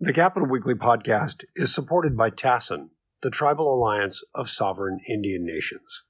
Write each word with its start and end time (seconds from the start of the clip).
The 0.00 0.12
Capitol 0.12 0.48
Weekly 0.48 0.74
podcast 0.74 1.44
is 1.54 1.72
supported 1.72 2.16
by 2.16 2.28
TASIN, 2.28 2.88
the 3.22 3.30
Tribal 3.30 3.72
Alliance 3.72 4.24
of 4.34 4.48
Sovereign 4.48 4.98
Indian 5.08 5.46
Nations. 5.46 6.02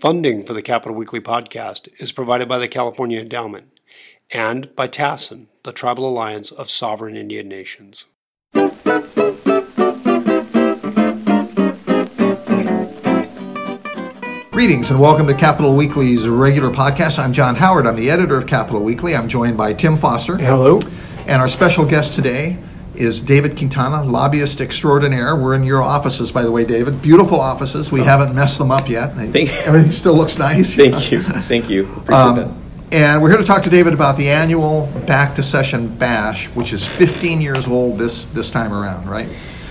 Funding 0.00 0.46
for 0.46 0.54
the 0.54 0.62
Capitol 0.62 0.96
Weekly 0.96 1.20
podcast 1.20 1.88
is 1.98 2.10
provided 2.10 2.48
by 2.48 2.58
the 2.58 2.68
California 2.68 3.20
Endowment 3.20 3.78
and 4.32 4.74
by 4.74 4.88
TASIN, 4.88 5.48
the 5.62 5.72
Tribal 5.72 6.08
Alliance 6.08 6.50
of 6.50 6.70
Sovereign 6.70 7.14
Indian 7.14 7.48
Nations. 7.48 8.06
Greetings 14.50 14.90
and 14.90 14.98
welcome 14.98 15.26
to 15.26 15.34
Capitol 15.34 15.76
Weekly's 15.76 16.26
regular 16.26 16.70
podcast. 16.70 17.18
I'm 17.18 17.34
John 17.34 17.56
Howard. 17.56 17.86
I'm 17.86 17.96
the 17.96 18.10
editor 18.10 18.38
of 18.38 18.46
Capitol 18.46 18.82
Weekly. 18.82 19.14
I'm 19.14 19.28
joined 19.28 19.58
by 19.58 19.74
Tim 19.74 19.96
Foster. 19.96 20.38
Hello. 20.38 20.78
And 21.26 21.42
our 21.42 21.48
special 21.48 21.84
guest 21.84 22.14
today 22.14 22.56
is 22.94 23.20
David 23.20 23.56
Quintana, 23.56 24.04
lobbyist 24.04 24.60
extraordinaire. 24.60 25.34
We're 25.36 25.54
in 25.54 25.64
your 25.64 25.82
offices, 25.82 26.30
by 26.32 26.42
the 26.42 26.50
way, 26.50 26.64
David. 26.64 27.00
Beautiful 27.02 27.40
offices. 27.40 27.90
We 27.90 28.00
oh. 28.00 28.04
haven't 28.04 28.34
messed 28.34 28.58
them 28.58 28.70
up 28.70 28.88
yet. 28.88 29.14
Thank 29.14 29.50
Everything 29.50 29.92
still 29.92 30.14
looks 30.14 30.38
nice. 30.38 30.74
Thank 30.76 31.10
you. 31.10 31.22
Thank 31.22 31.70
you. 31.70 31.84
Appreciate 31.84 32.14
um, 32.14 32.36
that. 32.36 32.62
And 32.92 33.22
we're 33.22 33.30
here 33.30 33.38
to 33.38 33.44
talk 33.44 33.62
to 33.62 33.70
David 33.70 33.94
about 33.94 34.18
the 34.18 34.28
annual 34.28 34.86
Back 35.06 35.34
to 35.36 35.42
Session 35.42 35.88
Bash, 35.88 36.48
which 36.48 36.74
is 36.74 36.86
15 36.86 37.40
years 37.40 37.66
old 37.66 37.98
this 37.98 38.24
this 38.26 38.50
time 38.50 38.72
around, 38.72 39.08
right? 39.08 39.28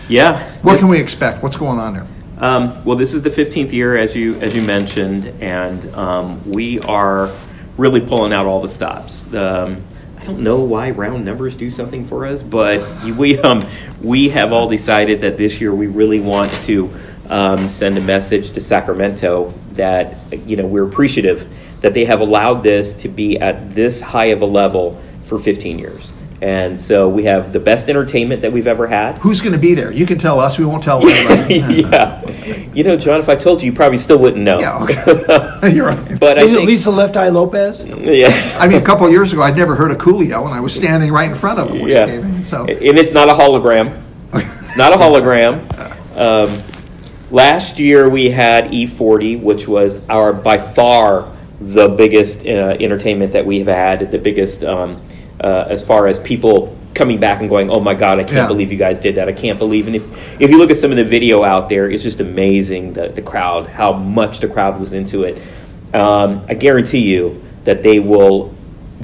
Yeah. 0.10 0.52
What 0.64 0.80
can 0.80 0.88
we 0.88 1.00
expect? 1.00 1.44
What's 1.44 1.58
going 1.58 1.78
on 1.78 1.94
there? 1.94 2.08
Um, 2.40 2.84
well, 2.84 2.98
this 2.98 3.14
is 3.14 3.22
the 3.22 3.30
15th 3.30 3.72
year, 3.72 3.96
as 3.96 4.16
you 4.16 4.40
as 4.40 4.56
you 4.56 4.64
mentioned, 4.64 5.28
and 5.40 5.94
um, 5.94 6.52
we 6.52 6.80
are 6.80 7.32
really 7.78 8.00
pulling 8.00 8.34
out 8.34 8.48
all 8.48 8.62
the 8.62 8.70
stops. 8.70 9.32
Um, 9.32 9.84
I 10.22 10.26
don't 10.26 10.44
know 10.44 10.60
why 10.60 10.92
round 10.92 11.26
numbers 11.26 11.56
do 11.56 11.72
something 11.72 12.06
for 12.06 12.28
us, 12.28 12.44
but 12.44 13.04
we 13.18 13.40
um, 13.40 13.62
we 14.02 14.30
have 14.30 14.54
all 14.54 14.70
decided 14.70 15.22
that 15.22 15.36
this 15.36 15.60
year 15.60 15.74
we 15.74 15.88
really 15.88 16.20
want 16.20 16.52
to 16.66 16.94
um, 17.28 17.68
send 17.70 17.98
a 17.98 18.02
message 18.02 18.52
to 18.52 18.62
Sacramento 18.62 19.52
that 19.74 20.16
you 20.46 20.58
know 20.58 20.68
we're 20.68 20.86
appreciative 20.86 21.52
that 21.82 21.96
they 21.96 22.06
have 22.06 22.22
allowed 22.22 22.62
this 22.62 22.94
to 22.94 23.10
be 23.10 23.40
at 23.40 23.74
this 23.74 24.00
high 24.00 24.26
of 24.26 24.44
a 24.44 24.46
level 24.46 25.02
for 25.22 25.40
15 25.40 25.80
years. 25.80 26.12
And 26.40 26.80
so 26.80 27.10
we 27.10 27.24
have 27.26 27.54
the 27.54 27.60
best 27.60 27.90
entertainment 27.90 28.42
that 28.42 28.52
we've 28.52 28.68
ever 28.68 28.88
had. 28.88 29.18
Who's 29.20 29.42
going 29.42 29.54
to 29.54 29.60
be 29.60 29.74
there? 29.74 29.92
You 29.92 30.06
can 30.06 30.18
tell 30.18 30.40
us. 30.40 30.58
We 30.58 30.66
won't 30.66 30.84
tell 30.84 31.08
anybody. 31.08 31.56
yeah. 31.82 32.21
You 32.74 32.84
know, 32.86 32.96
John, 32.96 33.20
if 33.20 33.28
I 33.28 33.36
told 33.36 33.62
you, 33.62 33.68
you 33.68 33.74
probably 33.76 33.98
still 33.98 34.18
wouldn't 34.18 34.44
know. 34.44 34.60
Yeah, 34.60 34.84
okay. 34.84 35.72
You're 35.74 35.88
right. 35.88 36.20
But 36.20 36.38
Is 36.38 36.46
I 36.46 36.48
think, 36.48 36.64
it 36.64 36.66
Lisa 36.66 36.90
Left 36.90 37.18
Eye 37.18 37.30
Lopes? 37.30 37.84
Yeah. 37.84 38.58
I 38.60 38.68
mean, 38.68 38.82
a 38.82 38.86
couple 38.86 39.06
of 39.06 39.12
years 39.12 39.34
ago, 39.34 39.42
I'd 39.42 39.58
never 39.58 39.76
heard 39.76 39.92
of 39.92 39.98
Coolio, 39.98 40.46
and 40.46 40.54
I 40.54 40.62
was 40.62 40.74
standing 40.74 41.12
right 41.12 41.30
in 41.30 41.36
front 41.36 41.60
of 41.60 41.70
him. 41.72 41.88
yeah. 41.88 42.06
In, 42.08 42.44
so. 42.44 42.66
And 42.66 42.98
it's 42.98 43.12
not 43.12 43.28
a 43.30 43.34
hologram. 43.34 44.02
it's 44.34 44.78
not 44.78 44.94
a 44.94 44.98
hologram. 44.98 45.68
Um, 46.12 46.62
last 47.32 47.80
year, 47.80 48.10
we 48.10 48.30
had 48.30 48.66
E40, 48.66 49.42
which 49.42 49.66
was 49.66 49.98
our 50.10 50.34
by 50.34 50.58
far 50.58 51.34
the 51.62 51.88
biggest 51.88 52.46
uh, 52.46 52.76
entertainment 52.80 53.32
that 53.32 53.46
we've 53.46 53.68
had, 53.68 54.12
the 54.12 54.20
biggest. 54.20 54.62
Um, 54.62 55.02
uh, 55.42 55.66
as 55.70 55.86
far 55.86 56.08
as 56.08 56.20
people 56.20 56.78
coming 56.94 57.20
back 57.20 57.40
and 57.40 57.50
going, 57.50 57.70
"Oh 57.70 57.80
my 57.80 57.94
God, 57.94 58.20
I 58.20 58.24
can't 58.24 58.36
yeah. 58.36 58.48
believe 58.48 58.72
you 58.72 58.78
guys 58.78 59.00
did 59.00 59.16
that! 59.16 59.28
I 59.28 59.34
can't 59.34 59.60
believe." 59.60 59.88
And 59.88 59.96
if 59.96 60.42
if 60.42 60.50
you 60.52 60.58
look 60.58 60.72
at 60.72 60.78
some 60.78 60.92
of 60.92 60.98
the 60.98 61.04
video 61.04 61.44
out 61.44 61.70
there, 61.70 61.90
it's 61.90 62.04
just 62.04 62.20
amazing 62.20 62.94
the 62.94 63.10
the 63.10 63.22
crowd, 63.22 63.68
how 63.68 63.94
much 63.94 64.40
the 64.40 64.48
crowd 64.48 64.80
was 64.80 64.94
into 64.94 65.24
it. 65.24 65.42
Um, 65.94 66.46
I 66.48 66.54
guarantee 66.54 67.00
you 67.00 67.44
that 67.64 67.84
they 67.84 68.00
will 68.00 68.54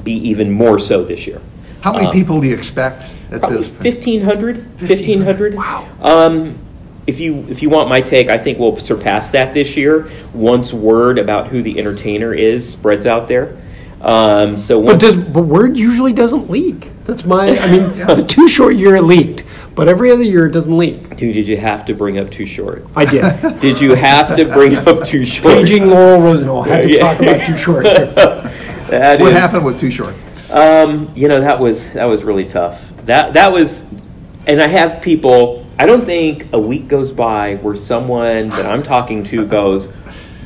be 0.02 0.14
even 0.28 0.50
more 0.50 0.78
so 0.78 1.04
this 1.04 1.26
year. 1.26 1.40
How 1.80 1.92
many 1.92 2.06
um, 2.06 2.12
people 2.12 2.40
do 2.40 2.48
you 2.48 2.54
expect 2.54 3.10
at 3.30 3.42
this? 3.42 3.68
1,500. 3.68 4.80
1,500. 4.80 5.54
Wow. 5.54 5.88
Um, 6.00 6.58
if 7.06 7.20
you 7.20 7.46
if 7.48 7.62
you 7.62 7.70
want 7.70 7.88
my 7.88 8.00
take, 8.00 8.28
I 8.28 8.36
think 8.36 8.58
we'll 8.58 8.76
surpass 8.76 9.30
that 9.30 9.54
this 9.54 9.76
year 9.76 10.10
once 10.34 10.72
word 10.72 11.18
about 11.18 11.46
who 11.48 11.62
the 11.62 11.78
entertainer 11.78 12.34
is 12.34 12.68
spreads 12.68 13.06
out 13.06 13.28
there. 13.28 13.56
Um, 14.00 14.56
so 14.58 14.80
but 14.82 15.00
does 15.00 15.16
but 15.16 15.42
word 15.42 15.76
usually 15.76 16.12
doesn't 16.12 16.48
leak. 16.48 16.90
That's 17.04 17.24
my. 17.24 17.58
I 17.58 17.70
mean, 17.70 17.82
yeah. 17.96 18.14
the 18.14 18.22
Too 18.22 18.46
Short 18.46 18.76
year 18.76 18.96
it 18.96 19.02
leaked, 19.02 19.44
but 19.74 19.88
every 19.88 20.12
other 20.12 20.22
year 20.22 20.46
it 20.46 20.52
doesn't 20.52 20.76
leak. 20.76 21.16
Dude, 21.16 21.34
did 21.34 21.48
you 21.48 21.56
have 21.56 21.84
to 21.86 21.94
bring 21.94 22.18
up 22.18 22.30
Too 22.30 22.46
Short? 22.46 22.86
I 22.94 23.04
did. 23.04 23.22
did 23.60 23.80
you 23.80 23.94
have 23.94 24.36
to 24.36 24.44
bring 24.44 24.76
up 24.76 25.04
Too 25.04 25.24
Short? 25.24 25.54
Paging 25.54 25.88
Laurel 25.88 26.20
Rosenhall 26.20 26.66
had 26.66 26.82
to 26.82 26.92
yeah. 26.92 26.98
talk 27.00 27.20
about 27.20 27.44
Too 27.44 27.56
Short. 27.56 27.84
what 27.84 29.20
is, 29.22 29.32
happened 29.32 29.64
with 29.64 29.80
Too 29.80 29.90
Short? 29.90 30.14
Um, 30.50 31.12
you 31.16 31.26
know 31.26 31.40
that 31.40 31.58
was 31.58 31.90
that 31.90 32.04
was 32.04 32.22
really 32.22 32.46
tough. 32.46 32.92
That 33.04 33.32
that 33.32 33.52
was, 33.52 33.84
and 34.46 34.62
I 34.62 34.68
have 34.68 35.02
people. 35.02 35.66
I 35.80 35.86
don't 35.86 36.04
think 36.04 36.48
a 36.52 36.60
week 36.60 36.88
goes 36.88 37.12
by 37.12 37.56
where 37.56 37.76
someone 37.76 38.50
that 38.50 38.66
I'm 38.66 38.82
talking 38.82 39.24
to 39.24 39.46
goes, 39.46 39.88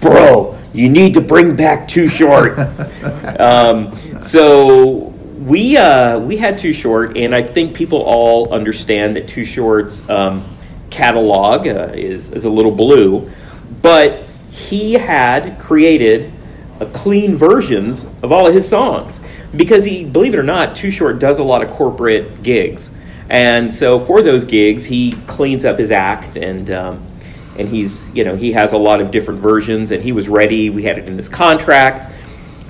"Bro, 0.00 0.58
you 0.72 0.88
need 0.88 1.14
to 1.14 1.20
bring 1.20 1.56
back 1.56 1.88
Too 1.88 2.08
Short. 2.08 2.58
um, 3.38 3.96
so 4.22 5.12
we 5.44 5.76
uh, 5.76 6.18
we 6.20 6.36
had 6.36 6.58
Too 6.58 6.72
Short, 6.72 7.16
and 7.16 7.34
I 7.34 7.42
think 7.42 7.74
people 7.74 8.02
all 8.02 8.52
understand 8.52 9.16
that 9.16 9.28
Too 9.28 9.44
Short's 9.44 10.08
um, 10.08 10.44
catalog 10.90 11.66
uh, 11.66 11.90
is 11.94 12.30
is 12.32 12.44
a 12.44 12.50
little 12.50 12.70
blue, 12.70 13.30
but 13.82 14.24
he 14.50 14.94
had 14.94 15.58
created 15.58 16.32
a 16.80 16.86
clean 16.86 17.36
versions 17.36 18.06
of 18.22 18.32
all 18.32 18.46
of 18.46 18.54
his 18.54 18.68
songs 18.68 19.20
because 19.54 19.84
he, 19.84 20.04
believe 20.04 20.34
it 20.34 20.38
or 20.38 20.44
not, 20.44 20.74
Too 20.76 20.90
Short 20.90 21.18
does 21.18 21.38
a 21.38 21.44
lot 21.44 21.62
of 21.62 21.70
corporate 21.70 22.42
gigs, 22.42 22.90
and 23.28 23.74
so 23.74 23.98
for 23.98 24.22
those 24.22 24.44
gigs, 24.44 24.84
he 24.84 25.12
cleans 25.26 25.64
up 25.64 25.78
his 25.78 25.90
act 25.90 26.36
and. 26.36 26.70
Um, 26.70 27.08
and 27.58 27.68
he's 27.68 28.10
you 28.14 28.24
know 28.24 28.36
he 28.36 28.52
has 28.52 28.72
a 28.72 28.76
lot 28.76 29.00
of 29.00 29.10
different 29.10 29.40
versions 29.40 29.90
and 29.90 30.02
he 30.02 30.12
was 30.12 30.28
ready. 30.28 30.70
We 30.70 30.82
had 30.82 30.98
it 30.98 31.06
in 31.06 31.16
his 31.16 31.28
contract 31.28 32.12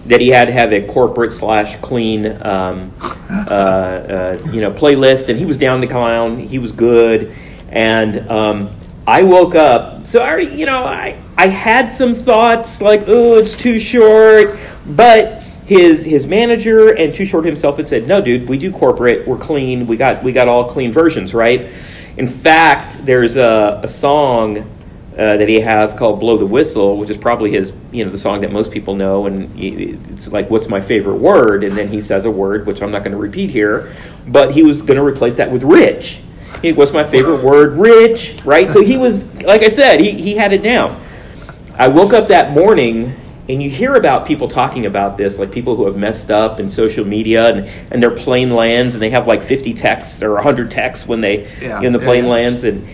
that 0.06 0.20
he 0.20 0.28
had 0.28 0.46
to 0.46 0.52
have 0.52 0.72
a 0.72 0.86
corporate 0.86 1.30
slash 1.30 1.76
clean 1.80 2.26
um, 2.42 2.92
uh, 3.00 3.54
uh, 3.54 4.48
you 4.52 4.60
know 4.60 4.72
playlist 4.72 5.28
and 5.28 5.38
he 5.38 5.44
was 5.44 5.58
down 5.58 5.80
the 5.80 5.86
clown. 5.86 6.38
He 6.38 6.58
was 6.58 6.72
good. 6.72 7.34
And 7.68 8.28
um, 8.30 8.70
i 9.04 9.24
woke 9.24 9.56
up 9.56 10.06
so 10.06 10.20
i 10.20 10.28
already 10.28 10.54
you 10.54 10.64
know 10.64 10.84
i 10.84 11.20
i 11.36 11.48
had 11.48 11.90
some 11.90 12.14
thoughts 12.14 12.80
like 12.80 13.04
oh 13.06 13.38
it's 13.38 13.56
too 13.56 13.78
short. 13.78 14.58
But 14.84 15.42
his 15.64 16.02
his 16.02 16.26
manager 16.26 16.92
and 16.92 17.14
too 17.14 17.24
short 17.24 17.44
himself 17.44 17.76
had 17.76 17.88
said 17.88 18.08
no 18.08 18.20
dude 18.20 18.48
we 18.48 18.58
do 18.58 18.72
corporate. 18.72 19.26
We're 19.26 19.38
clean. 19.38 19.86
We 19.86 19.96
got 19.96 20.22
we 20.22 20.32
got 20.32 20.48
all 20.48 20.68
clean 20.68 20.92
versions 20.92 21.32
right? 21.32 21.70
In 22.16 22.28
fact, 22.28 23.04
there's 23.06 23.36
a, 23.36 23.80
a 23.82 23.88
song 23.88 24.68
uh, 25.12 25.36
that 25.36 25.48
he 25.48 25.60
has 25.60 25.92
called 25.94 26.20
"Blow 26.20 26.36
the 26.36 26.46
Whistle," 26.46 26.96
which 26.96 27.10
is 27.10 27.16
probably 27.16 27.50
his, 27.50 27.72
you 27.90 28.04
know, 28.04 28.10
the 28.10 28.18
song 28.18 28.40
that 28.40 28.52
most 28.52 28.70
people 28.70 28.94
know, 28.94 29.26
and 29.26 29.50
it's 29.58 30.30
like, 30.32 30.50
"What's 30.50 30.68
my 30.68 30.80
favorite 30.80 31.16
word?" 31.16 31.64
And 31.64 31.76
then 31.76 31.88
he 31.88 32.00
says 32.00 32.24
a 32.24 32.30
word, 32.30 32.66
which 32.66 32.82
I'm 32.82 32.90
not 32.90 33.02
going 33.02 33.12
to 33.12 33.18
repeat 33.18 33.50
here, 33.50 33.94
but 34.26 34.52
he 34.52 34.62
was 34.62 34.82
going 34.82 34.98
to 34.98 35.04
replace 35.04 35.36
that 35.36 35.50
with 35.50 35.62
"rich." 35.62 36.20
He, 36.60 36.72
What's 36.72 36.92
my 36.92 37.04
favorite 37.04 37.42
word? 37.44 37.74
Rich, 37.74 38.40
right? 38.44 38.70
So 38.70 38.82
he 38.82 38.96
was, 38.96 39.24
like 39.42 39.62
I 39.62 39.68
said, 39.68 40.00
he, 40.00 40.12
he 40.12 40.36
had 40.36 40.52
it 40.52 40.62
down. 40.62 41.00
I 41.74 41.88
woke 41.88 42.12
up 42.12 42.28
that 42.28 42.52
morning 42.52 43.16
and 43.48 43.62
you 43.62 43.68
hear 43.68 43.94
about 43.94 44.26
people 44.26 44.46
talking 44.46 44.86
about 44.86 45.16
this, 45.16 45.38
like 45.38 45.50
people 45.50 45.74
who 45.74 45.86
have 45.86 45.96
messed 45.96 46.30
up 46.30 46.60
in 46.60 46.68
social 46.68 47.04
media 47.04 47.48
and, 47.48 47.68
and 47.90 48.02
their 48.02 48.10
plane 48.10 48.50
lands 48.50 48.94
and 48.94 49.02
they 49.02 49.10
have 49.10 49.26
like 49.26 49.42
50 49.42 49.74
texts 49.74 50.22
or 50.22 50.34
100 50.34 50.70
texts 50.70 51.06
when 51.06 51.20
they 51.20 51.50
yeah, 51.60 51.80
in 51.80 51.92
the 51.92 51.98
plane 51.98 52.24
yeah, 52.24 52.30
yeah. 52.30 52.36
lands. 52.36 52.64
And 52.64 52.86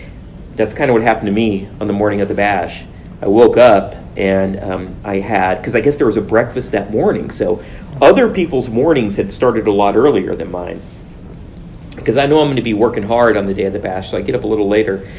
that's 0.59 0.73
kind 0.73 0.91
of 0.91 0.93
what 0.93 1.03
happened 1.03 1.27
to 1.27 1.31
me 1.31 1.69
on 1.79 1.87
the 1.87 1.93
morning 1.93 2.19
of 2.19 2.27
the 2.27 2.33
bash. 2.33 2.83
I 3.21 3.27
woke 3.27 3.55
up 3.55 3.95
and 4.17 4.59
um, 4.59 4.95
I 5.05 5.19
had, 5.19 5.55
because 5.55 5.73
I 5.73 5.79
guess 5.79 5.95
there 5.95 6.05
was 6.05 6.17
a 6.17 6.21
breakfast 6.21 6.73
that 6.73 6.91
morning. 6.91 7.31
So 7.31 7.63
other 8.01 8.29
people's 8.29 8.67
mornings 8.67 9.15
had 9.15 9.31
started 9.31 9.67
a 9.67 9.71
lot 9.71 9.95
earlier 9.95 10.35
than 10.35 10.51
mine. 10.51 10.81
Because 11.95 12.17
I 12.17 12.25
know 12.25 12.41
I'm 12.41 12.47
going 12.47 12.57
to 12.57 12.61
be 12.61 12.73
working 12.73 13.03
hard 13.03 13.37
on 13.37 13.45
the 13.45 13.53
day 13.53 13.63
of 13.63 13.73
the 13.73 13.79
bash, 13.79 14.11
so 14.11 14.17
I 14.17 14.21
get 14.21 14.35
up 14.35 14.43
a 14.43 14.47
little 14.47 14.67
later. 14.67 15.09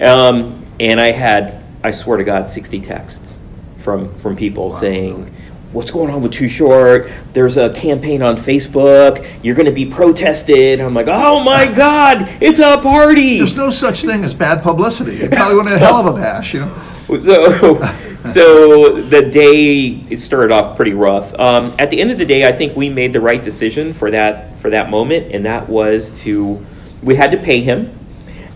Um, 0.00 0.64
and 0.80 0.98
I 0.98 1.10
had, 1.12 1.62
I 1.84 1.90
swear 1.90 2.16
to 2.16 2.24
God, 2.24 2.48
60 2.48 2.80
texts 2.80 3.38
from 3.76 4.18
from 4.18 4.34
people 4.34 4.70
wow. 4.70 4.76
saying 4.76 5.34
what's 5.72 5.90
going 5.90 6.10
on 6.10 6.22
with 6.22 6.32
Too 6.32 6.48
Short? 6.48 7.10
There's 7.32 7.56
a 7.56 7.70
campaign 7.72 8.22
on 8.22 8.36
Facebook. 8.36 9.26
You're 9.42 9.54
going 9.54 9.66
to 9.66 9.72
be 9.72 9.86
protested. 9.86 10.80
I'm 10.80 10.94
like, 10.94 11.08
oh 11.08 11.42
my 11.42 11.72
God, 11.72 12.28
it's 12.40 12.58
a 12.58 12.78
party. 12.80 13.38
There's 13.38 13.56
no 13.56 13.70
such 13.70 14.02
thing 14.02 14.24
as 14.24 14.34
bad 14.34 14.62
publicity. 14.62 15.16
It 15.16 15.32
probably 15.32 15.56
went 15.56 15.70
a 15.70 15.78
hell 15.78 15.96
of 15.96 16.06
a 16.06 16.12
bash, 16.12 16.54
you 16.54 16.60
know. 16.60 16.74
So, 17.06 17.80
so 18.24 19.00
the 19.00 19.22
day 19.22 20.04
it 20.10 20.18
started 20.18 20.52
off 20.52 20.76
pretty 20.76 20.92
rough. 20.92 21.32
Um, 21.38 21.74
at 21.78 21.90
the 21.90 22.00
end 22.00 22.10
of 22.10 22.18
the 22.18 22.24
day, 22.24 22.46
I 22.46 22.52
think 22.52 22.76
we 22.76 22.88
made 22.88 23.12
the 23.12 23.20
right 23.20 23.42
decision 23.42 23.94
for 23.94 24.10
that 24.10 24.58
for 24.58 24.70
that 24.70 24.90
moment, 24.90 25.32
and 25.32 25.44
that 25.44 25.68
was 25.68 26.10
to 26.22 26.64
we 27.02 27.14
had 27.14 27.30
to 27.32 27.38
pay 27.38 27.60
him, 27.60 27.96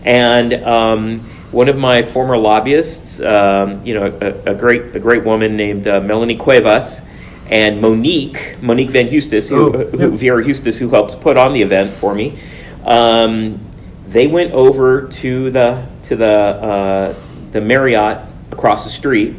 and. 0.03 0.53
Um, 0.53 1.29
one 1.51 1.67
of 1.69 1.77
my 1.77 2.01
former 2.01 2.37
lobbyists, 2.37 3.19
um, 3.19 3.85
you 3.85 3.93
know, 3.93 4.05
a, 4.21 4.51
a, 4.51 4.55
great 4.55 4.95
a 4.95 4.99
great 4.99 5.23
woman 5.23 5.57
named 5.57 5.87
uh, 5.87 5.99
Melanie 5.99 6.37
Cuevas, 6.37 7.01
and 7.47 7.81
Monique 7.81 8.61
Monique 8.61 8.91
Van 8.91 9.07
Hustis, 9.07 9.49
who, 9.49 9.75
oh, 9.75 9.85
who, 9.85 10.17
Vera 10.17 10.43
Hustis, 10.43 10.77
who 10.77 10.89
helps 10.89 11.15
put 11.15 11.35
on 11.37 11.53
the 11.53 11.61
event 11.61 11.93
for 11.97 12.15
me. 12.15 12.39
Um, 12.85 13.59
They 14.07 14.27
went 14.27 14.51
over 14.53 15.07
to 15.07 15.51
the 15.51 15.85
to 16.03 16.15
the 16.15 16.33
uh, 16.33 17.15
the 17.51 17.61
Marriott 17.61 18.19
across 18.51 18.83
the 18.83 18.89
street, 18.89 19.35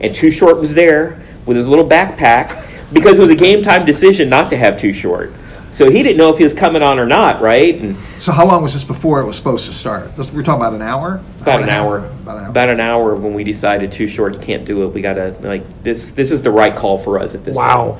and 0.00 0.14
Too 0.14 0.30
Short 0.30 0.58
was 0.58 0.74
there 0.74 1.22
with 1.46 1.56
his 1.56 1.68
little 1.68 1.86
backpack 1.86 2.66
because 2.92 3.18
it 3.18 3.22
was 3.22 3.30
a 3.30 3.34
game 3.36 3.62
time 3.62 3.84
decision 3.84 4.28
not 4.28 4.48
to 4.50 4.56
have 4.56 4.78
Too 4.78 4.92
Short. 4.92 5.32
So 5.74 5.90
he 5.90 6.02
didn't 6.04 6.18
know 6.18 6.30
if 6.30 6.38
he 6.38 6.44
was 6.44 6.54
coming 6.54 6.82
on 6.82 7.00
or 7.00 7.04
not, 7.06 7.42
right? 7.42 7.74
And 7.74 7.96
So 8.18 8.30
how 8.30 8.46
long 8.46 8.62
was 8.62 8.72
this 8.74 8.84
before 8.84 9.20
it 9.20 9.26
was 9.26 9.36
supposed 9.36 9.66
to 9.66 9.72
start? 9.72 10.16
This, 10.16 10.32
we're 10.32 10.44
talking 10.44 10.62
about 10.62 10.72
an 10.72 10.82
hour? 10.82 11.20
about 11.40 11.56
an 11.60 11.68
and 11.68 11.70
a 11.70 11.74
hour, 11.74 11.96
About 11.98 12.36
an 12.38 12.42
hour. 12.44 12.48
about 12.50 12.68
an 12.70 12.80
hour 12.80 13.14
when 13.16 13.34
we 13.34 13.42
decided 13.42 13.90
Too 13.90 14.06
Short, 14.06 14.34
you 14.34 14.40
can't 14.40 14.64
do 14.64 14.84
it. 14.84 14.88
We 14.94 15.02
gotta 15.02 15.36
like 15.42 15.82
this. 15.82 16.10
This 16.12 16.30
is 16.30 16.42
the 16.42 16.52
right 16.52 16.74
call 16.76 16.96
for 16.96 17.18
us 17.18 17.34
at 17.34 17.44
this 17.44 17.56
point. 17.56 17.66
Wow. 17.68 17.98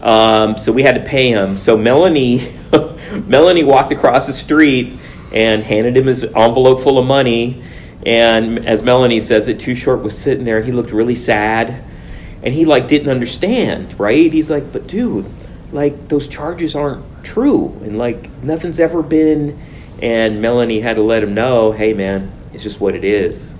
time. 0.00 0.50
Um, 0.50 0.58
so 0.58 0.70
we 0.70 0.82
had 0.82 0.96
to 0.96 1.00
pay 1.00 1.30
him. 1.30 1.56
So 1.56 1.78
Melanie, 1.78 2.54
Melanie 3.26 3.64
walked 3.64 3.90
across 3.90 4.26
the 4.26 4.34
street 4.34 4.98
and 5.32 5.62
handed 5.64 5.96
him 5.96 6.06
his 6.06 6.24
envelope 6.24 6.80
full 6.80 6.98
of 6.98 7.06
money. 7.06 7.62
And 8.04 8.66
as 8.66 8.82
Melanie 8.82 9.20
says 9.20 9.48
it, 9.48 9.60
Too 9.60 9.74
Short 9.74 10.02
was 10.02 10.16
sitting 10.16 10.44
there. 10.44 10.60
He 10.60 10.72
looked 10.72 10.90
really 10.92 11.14
sad, 11.14 11.82
and 12.42 12.52
he 12.52 12.66
like 12.66 12.86
didn't 12.86 13.08
understand. 13.08 13.98
Right? 13.98 14.30
He's 14.30 14.50
like, 14.50 14.72
"But 14.74 14.86
dude, 14.86 15.24
like 15.72 16.08
those 16.08 16.28
charges 16.28 16.76
aren't 16.76 17.02
true, 17.24 17.76
and 17.84 17.98
like 17.98 18.28
nothing's 18.42 18.78
ever 18.80 19.02
been." 19.02 19.58
And 20.02 20.42
Melanie 20.42 20.80
had 20.80 20.96
to 20.96 21.02
let 21.02 21.22
him 21.22 21.34
know, 21.34 21.72
"Hey, 21.72 21.94
man, 21.94 22.30
it's 22.52 22.62
just 22.62 22.80
what 22.80 22.94
it 22.94 23.04
is. 23.04 23.54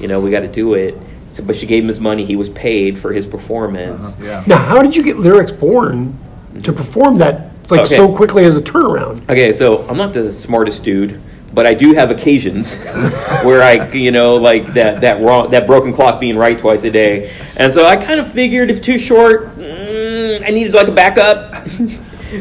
You 0.00 0.08
know, 0.08 0.20
we 0.20 0.30
got 0.30 0.40
to 0.40 0.48
do 0.48 0.74
it." 0.74 0.96
So, 1.30 1.42
but 1.42 1.56
she 1.56 1.66
gave 1.66 1.82
him 1.82 1.88
his 1.88 2.00
money. 2.00 2.24
He 2.24 2.36
was 2.36 2.48
paid 2.50 2.98
for 2.98 3.12
his 3.12 3.26
performance. 3.26 4.14
Uh-huh, 4.14 4.24
yeah. 4.24 4.44
Now, 4.46 4.58
how 4.58 4.82
did 4.82 4.94
you 4.94 5.02
get 5.02 5.18
Lyrics 5.18 5.52
Born 5.52 6.16
to 6.62 6.72
perform 6.72 7.18
that 7.18 7.50
like 7.70 7.80
Okay. 7.82 7.96
so 7.96 8.14
quickly 8.14 8.44
as 8.44 8.56
a 8.56 8.62
turnaround? 8.62 9.22
Okay, 9.28 9.52
so 9.52 9.86
I'm 9.88 9.96
not 9.96 10.12
the 10.12 10.30
smartest 10.32 10.84
dude, 10.84 11.20
but 11.52 11.66
I 11.66 11.74
do 11.74 11.92
have 11.94 12.10
occasions 12.10 12.74
where 13.42 13.62
I, 13.62 13.90
you 13.92 14.10
know, 14.12 14.34
like 14.36 14.74
that 14.74 15.00
that 15.00 15.20
wrong 15.22 15.50
that 15.50 15.66
broken 15.66 15.92
clock 15.92 16.20
being 16.20 16.36
right 16.36 16.58
twice 16.58 16.84
a 16.84 16.90
day, 16.90 17.32
and 17.56 17.72
so 17.72 17.84
I 17.86 17.96
kind 17.96 18.20
of 18.20 18.30
figured 18.30 18.70
if 18.70 18.80
too 18.82 18.98
short, 18.98 19.56
mm, 19.58 20.44
I 20.46 20.50
needed 20.50 20.72
like 20.74 20.88
a 20.88 20.92
backup. 20.92 21.53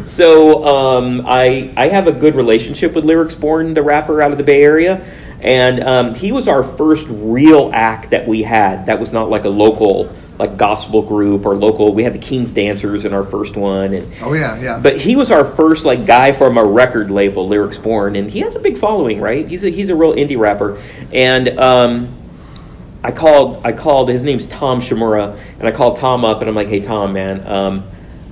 So 0.06 0.66
um, 0.66 1.24
I 1.26 1.72
I 1.78 1.88
have 1.90 2.08
a 2.08 2.12
good 2.12 2.36
relationship 2.36 2.94
with 2.94 3.06
Lyrics 3.06 3.36
Born, 3.36 3.74
the 3.74 3.84
rapper 3.84 4.22
out 4.22 4.32
of 4.32 4.38
the 4.38 4.44
Bay 4.44 4.64
Area, 4.64 5.06
and 5.42 5.82
um, 5.84 6.16
he 6.16 6.32
was 6.32 6.48
our 6.48 6.64
first 6.64 7.08
real 7.10 7.72
act 7.74 8.12
that 8.12 8.28
we 8.28 8.44
had. 8.44 8.86
That 8.88 9.00
was 9.00 9.12
not 9.14 9.30
like 9.30 9.46
a 9.46 9.50
local 9.50 10.14
like 10.40 10.58
gospel 10.58 11.04
group 11.04 11.46
or 11.46 11.56
local. 11.56 11.94
We 11.94 12.04
had 12.04 12.14
the 12.14 12.20
King's 12.20 12.54
Dancers 12.54 13.06
in 13.06 13.14
our 13.14 13.22
first 13.24 13.56
one, 13.56 13.94
and 13.94 14.12
Oh, 14.22 14.34
yeah, 14.34 14.60
yeah. 14.60 14.80
but 14.80 14.98
he 14.98 15.16
was 15.16 15.30
our 15.30 15.46
first 15.46 15.86
like 15.86 16.06
guy 16.08 16.32
from 16.32 16.58
a 16.58 16.64
record 16.64 17.12
label, 17.12 17.48
Lyrics 17.48 17.78
Born, 17.78 18.16
and 18.16 18.32
he 18.32 18.40
has 18.40 18.56
a 18.56 18.60
big 18.60 18.78
following, 18.78 19.22
right? 19.22 19.48
He's 19.48 19.64
a 19.64 19.70
he's 19.70 19.90
a 19.90 19.96
real 19.96 20.14
indie 20.14 20.38
rapper, 20.40 20.82
and 21.12 21.50
um, 21.60 22.16
I 23.04 23.12
called 23.12 23.64
I 23.64 23.74
called 23.74 24.10
his 24.10 24.24
name's 24.24 24.48
Tom 24.48 24.82
Shimura, 24.82 25.38
and 25.60 25.68
I 25.68 25.72
called 25.72 25.98
Tom 25.98 26.26
up, 26.26 26.40
and 26.42 26.50
I'm 26.50 26.56
like, 26.56 26.68
hey 26.68 26.80
Tom, 26.80 27.14
man, 27.14 27.46
um, 27.46 27.84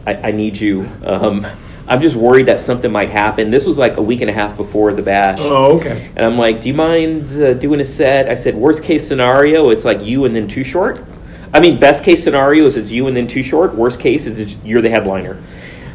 I, 0.05 0.15
I 0.15 0.31
need 0.31 0.57
you. 0.57 0.89
Um, 1.03 1.45
I'm 1.87 1.99
just 2.01 2.15
worried 2.15 2.45
that 2.45 2.59
something 2.59 2.91
might 2.91 3.09
happen. 3.09 3.51
This 3.51 3.65
was 3.65 3.77
like 3.77 3.97
a 3.97 4.01
week 4.01 4.21
and 4.21 4.29
a 4.29 4.33
half 4.33 4.55
before 4.55 4.93
the 4.93 5.01
bash. 5.01 5.39
Oh, 5.41 5.77
okay. 5.77 6.09
And 6.15 6.25
I'm 6.25 6.37
like, 6.37 6.61
do 6.61 6.69
you 6.69 6.73
mind 6.73 7.29
uh, 7.41 7.53
doing 7.53 7.81
a 7.81 7.85
set? 7.85 8.29
I 8.29 8.35
said, 8.35 8.55
worst 8.55 8.83
case 8.83 9.05
scenario, 9.05 9.69
it's 9.71 9.83
like 9.83 10.01
you 10.01 10.25
and 10.25 10.35
then 10.35 10.47
too 10.47 10.63
short. 10.63 11.03
I 11.53 11.59
mean, 11.59 11.79
best 11.79 12.03
case 12.03 12.23
scenario 12.23 12.65
is 12.65 12.77
it's 12.77 12.91
you 12.91 13.07
and 13.07 13.17
then 13.17 13.27
too 13.27 13.43
short. 13.43 13.75
Worst 13.75 13.99
case 13.99 14.25
is 14.25 14.39
it's 14.39 14.55
you're 14.63 14.81
the 14.81 14.89
headliner. 14.89 15.41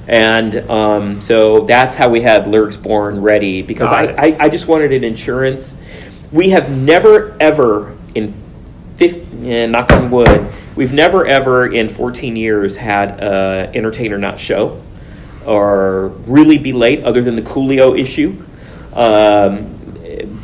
And 0.06 0.58
um, 0.70 1.20
so 1.20 1.60
that's 1.60 1.96
how 1.96 2.08
we 2.08 2.20
had 2.20 2.46
Lyrics 2.46 2.76
Born 2.76 3.22
ready 3.22 3.62
because 3.62 3.90
I, 3.90 4.04
I, 4.12 4.36
I 4.44 4.48
just 4.48 4.68
wanted 4.68 4.92
an 4.92 5.02
insurance. 5.02 5.76
We 6.30 6.50
have 6.50 6.70
never, 6.70 7.36
ever 7.40 7.96
in 8.14 8.32
50, 8.96 9.50
eh, 9.50 9.66
knock 9.66 9.90
on 9.92 10.10
wood, 10.10 10.46
we've 10.76 10.92
never, 10.92 11.26
ever 11.26 11.66
in 11.66 11.88
14 11.88 12.36
years 12.36 12.76
had 12.76 13.20
an 13.20 13.74
entertainer 13.74 14.18
not 14.18 14.38
show 14.38 14.82
or 15.44 16.08
really 16.26 16.58
be 16.58 16.72
late 16.72 17.04
other 17.04 17.22
than 17.22 17.36
the 17.36 17.42
Coolio 17.42 17.98
issue. 17.98 18.42
Um, 18.92 19.72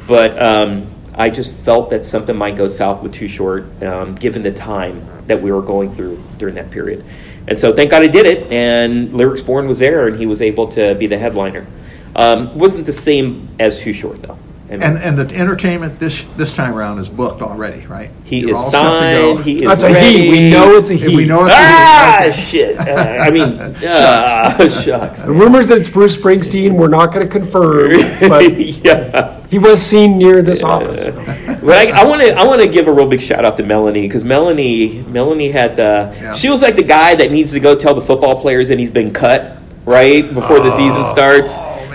but 0.07 0.41
um, 0.41 0.91
I 1.15 1.31
just 1.31 1.55
felt 1.55 1.91
that 1.91 2.05
something 2.05 2.37
might 2.37 2.57
go 2.57 2.69
south 2.69 3.03
with 3.03 3.13
Too 3.13 3.29
Short, 3.29 3.83
um, 3.83 4.15
given 4.15 4.43
the 4.43 4.53
time 4.53 5.07
that 5.27 5.41
we 5.41 5.53
were 5.53 5.63
going 5.63 5.95
through 5.95 6.23
during 6.39 6.55
that 6.57 6.71
period. 6.71 7.05
And 7.49 7.59
so, 7.59 7.75
thank 7.75 7.91
God 7.91 8.03
I 8.03 8.07
did 8.07 8.25
it, 8.25 8.53
and 8.53 9.13
Lyrics 9.13 9.43
Born 9.43 9.67
was 9.67 9.81
there, 9.81 10.07
and 10.07 10.19
he 10.19 10.27
was 10.27 10.41
able 10.41 10.69
to 10.69 10.95
be 10.95 11.07
the 11.09 11.19
headliner. 11.19 11.67
Um, 12.15 12.57
wasn't 12.57 12.87
the 12.87 12.93
same 12.93 13.49
as 13.59 13.81
Too 13.81 13.93
Short, 13.93 14.23
though. 14.23 14.39
I 14.73 14.77
mean, 14.77 14.83
And 14.83 14.99
and 14.99 15.19
the 15.19 15.37
entertainment 15.37 15.99
this 15.99 16.25
this 16.37 16.55
time 16.55 16.75
around 16.75 16.99
is 16.99 17.09
booked 17.09 17.43
already, 17.43 17.87
right? 17.87 18.11
he 18.25 18.39
You're 18.41 18.51
is 18.51 18.57
all 18.57 18.71
set 18.71 18.83
to 18.83 18.99
go. 19.05 19.35
signed. 19.35 19.45
He 19.45 19.57
is 19.57 19.63
That's 19.69 19.83
a 19.83 19.93
ready. 19.93 20.23
he. 20.23 20.31
We 20.31 20.51
know 20.51 20.77
it's 20.77 20.91
a 20.91 20.95
he. 20.95 21.15
We 21.17 21.25
know 21.27 21.45
it's 21.45 21.55
a 21.55 21.59
Ah, 21.59 22.19
he. 22.23 22.29
Okay. 22.29 22.41
shit! 22.41 22.79
Uh, 22.79 22.83
I 22.93 23.31
mean, 23.31 23.53
uh, 23.87 24.69
shucks. 24.69 25.21
Rumors 25.23 25.67
that 25.69 25.79
it's 25.79 25.91
Bruce 25.91 26.17
Springsteen. 26.17 26.73
We're 26.73 26.89
not 26.89 27.13
going 27.13 27.27
to 27.27 27.31
confirm, 27.31 27.91
but 28.29 28.59
yeah. 28.59 29.41
he 29.49 29.59
was 29.59 29.83
seen 29.83 30.17
near 30.19 30.43
this 30.43 30.63
office. 30.63 31.15
But 31.63 31.93
I 31.93 32.05
want 32.05 32.21
to 32.23 32.33
I 32.35 32.43
want 32.45 32.61
to 32.61 32.67
give 32.67 32.89
a 32.89 32.93
real 32.93 33.07
big 33.07 33.21
shout 33.21 33.45
out 33.45 33.57
to 33.59 33.63
Melanie 33.63 34.03
because 34.03 34.25
Melanie 34.25 35.03
Melanie 35.07 35.51
had 35.51 35.77
the 35.77 36.13
Yeah. 36.21 36.35
she 36.35 36.49
was 36.49 36.61
like 36.61 36.75
the 36.75 36.83
guy 36.83 37.15
that 37.15 37.31
needs 37.31 37.53
to 37.53 37.61
go 37.61 37.77
tell 37.77 37.95
the 37.95 38.01
football 38.01 38.41
players 38.41 38.67
that 38.69 38.81
he's 38.81 38.91
been 38.91 39.13
cut 39.13 39.59
right 39.87 40.23
before 40.35 40.59
the 40.59 40.71
season 40.73 41.05
starts. 41.05 41.55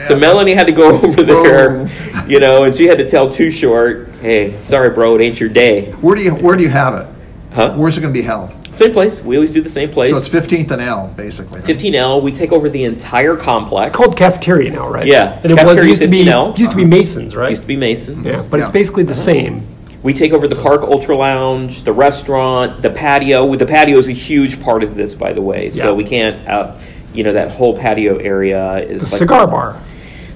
Oh, 0.09 0.13
man. 0.13 0.19
so 0.21 0.27
Melanie 0.27 0.54
had 0.54 0.68
to 0.68 0.74
go 0.74 1.00
over 1.01 1.24
there, 1.24 1.88
you 2.27 2.39
know, 2.39 2.63
and 2.63 2.75
she 2.75 2.86
had 2.88 2.98
to 2.98 3.07
tell 3.07 3.30
Too 3.30 3.51
Short, 3.51 4.09
"Hey, 4.21 4.57
sorry, 4.59 4.89
bro, 4.89 5.15
it 5.15 5.21
ain't 5.21 5.39
your 5.39 5.50
day." 5.50 5.92
Where 5.94 6.15
do 6.15 6.21
you 6.24 6.31
where 6.33 6.56
do 6.56 6.63
you 6.63 6.69
have 6.69 6.95
it? 6.95 7.07
Huh? 7.54 7.74
Where's 7.75 7.98
it 7.98 8.01
going 8.01 8.13
to 8.13 8.19
be 8.19 8.24
held? 8.25 8.51
Same 8.75 8.92
place. 8.92 9.21
We 9.24 9.36
always 9.38 9.51
do 9.51 9.62
the 9.62 9.69
same 9.69 9.89
place. 9.89 10.12
So 10.12 10.18
it's 10.18 10.30
15th 10.30 10.69
and 10.69 10.81
L, 10.81 11.12
basically. 11.18 11.59
right? 11.62 11.68
15L. 11.68 12.21
We 12.21 12.31
take 12.31 12.51
over 12.51 12.69
the 12.69 12.83
entire 12.83 13.36
complex. 13.36 13.89
It's 13.89 13.98
Called 13.98 14.15
cafeteria 14.15 14.69
now, 14.69 14.88
right? 14.88 15.07
Yeah, 15.07 15.39
and 15.44 15.51
it 15.51 15.65
was 15.65 15.80
it 15.80 15.88
used 15.88 16.01
to 16.04 16.07
be 16.07 16.24
15L. 16.25 16.57
used 16.59 16.71
to 16.71 16.77
be 16.77 16.86
Masons, 16.86 17.36
right? 17.36 17.50
used 17.50 17.63
to 17.63 17.68
be 17.68 17.75
Masons. 17.77 18.27
yeah, 18.27 18.45
but 18.48 18.59
it's 18.59 18.69
basically 18.69 19.04
the 19.04 19.15
same. 19.15 19.65
We 20.04 20.13
take 20.13 20.31
over 20.31 20.48
the 20.48 20.56
Park 20.56 20.83
Ultra 20.83 21.15
Lounge, 21.18 21.83
the 21.83 21.92
restaurant, 21.94 22.83
the 22.83 22.92
patio. 22.92 23.56
The 23.56 23.65
patio 23.65 23.98
is 23.98 24.07
a 24.07 24.12
huge 24.13 24.62
part 24.62 24.83
of 24.83 24.95
this, 24.95 25.15
by 25.15 25.33
the 25.33 25.42
way. 25.42 25.71
So 25.71 25.89
Yeah. 25.89 25.92
we 25.94 26.04
can't, 26.04 26.48
uh, 26.48 26.74
you 27.15 27.24
know, 27.24 27.33
that 27.33 27.50
whole 27.51 27.75
patio 27.75 28.18
area 28.18 28.75
is 28.77 29.01
The 29.01 29.06
like- 29.07 29.18
cigar 29.19 29.48
bar. 29.48 29.75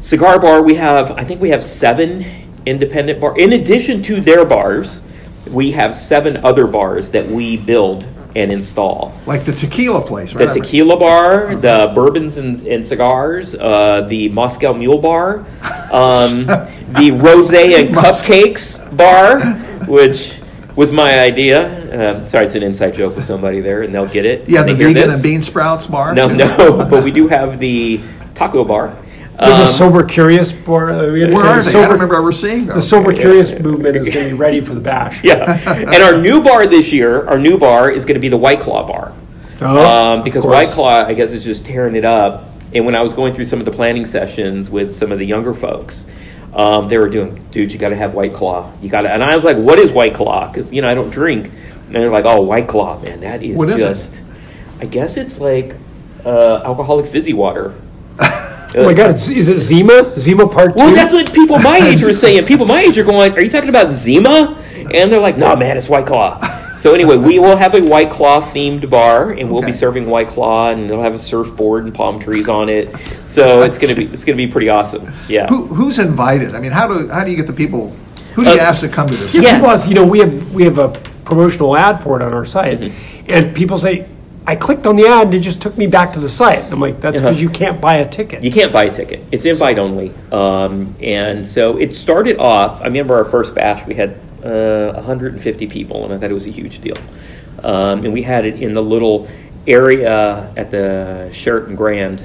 Cigar 0.01 0.39
bar. 0.39 0.61
We 0.61 0.75
have, 0.75 1.11
I 1.11 1.23
think 1.23 1.41
we 1.41 1.49
have 1.49 1.63
seven 1.63 2.25
independent 2.65 3.21
bar. 3.21 3.37
In 3.37 3.53
addition 3.53 4.01
to 4.03 4.21
their 4.21 4.45
bars, 4.45 5.01
we 5.49 5.71
have 5.71 5.95
seven 5.95 6.37
other 6.37 6.67
bars 6.67 7.11
that 7.11 7.27
we 7.27 7.57
build 7.57 8.05
and 8.35 8.51
install. 8.51 9.13
Like 9.25 9.43
the 9.43 9.51
tequila 9.51 10.05
place, 10.05 10.33
right? 10.33 10.47
The 10.47 10.61
tequila 10.61 10.97
bar, 10.97 11.55
the 11.55 11.91
bourbons 11.93 12.37
and, 12.37 12.65
and 12.65 12.85
cigars, 12.85 13.55
uh, 13.55 14.01
the 14.07 14.29
Moscow 14.29 14.73
Mule 14.73 14.99
bar, 14.99 15.39
um, 15.91 16.45
the 16.45 17.11
rose 17.21 17.53
and 17.53 17.93
cupcakes 17.93 18.79
bar, 18.95 19.41
which 19.85 20.39
was 20.75 20.91
my 20.91 21.19
idea. 21.19 22.15
Um, 22.15 22.27
sorry, 22.27 22.45
it's 22.45 22.55
an 22.55 22.63
inside 22.63 22.93
joke 22.93 23.15
with 23.15 23.25
somebody 23.25 23.59
there, 23.59 23.81
and 23.83 23.93
they'll 23.93 24.07
get 24.07 24.25
it. 24.25 24.47
Yeah, 24.47 24.63
the 24.63 24.73
vegan 24.73 24.93
this. 24.93 25.13
and 25.15 25.23
bean 25.23 25.43
sprouts 25.43 25.87
bar. 25.87 26.13
No, 26.13 26.27
no, 26.27 26.85
but 26.89 27.03
we 27.03 27.11
do 27.11 27.27
have 27.27 27.59
the 27.59 28.01
taco 28.33 28.63
bar. 28.63 28.97
There's 29.41 29.53
Um, 29.59 29.61
a 29.63 29.67
sober 29.67 30.03
curious 30.03 30.51
bar. 30.51 30.91
Uh, 30.91 31.11
we 31.11 31.25
Where 31.25 31.43
are 31.45 31.55
the 31.57 31.61
they? 31.63 31.69
I 31.69 31.71
Sober, 31.71 31.81
don't 31.85 31.93
remember 31.93 32.15
ever 32.15 32.31
seeing 32.31 32.67
those. 32.67 32.75
the 32.75 32.81
sober 32.81 33.11
curious 33.11 33.51
movement 33.59 33.95
is 33.97 34.07
going 34.07 34.25
to 34.27 34.33
be 34.33 34.37
ready 34.37 34.61
for 34.61 34.75
the 34.75 34.79
bash. 34.81 35.23
yeah, 35.23 35.59
and 35.81 36.03
our 36.03 36.15
new 36.21 36.43
bar 36.43 36.67
this 36.67 36.93
year, 36.93 37.27
our 37.27 37.39
new 37.39 37.57
bar 37.57 37.89
is 37.89 38.05
going 38.05 38.13
to 38.15 38.19
be 38.21 38.29
the 38.29 38.37
White 38.37 38.59
Claw 38.59 38.85
bar. 38.87 39.13
Oh, 39.61 40.13
um, 40.17 40.23
because. 40.23 40.45
White 40.45 40.67
Claw, 40.69 41.05
I 41.05 41.13
guess, 41.15 41.31
is 41.31 41.43
just 41.43 41.65
tearing 41.65 41.95
it 41.95 42.05
up. 42.05 42.49
And 42.73 42.85
when 42.85 42.95
I 42.95 43.01
was 43.01 43.13
going 43.13 43.33
through 43.33 43.45
some 43.45 43.59
of 43.59 43.65
the 43.65 43.71
planning 43.71 44.05
sessions 44.05 44.69
with 44.69 44.93
some 44.93 45.11
of 45.11 45.17
the 45.19 45.25
younger 45.25 45.53
folks, 45.55 46.05
um, 46.53 46.87
they 46.87 46.97
were 46.99 47.09
doing, 47.09 47.43
dude, 47.51 47.71
you 47.73 47.79
got 47.79 47.89
to 47.89 47.95
have 47.95 48.13
White 48.13 48.33
Claw. 48.33 48.71
You 48.81 48.89
got 48.89 49.01
to, 49.01 49.11
and 49.11 49.23
I 49.23 49.35
was 49.35 49.43
like, 49.43 49.57
what 49.57 49.79
is 49.79 49.91
White 49.91 50.13
Claw? 50.13 50.47
Because 50.47 50.71
you 50.71 50.81
know 50.83 50.89
I 50.89 50.93
don't 50.93 51.09
drink. 51.09 51.47
And 51.87 51.95
they're 51.95 52.09
like, 52.11 52.25
oh, 52.25 52.41
White 52.41 52.67
Claw, 52.67 52.99
man, 53.01 53.19
that 53.21 53.41
is 53.43 53.57
What 53.57 53.69
is 53.69 53.81
it? 53.81 53.87
just. 53.89 54.13
I 54.79 54.85
guess 54.85 55.17
it's 55.17 55.39
like 55.39 55.75
uh, 56.25 56.61
alcoholic 56.63 57.05
fizzy 57.07 57.33
water. 57.33 57.73
Oh 58.75 58.85
my 58.85 58.93
God, 58.93 59.15
is 59.15 59.49
it 59.49 59.57
Zima? 59.57 60.17
Zima 60.19 60.47
Part 60.47 60.77
Two? 60.77 60.83
Well, 60.83 60.95
that's 60.95 61.13
what 61.13 61.33
people 61.33 61.59
my 61.59 61.77
age 61.83 62.03
were 62.03 62.13
saying. 62.13 62.45
People 62.45 62.65
my 62.65 62.81
age 62.81 62.97
are 62.97 63.03
going, 63.03 63.33
"Are 63.33 63.41
you 63.41 63.49
talking 63.49 63.69
about 63.69 63.91
Zima?" 63.91 64.57
And 64.93 65.11
they're 65.11 65.19
like, 65.19 65.37
"No, 65.37 65.55
man, 65.55 65.77
it's 65.77 65.89
White 65.89 66.05
Claw." 66.05 66.39
So 66.77 66.93
anyway, 66.95 67.17
we 67.17 67.37
will 67.37 67.57
have 67.57 67.75
a 67.75 67.81
White 67.81 68.09
Claw 68.09 68.41
themed 68.41 68.89
bar, 68.89 69.31
and 69.31 69.51
we'll 69.51 69.61
be 69.61 69.71
serving 69.71 70.07
White 70.09 70.29
Claw, 70.29 70.69
and 70.71 70.85
it'll 70.89 71.03
have 71.03 71.13
a 71.13 71.19
surfboard 71.19 71.83
and 71.83 71.93
palm 71.93 72.19
trees 72.19 72.49
on 72.49 72.69
it. 72.69 72.89
So 73.27 73.61
it's 73.61 73.77
gonna 73.77 73.93
be 73.95 74.05
it's 74.05 74.23
gonna 74.25 74.37
be 74.37 74.47
pretty 74.47 74.69
awesome. 74.69 75.11
Yeah. 75.27 75.47
Who, 75.47 75.67
who's 75.67 75.99
invited? 75.99 76.55
I 76.55 76.59
mean, 76.59 76.71
how 76.71 76.87
do 76.87 77.07
how 77.09 77.23
do 77.23 77.29
you 77.31 77.37
get 77.37 77.47
the 77.47 77.53
people? 77.53 77.95
Who 78.33 78.43
do 78.45 78.49
you 78.51 78.59
Uh, 78.59 78.63
ask 78.63 78.81
to 78.81 78.87
come 78.89 79.07
to 79.07 79.15
this? 79.15 79.35
Yeah, 79.35 79.41
Yeah. 79.41 79.55
people 79.55 79.69
ask, 79.69 79.87
you 79.89 79.93
know, 79.95 80.05
we 80.05 80.19
have 80.19 80.53
we 80.53 80.63
have 80.63 80.79
a 80.79 80.89
promotional 81.25 81.75
ad 81.77 81.99
for 81.99 82.19
it 82.19 82.23
on 82.23 82.33
our 82.33 82.45
site, 82.45 82.79
Mm-hmm. 82.79 83.25
and 83.29 83.53
people 83.55 83.77
say, 83.77 84.07
I 84.47 84.55
clicked 84.55 84.87
on 84.87 84.95
the 84.95 85.05
ad 85.07 85.27
and 85.27 85.33
it 85.35 85.39
just 85.41 85.61
took 85.61 85.77
me 85.77 85.85
back 85.87 86.13
to 86.13 86.19
the 86.19 86.27
site. 86.29 86.71
I'm 86.71 86.79
like, 86.79 86.99
that's 86.99 87.21
because 87.21 87.35
Uh-huh. 87.35 87.43
you 87.43 87.49
can't 87.49 87.79
buy 87.79 87.97
a 87.97 88.09
ticket. 88.09 88.43
You 88.43 88.51
can't 88.51 88.73
buy 88.73 88.85
a 88.85 88.91
ticket. 88.91 89.23
It's 89.31 89.45
invite 89.45 89.77
only. 89.77 90.11
Um, 90.31 90.95
and 91.01 91.47
so 91.47 91.77
it 91.77 91.95
started 91.95 92.37
off. 92.39 92.81
I 92.81 92.85
remember 92.85 93.15
our 93.15 93.25
first 93.25 93.53
batch. 93.53 93.85
We 93.85 93.93
had 93.93 94.19
uh, 94.43 94.93
150 94.93 95.67
people, 95.67 96.05
and 96.05 96.13
I 96.13 96.17
thought 96.17 96.31
it 96.31 96.33
was 96.33 96.47
a 96.47 96.51
huge 96.51 96.81
deal. 96.81 96.95
Um, 97.63 98.03
and 98.03 98.11
we 98.13 98.23
had 98.23 98.45
it 98.47 98.59
in 98.61 98.73
the 98.73 98.81
little 98.81 99.27
area 99.67 100.51
at 100.57 100.71
the 100.71 101.29
Sheraton 101.31 101.75
Grand, 101.75 102.21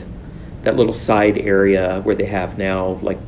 that 0.62 0.76
little 0.76 0.94
side 0.94 1.36
area 1.38 2.00
where 2.02 2.14
they 2.14 2.24
have 2.24 2.56
now 2.56 2.98
like 3.02 3.18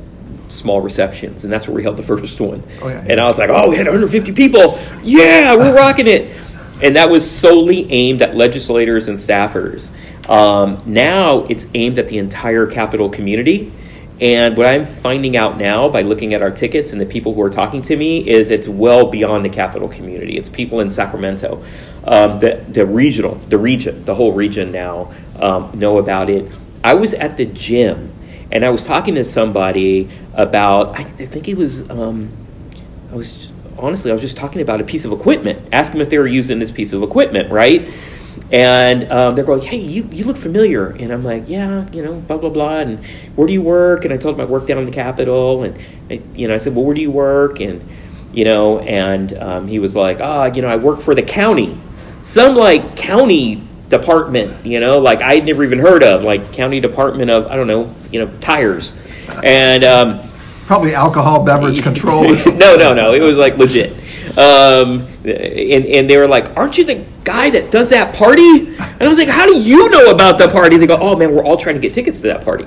small 0.49 0.80
receptions, 0.80 1.45
and 1.45 1.52
that's 1.52 1.68
where 1.68 1.75
we 1.75 1.83
held 1.83 1.99
the 1.99 2.02
first 2.14 2.40
one. 2.40 2.62
Oh, 2.83 2.88
yeah. 2.88 3.04
And 3.07 3.21
I 3.21 3.25
was 3.25 3.38
like, 3.38 3.50
oh, 3.50 3.68
we 3.68 3.76
had 3.76 3.87
150 3.87 4.33
people. 4.33 4.78
Yeah, 5.02 5.54
we're 5.57 5.75
rocking 5.76 6.07
it. 6.07 6.35
And 6.83 6.97
that 6.97 7.11
was 7.11 7.29
solely 7.29 7.91
aimed 7.91 8.23
at 8.23 8.37
legislators 8.37 9.09
and 9.09 9.19
staffers. 9.19 9.91
Um, 10.29 10.83
now 10.87 11.45
it's 11.45 11.67
aimed 11.75 11.99
at 11.99 12.09
the 12.09 12.19
entire 12.19 12.67
capital 12.67 13.09
community. 13.09 13.73
And 14.21 14.57
what 14.57 14.67
I'm 14.67 14.85
finding 14.85 15.37
out 15.37 15.59
now 15.59 15.89
by 15.89 16.03
looking 16.03 16.35
at 16.35 16.43
our 16.43 16.51
tickets 16.51 16.93
and 16.93 17.01
the 17.01 17.07
people 17.07 17.35
who 17.35 17.43
are 17.43 17.51
talking 17.51 17.83
to 17.83 17.97
me 17.97 18.29
is 18.29 18.51
it's 18.51 18.67
well 18.67 19.11
beyond 19.11 19.45
the 19.45 19.49
capital 19.49 19.89
community. 19.89 20.37
It's 20.37 20.49
people 20.49 20.81
in 20.81 20.91
Sacramento, 20.91 21.65
um, 22.05 22.41
the 22.41 22.65
the 22.69 22.85
regional, 22.85 23.37
the 23.49 23.59
region, 23.59 24.05
the 24.05 24.15
whole 24.17 24.33
region 24.33 24.73
now 24.73 25.13
um, 25.39 25.71
know 25.79 25.99
about 25.99 26.31
it. 26.31 26.51
I 26.83 26.95
was 26.95 27.15
at 27.15 27.37
the 27.37 27.47
gym 27.47 28.13
and 28.51 28.65
I 28.65 28.71
was 28.71 28.85
talking 28.85 29.15
to 29.17 29.25
somebody 29.25 30.09
about. 30.35 30.99
I, 30.99 31.05
think 31.05 31.49
it 31.49 31.57
was. 31.57 31.89
Um, 31.89 32.33
I 33.13 33.15
was 33.15 33.53
honestly, 33.79 34.11
I 34.11 34.15
was 34.15 34.23
just 34.23 34.37
talking 34.37 34.63
about 34.63 34.81
a 34.81 34.85
piece 34.85 35.05
of 35.05 35.13
equipment. 35.13 35.69
Ask 35.73 35.93
them 35.93 36.01
if 36.01 36.11
they 36.11 36.19
were 36.19 36.27
using 36.27 36.59
this 36.59 36.71
piece 36.71 36.93
of 36.93 37.03
equipment, 37.03 37.51
right? 37.51 37.89
And 38.51 39.11
um, 39.13 39.35
they're 39.35 39.45
going, 39.45 39.61
"Hey, 39.61 39.79
you, 39.79 40.09
you 40.11 40.25
look 40.25 40.37
familiar." 40.37 40.89
And 40.89 41.13
I'm 41.13 41.25
like, 41.25 41.45
"Yeah, 41.49 41.87
you 41.93 42.03
know, 42.03 42.21
blah 42.21 42.39
blah 42.39 42.51
blah." 42.51 42.79
And 42.79 43.05
where 43.35 43.47
do 43.47 43.53
you 43.53 43.63
work? 43.63 44.05
And 44.05 44.15
I 44.15 44.17
told 44.17 44.37
them 44.37 44.47
I 44.47 44.51
work 44.51 44.67
down 44.67 44.79
in 44.79 44.87
the 44.87 44.93
Capitol. 44.93 45.65
And 45.65 45.79
I, 46.11 46.21
you 46.35 46.49
know, 46.49 46.55
I 46.55 46.59
said, 46.59 46.75
"Well, 46.75 46.85
where 46.85 46.95
do 46.95 47.01
you 47.01 47.11
work?" 47.11 47.61
And 47.61 47.87
you 48.33 48.45
know, 48.45 48.79
and 48.81 49.33
um, 49.39 49.69
he 49.69 49.79
was 49.79 49.97
like, 49.97 50.21
"Ah, 50.21 50.47
you 50.47 50.63
know, 50.63 50.69
I 50.69 50.77
work 50.77 51.01
for 51.01 51.15
the 51.15 51.23
county, 51.23 51.79
some 52.25 52.55
like 52.55 52.97
county 52.97 53.63
department, 53.89 54.67
you 54.67 54.81
know, 54.81 54.99
like 54.99 55.23
I'd 55.23 55.45
never 55.45 55.65
even 55.65 55.79
heard 55.79 56.03
of, 56.05 56.23
like 56.23 56.53
county 56.53 56.81
department 56.81 57.31
of 57.31 57.47
I 57.49 57.57
don't 57.57 57.67
know, 57.67 57.95
you 58.11 58.25
know, 58.25 58.33
tires." 58.39 58.95
And 59.43 59.85
um, 59.85 60.28
Probably 60.69 60.95
alcohol 60.95 61.45
beverage 61.45 61.83
control. 61.91 62.25
no, 62.25 62.77
no, 62.77 62.93
no. 62.93 63.15
It 63.15 63.23
was 63.23 63.39
like 63.39 63.57
legit. 63.57 63.91
Um, 64.37 65.07
and, 65.25 65.87
and 65.87 66.11
they 66.11 66.19
were 66.19 66.29
like, 66.29 66.55
Aren't 66.59 66.77
you 66.77 66.85
the 66.85 67.07
guy 67.25 67.49
that 67.49 67.71
does 67.71 67.89
that 67.89 68.15
party? 68.15 68.77
And 68.77 69.01
I 69.01 69.09
was 69.09 69.17
like, 69.17 69.29
How 69.29 69.47
do 69.47 69.59
you 69.59 69.89
know 69.89 70.11
about 70.11 70.37
the 70.37 70.47
party? 70.49 70.77
They 70.77 70.87
go, 70.87 70.99
Oh, 71.01 71.17
man, 71.17 71.35
we're 71.35 71.43
all 71.43 71.57
trying 71.57 71.77
to 71.77 71.81
get 71.81 71.95
tickets 71.95 72.21
to 72.21 72.27
that 72.27 72.45
party. 72.45 72.67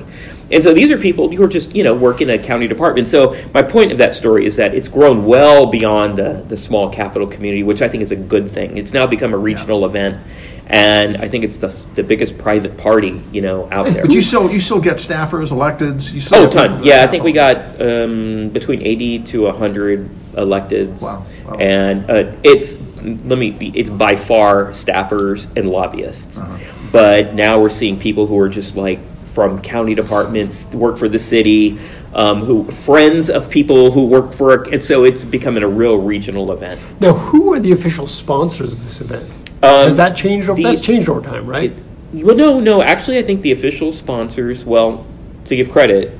And 0.49 0.63
so 0.63 0.73
these 0.73 0.89
are 0.89 0.97
people 0.97 1.29
who 1.29 1.43
are 1.43 1.47
just, 1.47 1.75
you 1.75 1.83
know, 1.83 1.93
work 1.93 2.21
in 2.21 2.31
a 2.31 2.39
county 2.39 2.67
department. 2.67 3.07
So 3.07 3.39
my 3.53 3.61
point 3.61 3.91
of 3.91 3.99
that 3.99 4.15
story 4.15 4.47
is 4.47 4.55
that 4.55 4.73
it's 4.73 4.87
grown 4.87 5.25
well 5.25 5.67
beyond 5.67 6.17
the, 6.17 6.43
the 6.47 6.57
small 6.57 6.89
capital 6.89 7.27
community, 7.27 7.61
which 7.61 7.83
I 7.83 7.87
think 7.87 8.01
is 8.01 8.11
a 8.11 8.15
good 8.15 8.49
thing. 8.49 8.77
It's 8.79 8.93
now 8.93 9.05
become 9.05 9.35
a 9.35 9.37
regional 9.37 9.85
event. 9.85 10.19
And 10.67 11.17
I 11.17 11.27
think 11.27 11.43
it's 11.43 11.57
the, 11.57 11.67
the 11.95 12.03
biggest 12.03 12.37
private 12.37 12.77
party, 12.77 13.21
you 13.33 13.41
know, 13.41 13.67
out 13.71 13.87
there. 13.87 14.03
But 14.03 14.11
you 14.11 14.21
still 14.21 14.49
you 14.49 14.59
still 14.59 14.79
get 14.79 14.97
staffers, 14.97 15.49
electeds. 15.49 16.13
You 16.13 16.21
still 16.21 16.43
Oh, 16.43 16.45
get 16.45 16.53
ton. 16.53 16.83
Yeah, 16.83 17.03
I 17.03 17.07
think 17.07 17.23
we 17.23 17.33
got 17.33 17.81
um, 17.81 18.49
between 18.49 18.81
80 18.81 19.19
to 19.23 19.43
100 19.43 20.09
electeds. 20.33 21.01
Wow. 21.01 21.25
Wow. 21.45 21.57
And 21.57 22.09
uh, 22.09 22.35
it's, 22.43 22.75
let 23.01 23.37
me 23.37 23.51
be, 23.51 23.77
it's 23.77 23.89
by 23.89 24.15
far 24.15 24.67
staffers 24.67 25.49
and 25.57 25.69
lobbyists. 25.69 26.37
Uh-huh. 26.37 26.57
But 26.91 27.33
now 27.33 27.59
we're 27.59 27.69
seeing 27.69 27.99
people 27.99 28.27
who 28.27 28.39
are 28.39 28.49
just 28.49 28.75
like 28.75 28.99
from 29.33 29.59
county 29.61 29.95
departments, 29.95 30.65
work 30.67 30.97
for 30.97 31.07
the 31.07 31.19
city, 31.19 31.79
um, 32.13 32.41
who 32.43 32.69
friends 32.69 33.29
of 33.29 33.49
people 33.49 33.91
who 33.91 34.05
work 34.05 34.33
for, 34.33 34.63
and 34.69 34.83
so 34.83 35.05
it's 35.05 35.23
becoming 35.23 35.63
a 35.63 35.67
real 35.67 35.97
regional 35.97 36.51
event. 36.51 36.79
Now, 36.99 37.13
who 37.13 37.53
are 37.53 37.59
the 37.59 37.71
official 37.71 38.07
sponsors 38.07 38.73
of 38.73 38.83
this 38.83 38.99
event? 38.99 39.40
Um, 39.63 39.85
Has 39.85 39.97
that 39.97 40.15
changed? 40.15 40.49
Over, 40.49 40.57
the- 40.57 40.63
that's 40.63 40.79
changed 40.79 41.07
over 41.09 41.21
time, 41.21 41.45
right? 41.45 41.73
Well, 42.13 42.35
no, 42.35 42.59
no. 42.59 42.81
Actually, 42.81 43.19
I 43.19 43.23
think 43.23 43.41
the 43.41 43.51
official 43.51 43.93
sponsors. 43.93 44.65
Well, 44.65 45.05
to 45.45 45.55
give 45.55 45.71
credit, 45.71 46.17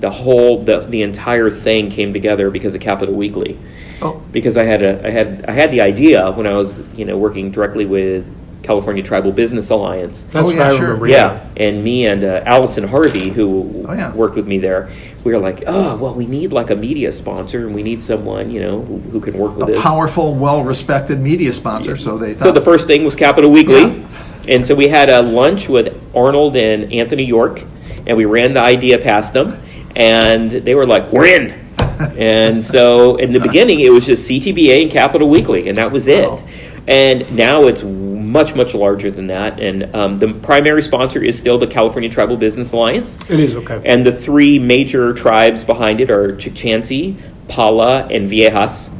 the 0.00 0.10
whole 0.10 0.62
the 0.62 0.80
the 0.80 1.02
entire 1.02 1.50
thing 1.50 1.90
came 1.90 2.12
together 2.12 2.50
because 2.50 2.74
of 2.74 2.80
Capitol 2.80 3.14
Weekly. 3.14 3.58
Oh. 4.02 4.22
Because 4.32 4.56
I 4.56 4.64
had 4.64 4.82
a 4.82 5.06
I 5.06 5.10
had 5.10 5.46
I 5.48 5.52
had 5.52 5.70
the 5.70 5.80
idea 5.80 6.30
when 6.32 6.46
I 6.46 6.54
was 6.54 6.80
you 6.94 7.04
know 7.04 7.16
working 7.16 7.50
directly 7.50 7.86
with 7.86 8.26
California 8.64 9.02
Tribal 9.02 9.30
Business 9.30 9.70
Alliance. 9.70 10.22
That's 10.24 10.42
Oh, 10.42 10.46
what 10.46 10.54
yeah, 10.56 10.68
I 10.68 10.76
sure. 10.76 11.06
Yeah, 11.06 11.46
and 11.56 11.84
me 11.84 12.06
and 12.06 12.24
uh, 12.24 12.42
Allison 12.46 12.82
Harvey, 12.84 13.28
who 13.30 13.84
Oh, 13.88 13.92
yeah. 13.92 14.12
worked 14.14 14.34
with 14.34 14.46
me 14.48 14.58
there, 14.58 14.90
we 15.22 15.32
were 15.32 15.38
like, 15.38 15.62
oh, 15.66 15.96
well, 15.96 16.14
we 16.14 16.26
need 16.26 16.52
like 16.52 16.70
a 16.70 16.76
media 16.76 17.12
sponsor, 17.12 17.66
and 17.66 17.74
we 17.74 17.82
need 17.82 18.00
someone, 18.00 18.50
you 18.50 18.60
know, 18.60 18.80
who, 18.82 18.98
who 18.98 19.20
can 19.20 19.38
work 19.38 19.56
with 19.56 19.68
a 19.68 19.72
this. 19.72 19.80
powerful, 19.82 20.34
well-respected 20.34 21.20
media 21.20 21.52
sponsor. 21.52 21.96
So 21.96 22.18
they 22.18 22.34
thought. 22.34 22.44
So 22.44 22.52
the 22.52 22.60
first 22.60 22.86
thing 22.86 23.04
was 23.04 23.14
Capitol 23.14 23.50
Weekly, 23.50 23.82
Yeah. 23.82 24.06
and 24.48 24.66
so 24.66 24.74
we 24.74 24.88
had 24.88 25.08
a 25.10 25.22
lunch 25.22 25.68
with 25.68 25.94
Arnold 26.14 26.56
and 26.56 26.92
Anthony 26.92 27.24
York, 27.24 27.62
and 28.06 28.16
we 28.16 28.24
ran 28.24 28.54
the 28.54 28.60
idea 28.60 28.98
past 28.98 29.32
them, 29.34 29.60
and 29.96 30.50
they 30.50 30.74
were 30.74 30.86
like, 30.86 31.12
"We're 31.12 31.26
in." 31.26 31.60
and 32.18 32.64
so 32.64 33.16
in 33.16 33.32
the 33.32 33.40
beginning, 33.40 33.80
it 33.80 33.90
was 33.90 34.04
just 34.06 34.28
CTBA 34.28 34.82
and 34.82 34.90
Capitol 34.90 35.28
Weekly, 35.28 35.68
and 35.68 35.76
that 35.76 35.92
was 35.92 36.08
it. 36.08 36.28
Wow. 36.28 36.42
And 36.86 37.34
now 37.34 37.66
it's 37.66 37.82
much 38.34 38.56
much 38.56 38.74
larger 38.74 39.12
than 39.12 39.28
that, 39.28 39.60
and 39.60 39.94
um, 39.94 40.18
the 40.18 40.34
primary 40.42 40.82
sponsor 40.82 41.22
is 41.22 41.38
still 41.38 41.56
the 41.56 41.68
California 41.68 42.10
Tribal 42.10 42.36
Business 42.36 42.72
Alliance. 42.72 43.16
It 43.30 43.38
is 43.38 43.54
okay. 43.54 43.80
And 43.84 44.04
the 44.04 44.12
three 44.12 44.58
major 44.58 45.14
tribes 45.14 45.62
behind 45.62 46.00
it 46.00 46.10
are 46.10 46.32
Chukchansi, 46.32 47.16
Pala, 47.46 48.06
and 48.08 48.28
Viejas. 48.28 48.90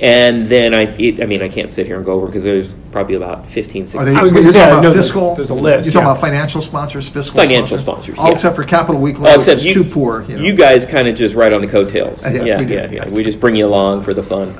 And 0.00 0.48
then 0.48 0.74
I, 0.74 0.82
it, 0.96 1.20
I 1.20 1.26
mean, 1.26 1.42
I 1.42 1.48
can't 1.48 1.72
sit 1.72 1.84
here 1.86 1.96
and 1.96 2.04
go 2.04 2.12
over 2.12 2.26
because 2.26 2.44
there's 2.44 2.74
probably 2.92 3.16
about 3.16 3.48
15, 3.48 3.82
Are 3.82 3.86
16. 3.86 4.14
they, 4.14 4.18
I 4.18 4.22
was 4.22 4.32
gonna 4.32 4.44
say, 4.44 4.60
talking 4.60 4.78
about 4.78 4.82
that 4.82 4.94
fiscal. 4.94 5.34
there's 5.34 5.50
a 5.50 5.54
list, 5.54 5.86
You're 5.86 5.92
talking 5.92 6.06
yeah. 6.06 6.12
about 6.12 6.20
financial 6.20 6.62
sponsors, 6.62 7.08
fiscal 7.08 7.40
Financial 7.40 7.76
sponsors, 7.78 8.16
all 8.16 8.28
yeah. 8.28 8.34
except 8.34 8.54
for 8.54 8.62
Capitol 8.62 9.00
Weekly, 9.00 9.24
Well, 9.24 9.32
which 9.32 9.48
except 9.48 9.60
is 9.60 9.66
you, 9.66 9.74
too 9.74 9.84
poor. 9.84 10.22
You, 10.22 10.36
know. 10.36 10.42
you 10.44 10.54
guys 10.54 10.86
kind 10.86 11.08
of 11.08 11.16
just 11.16 11.34
ride 11.34 11.52
on 11.52 11.60
the 11.60 11.66
coattails. 11.66 12.22
Yes, 12.28 12.46
yeah, 12.46 12.58
we 12.60 12.64
do, 12.64 12.74
yeah, 12.74 12.84
yeah. 12.84 12.90
yes. 12.92 13.10
We 13.10 13.24
just 13.24 13.40
bring 13.40 13.56
you 13.56 13.66
along 13.66 14.02
for 14.02 14.14
the 14.14 14.22
fun. 14.22 14.56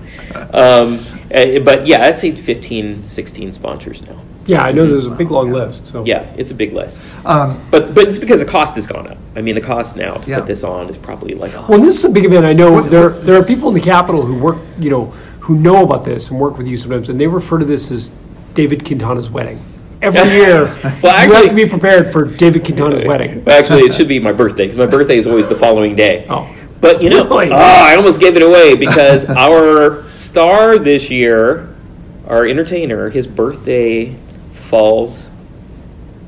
Um, 0.53 1.07
eh, 1.31 1.59
but 1.59 1.87
yeah, 1.87 2.05
I'd 2.07 2.17
say 2.17 2.33
15, 2.35 3.05
16 3.05 3.53
sponsors 3.53 4.03
now. 4.03 4.17
yeah, 4.47 4.63
I 4.63 4.73
know 4.73 4.87
there's 4.87 5.07
a 5.07 5.11
big 5.11 5.31
long 5.31 5.51
list. 5.53 5.87
So 5.89 6.05
Yeah, 6.05 6.25
it's 6.37 6.51
a 6.51 6.55
big 6.55 6.73
list. 6.73 7.03
Um, 7.27 7.61
But 7.71 7.95
but 7.95 8.09
it's 8.09 8.19
because 8.19 8.41
the 8.41 8.47
cost 8.47 8.75
has 8.77 8.87
gone 8.87 9.07
up. 9.07 9.19
I 9.37 9.43
mean, 9.43 9.55
the 9.55 9.61
cost 9.61 9.97
now 9.97 10.15
to 10.15 10.31
Yeah. 10.31 10.39
put 10.39 10.47
this 10.47 10.65
on 10.65 10.89
is 10.89 10.97
probably 10.97 11.35
like 11.35 11.53
Well, 11.69 11.81
this 11.81 11.97
is 11.99 12.05
a 12.05 12.09
big 12.09 12.25
event. 12.25 12.45
I 12.47 12.53
know 12.55 12.81
there 12.81 13.11
there 13.11 13.39
are 13.39 13.45
people 13.45 13.69
in 13.69 13.75
the 13.75 13.81
Capitol 13.81 14.23
who 14.23 14.35
work, 14.35 14.57
you 14.79 14.91
know, 14.91 15.13
who 15.41 15.57
know 15.57 15.83
about 15.83 16.05
this 16.05 16.31
and 16.31 16.41
work 16.41 16.57
with 16.59 16.67
you 16.67 16.77
sometimes, 16.77 17.09
and 17.09 17.19
they 17.21 17.27
refer 17.27 17.59
to 17.59 17.65
this 17.65 17.91
as 17.91 18.11
David 18.55 18.85
Quintana's 18.85 19.31
wedding. 19.31 19.59
Every 20.01 20.31
year, 20.37 20.73
Well, 21.03 21.13
actually, 21.13 21.37
you 21.37 21.43
have 21.43 21.49
to 21.49 21.55
be 21.55 21.67
prepared 21.67 22.13
for 22.13 22.25
David 22.25 22.65
Quintana's 22.65 23.05
wedding. 23.05 23.43
Actually, 23.49 23.83
it 23.83 23.95
should 23.95 24.09
be 24.09 24.21
my 24.21 24.33
birthday 24.33 24.65
because 24.65 24.79
my 24.79 24.87
birthday 24.87 25.19
is 25.19 25.27
always 25.27 25.49
the 25.49 25.57
following 25.57 25.97
day. 25.97 26.25
Oh. 26.31 26.47
But 26.81 27.03
you 27.03 27.11
know, 27.11 27.27
Really? 27.27 27.51
oh, 27.51 27.57
I 27.57 27.97
almost 27.97 28.21
gave 28.21 28.37
it 28.37 28.43
away 28.43 28.77
because 28.77 29.25
our 29.29 30.05
star 30.15 30.79
this 30.79 31.11
year, 31.11 31.75
our 32.27 32.47
entertainer, 32.47 33.11
his 33.11 33.27
birthday 33.27 34.15
falls. 34.53 35.31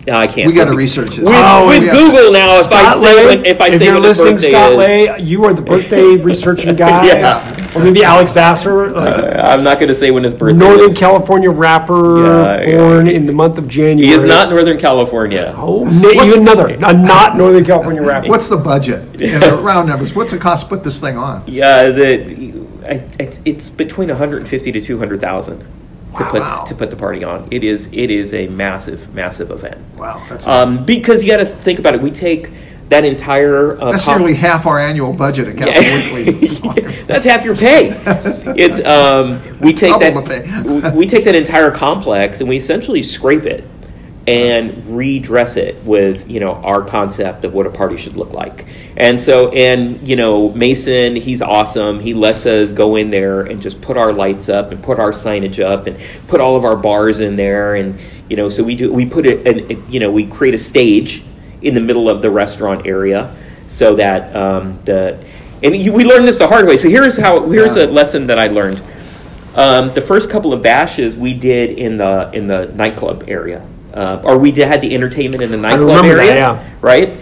No, 0.06 0.14
I 0.14 0.26
can't. 0.26 0.48
we 0.48 0.54
got 0.54 0.64
to 0.64 0.74
research 0.74 1.10
this. 1.10 1.18
With, 1.20 1.28
Oh, 1.30 1.68
with 1.68 1.84
yeah. 1.84 1.92
Google 1.92 2.32
now, 2.32 2.58
if 2.58 2.72
I 2.72 2.96
say 2.96 3.14
Lay, 3.14 3.36
when, 3.36 3.44
if 3.46 3.60
I 3.60 3.70
say 3.70 3.84
you're 3.84 4.00
listening, 4.00 4.34
birthday 4.36 4.50
Scott 4.50 4.72
is, 4.72 4.78
Lay, 4.78 5.20
you 5.20 5.44
are 5.44 5.52
the 5.52 5.62
birthday 5.62 6.16
researching 6.16 6.74
guy, 6.74 7.06
Yeah. 7.06 7.59
Or 7.76 7.82
maybe 7.82 8.02
Alex 8.04 8.32
Vassar, 8.32 8.90
like 8.90 9.36
I'm 9.36 9.62
not 9.62 9.78
going 9.78 9.88
to 9.88 9.94
say 9.94 10.10
when 10.10 10.24
his 10.24 10.34
birthday 10.34 10.58
Northern 10.58 10.90
is. 10.90 10.98
California 10.98 11.50
rapper, 11.50 12.22
Yeah, 12.24 12.60
yeah. 12.68 12.76
born 12.78 13.08
in 13.08 13.26
the 13.26 13.32
month 13.32 13.58
of 13.58 13.68
January. 13.68 14.06
He 14.08 14.12
is 14.12 14.24
not 14.24 14.50
Northern 14.50 14.78
California. 14.78 15.54
Oh, 15.56 15.84
na- 15.84 16.08
even 16.24 16.40
another, 16.40 16.68
a 16.68 16.92
not 16.92 17.36
Northern 17.36 17.64
California 17.64 18.02
rapper. 18.02 18.28
What's 18.28 18.48
the 18.48 18.56
budget? 18.56 19.08
You 19.20 19.38
know, 19.38 19.60
round 19.60 19.88
numbers. 19.88 20.14
What's 20.14 20.32
it 20.32 20.40
cost 20.40 20.64
to 20.64 20.68
put 20.70 20.82
this 20.82 21.00
thing 21.00 21.16
on? 21.16 21.44
Yeah, 21.46 21.88
the 21.88 22.54
I, 22.84 23.04
it's, 23.20 23.38
it's 23.44 23.70
between 23.70 24.08
150 24.08 24.72
to 24.72 24.80
200,000 24.80 25.58
to 25.60 25.66
put 26.24 26.40
Wow. 26.40 26.64
to 26.66 26.74
put 26.74 26.90
the 26.90 26.96
party 26.96 27.22
on. 27.22 27.46
It 27.52 27.62
is 27.62 27.88
it 27.92 28.10
is 28.10 28.34
a 28.34 28.48
massive 28.48 29.14
massive 29.14 29.50
event. 29.52 29.78
Wow, 29.96 30.24
that's 30.28 30.46
Um, 30.46 30.84
because 30.84 31.22
you 31.22 31.30
got 31.30 31.36
to 31.36 31.46
think 31.46 31.78
about 31.78 31.94
it. 31.94 32.00
We 32.02 32.10
take 32.10 32.50
that 32.90 33.04
entire 33.04 33.80
uh, 33.80 33.92
that's 33.92 34.04
com- 34.04 34.18
nearly 34.20 34.34
half 34.34 34.66
our 34.66 34.78
annual 34.78 35.12
budget 35.12 35.48
at 35.48 35.56
Capitol 35.56 36.14
Weekly. 36.14 36.46
So- 36.48 36.72
That's 37.06 37.24
half 37.24 37.44
your 37.44 37.56
pay. 37.56 37.90
It's 38.56 38.80
um, 38.84 39.40
we 39.60 39.72
take 39.72 39.98
Double 39.98 40.22
that 40.22 40.92
we 40.94 41.06
take 41.06 41.24
that 41.24 41.34
entire 41.36 41.70
complex 41.70 42.40
and 42.40 42.48
we 42.48 42.56
essentially 42.56 43.02
scrape 43.02 43.46
it 43.46 43.64
and 44.26 44.96
redress 44.96 45.56
it 45.56 45.82
with 45.84 46.28
you 46.30 46.38
know 46.40 46.52
our 46.56 46.82
concept 46.82 47.44
of 47.44 47.54
what 47.54 47.66
a 47.66 47.70
party 47.70 47.96
should 47.96 48.16
look 48.16 48.32
like. 48.32 48.66
And 48.96 49.18
so 49.18 49.50
and 49.50 50.06
you 50.06 50.14
know 50.16 50.50
Mason, 50.50 51.16
he's 51.16 51.42
awesome. 51.42 52.00
He 52.00 52.12
lets 52.14 52.44
us 52.46 52.72
go 52.72 52.96
in 52.96 53.10
there 53.10 53.40
and 53.42 53.62
just 53.62 53.80
put 53.80 53.96
our 53.96 54.12
lights 54.12 54.48
up 54.48 54.72
and 54.72 54.82
put 54.82 54.98
our 54.98 55.12
signage 55.12 55.62
up 55.64 55.86
and 55.86 55.98
put 56.28 56.40
all 56.40 56.56
of 56.56 56.64
our 56.64 56.76
bars 56.76 57.20
in 57.20 57.34
there 57.36 57.74
and 57.76 57.98
you 58.28 58.36
know 58.36 58.48
so 58.48 58.62
we 58.62 58.76
do 58.76 58.92
we 58.92 59.06
put 59.06 59.26
it 59.26 59.46
and 59.46 59.92
you 59.92 59.98
know 59.98 60.10
we 60.12 60.26
create 60.26 60.54
a 60.54 60.58
stage 60.58 61.24
in 61.62 61.74
the 61.74 61.80
middle 61.80 62.08
of 62.08 62.22
the 62.22 62.30
restaurant 62.30 62.86
area 62.86 63.34
so 63.66 63.94
that 63.94 64.34
um, 64.34 64.78
the 64.84 65.24
and 65.62 65.72
we 65.72 66.04
learned 66.04 66.26
this 66.26 66.38
the 66.38 66.48
hard 66.48 66.66
way. 66.66 66.76
So 66.76 66.88
here's 66.88 67.16
how 67.16 67.48
here's 67.48 67.76
Yeah. 67.76 67.84
a 67.84 67.86
lesson 67.86 68.26
that 68.26 68.38
I 68.38 68.48
learned. 68.48 68.82
Um, 69.54 69.92
the 69.94 70.00
first 70.00 70.30
couple 70.30 70.52
of 70.52 70.62
bashes 70.62 71.16
we 71.16 71.34
did 71.34 71.78
in 71.78 71.96
the 71.98 72.30
in 72.32 72.46
the 72.46 72.66
nightclub 72.74 73.24
area, 73.28 73.66
uh, 73.94 74.20
or 74.24 74.38
we 74.38 74.52
did, 74.52 74.68
had 74.68 74.80
the 74.80 74.94
entertainment 74.94 75.42
in 75.42 75.50
the 75.50 75.56
nightclub 75.56 75.88
remember 75.88 76.16
that, 76.16 76.28
area, 76.28 76.34
yeah. 76.34 76.70
right? 76.80 77.18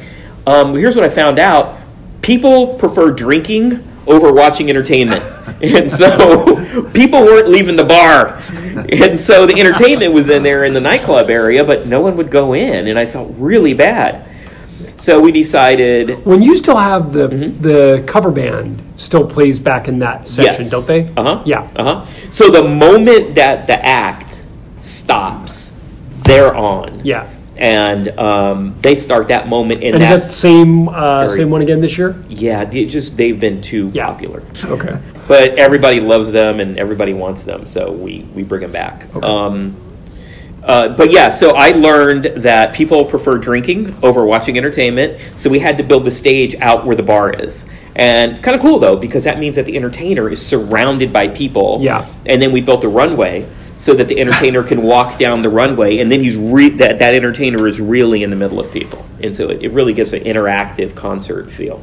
Um, 0.47 0.75
here's 0.75 0.95
what 0.95 1.04
I 1.04 1.09
found 1.09 1.38
out: 1.38 1.78
people 2.23 2.75
prefer 2.75 3.11
drinking 3.11 3.83
over 4.07 4.33
watching 4.33 4.71
entertainment, 4.71 5.23
and 5.62 5.90
so 5.90 6.85
people 6.92 7.23
weren't 7.23 7.49
leaving 7.49 7.76
the 7.76 7.85
bar, 7.85 8.40
and 8.92 9.21
so 9.21 9.47
the 9.47 9.59
entertainment 9.59 10.12
was 10.12 10.28
in 10.28 10.42
there 10.42 10.64
in 10.64 10.75
the 10.75 10.80
nightclub 10.80 11.30
area, 11.30 11.64
but 11.64 11.87
no 11.87 12.02
one 12.02 12.16
would 12.18 12.30
go 12.30 12.52
in, 12.54 12.88
and 12.88 12.99
I 12.99 13.07
felt 13.07 13.33
really 13.37 13.73
bad. 13.75 14.27
So 14.99 15.21
we 15.21 15.33
decided 15.33 16.25
When 16.26 16.43
you 16.43 16.57
still 16.57 16.76
have 16.76 17.12
the 17.12 17.28
the 17.28 18.02
cover 18.07 18.31
band 18.31 18.83
still 18.97 19.25
plays 19.26 19.59
back 19.61 19.88
in 19.88 20.00
that 20.00 20.26
section, 20.26 20.55
Mm-hmm. 20.55 20.62
Yes. 20.62 20.71
don't 20.71 20.87
they? 20.87 21.00
Uh 21.17 21.23
huh. 21.23 21.43
Yeah. 21.47 21.69
Uh 21.76 21.85
huh. 21.85 22.07
So 22.31 22.50
the 22.50 22.64
moment 22.69 23.35
that 23.37 23.67
the 23.67 23.78
act 23.85 24.45
stops, 24.81 25.73
they're 26.25 26.55
on. 26.55 27.02
Yeah. 27.05 27.28
And 27.57 28.09
um, 28.21 28.76
they 28.83 28.95
start 28.95 29.28
that 29.28 29.49
moment 29.49 29.83
in 29.83 29.95
And 29.95 30.02
is 30.02 30.09
that. 30.09 30.17
that 30.21 30.28
the 30.28 30.35
same 30.35 30.88
uh, 30.88 31.26
Very- 31.26 31.37
same 31.38 31.50
one 31.50 31.62
again 31.62 31.81
this 31.81 31.99
year? 31.99 32.14
yeah, 32.28 32.64
they 32.64 32.85
just 32.85 33.17
they've 33.17 33.38
been 33.38 33.62
too 33.62 33.90
Yeah. 33.95 34.07
popular. 34.07 34.43
Okay. 34.64 34.99
But 35.26 35.59
everybody 35.59 36.00
loves 36.00 36.31
them 36.31 36.61
and 36.61 36.78
everybody 36.78 37.12
wants 37.14 37.43
them, 37.43 37.67
so 37.67 37.93
we 37.93 38.25
we 38.35 38.43
bring 38.45 38.62
them 38.62 38.73
back. 38.73 39.07
Um, 39.23 39.75
uh, 40.62 40.88
but 40.97 41.11
yeah, 41.11 41.31
so 41.31 41.53
I 41.57 41.71
learned 41.71 42.25
that 42.43 42.75
people 42.75 43.05
prefer 43.05 43.38
drinking 43.38 43.97
over 44.03 44.25
watching 44.25 44.57
entertainment, 44.59 45.21
so 45.37 45.49
we 45.50 45.59
had 45.59 45.77
to 45.79 45.83
build 45.83 46.05
the 46.05 46.11
stage 46.11 46.55
out 46.57 46.85
where 46.85 46.97
the 46.97 47.03
bar 47.03 47.33
is. 47.33 47.65
And 47.97 48.33
it's 48.33 48.41
kind 48.41 48.55
of 48.55 48.62
cool 48.62 48.79
though, 48.79 48.97
because 48.97 49.25
that 49.25 49.38
means 49.38 49.57
that 49.57 49.67
the 49.67 49.77
entertainer 49.77 50.31
is 50.31 50.45
surrounded 50.45 51.12
by 51.12 51.29
people. 51.29 51.79
Yeah. 51.81 52.07
And 52.27 52.41
then 52.41 52.53
we 52.53 52.61
built 52.61 52.85
a 52.85 52.88
runway 52.88 53.49
so 53.77 53.95
that 53.95 54.09
the 54.09 54.21
entertainer 54.21 54.62
can 54.62 54.83
walk 54.83 55.19
down 55.19 55.41
the 55.41 55.49
runway, 55.49 55.99
and 55.99 56.11
then 56.11 56.21
he's 56.21 56.37
re- 56.37 56.69
that 56.71 56.99
that 56.99 57.15
entertainer 57.15 57.67
is 57.67 57.81
really 57.81 58.25
in 58.25 58.31
the 58.31 58.37
middle 58.37 58.59
of 58.59 58.73
people, 58.73 59.07
and 59.23 59.35
so 59.35 59.49
it, 59.50 59.62
it 59.62 59.71
really 59.71 59.95
gives 59.95 60.12
an 60.12 60.25
interactive 60.25 60.95
concert 60.97 61.50
feel. 61.50 61.79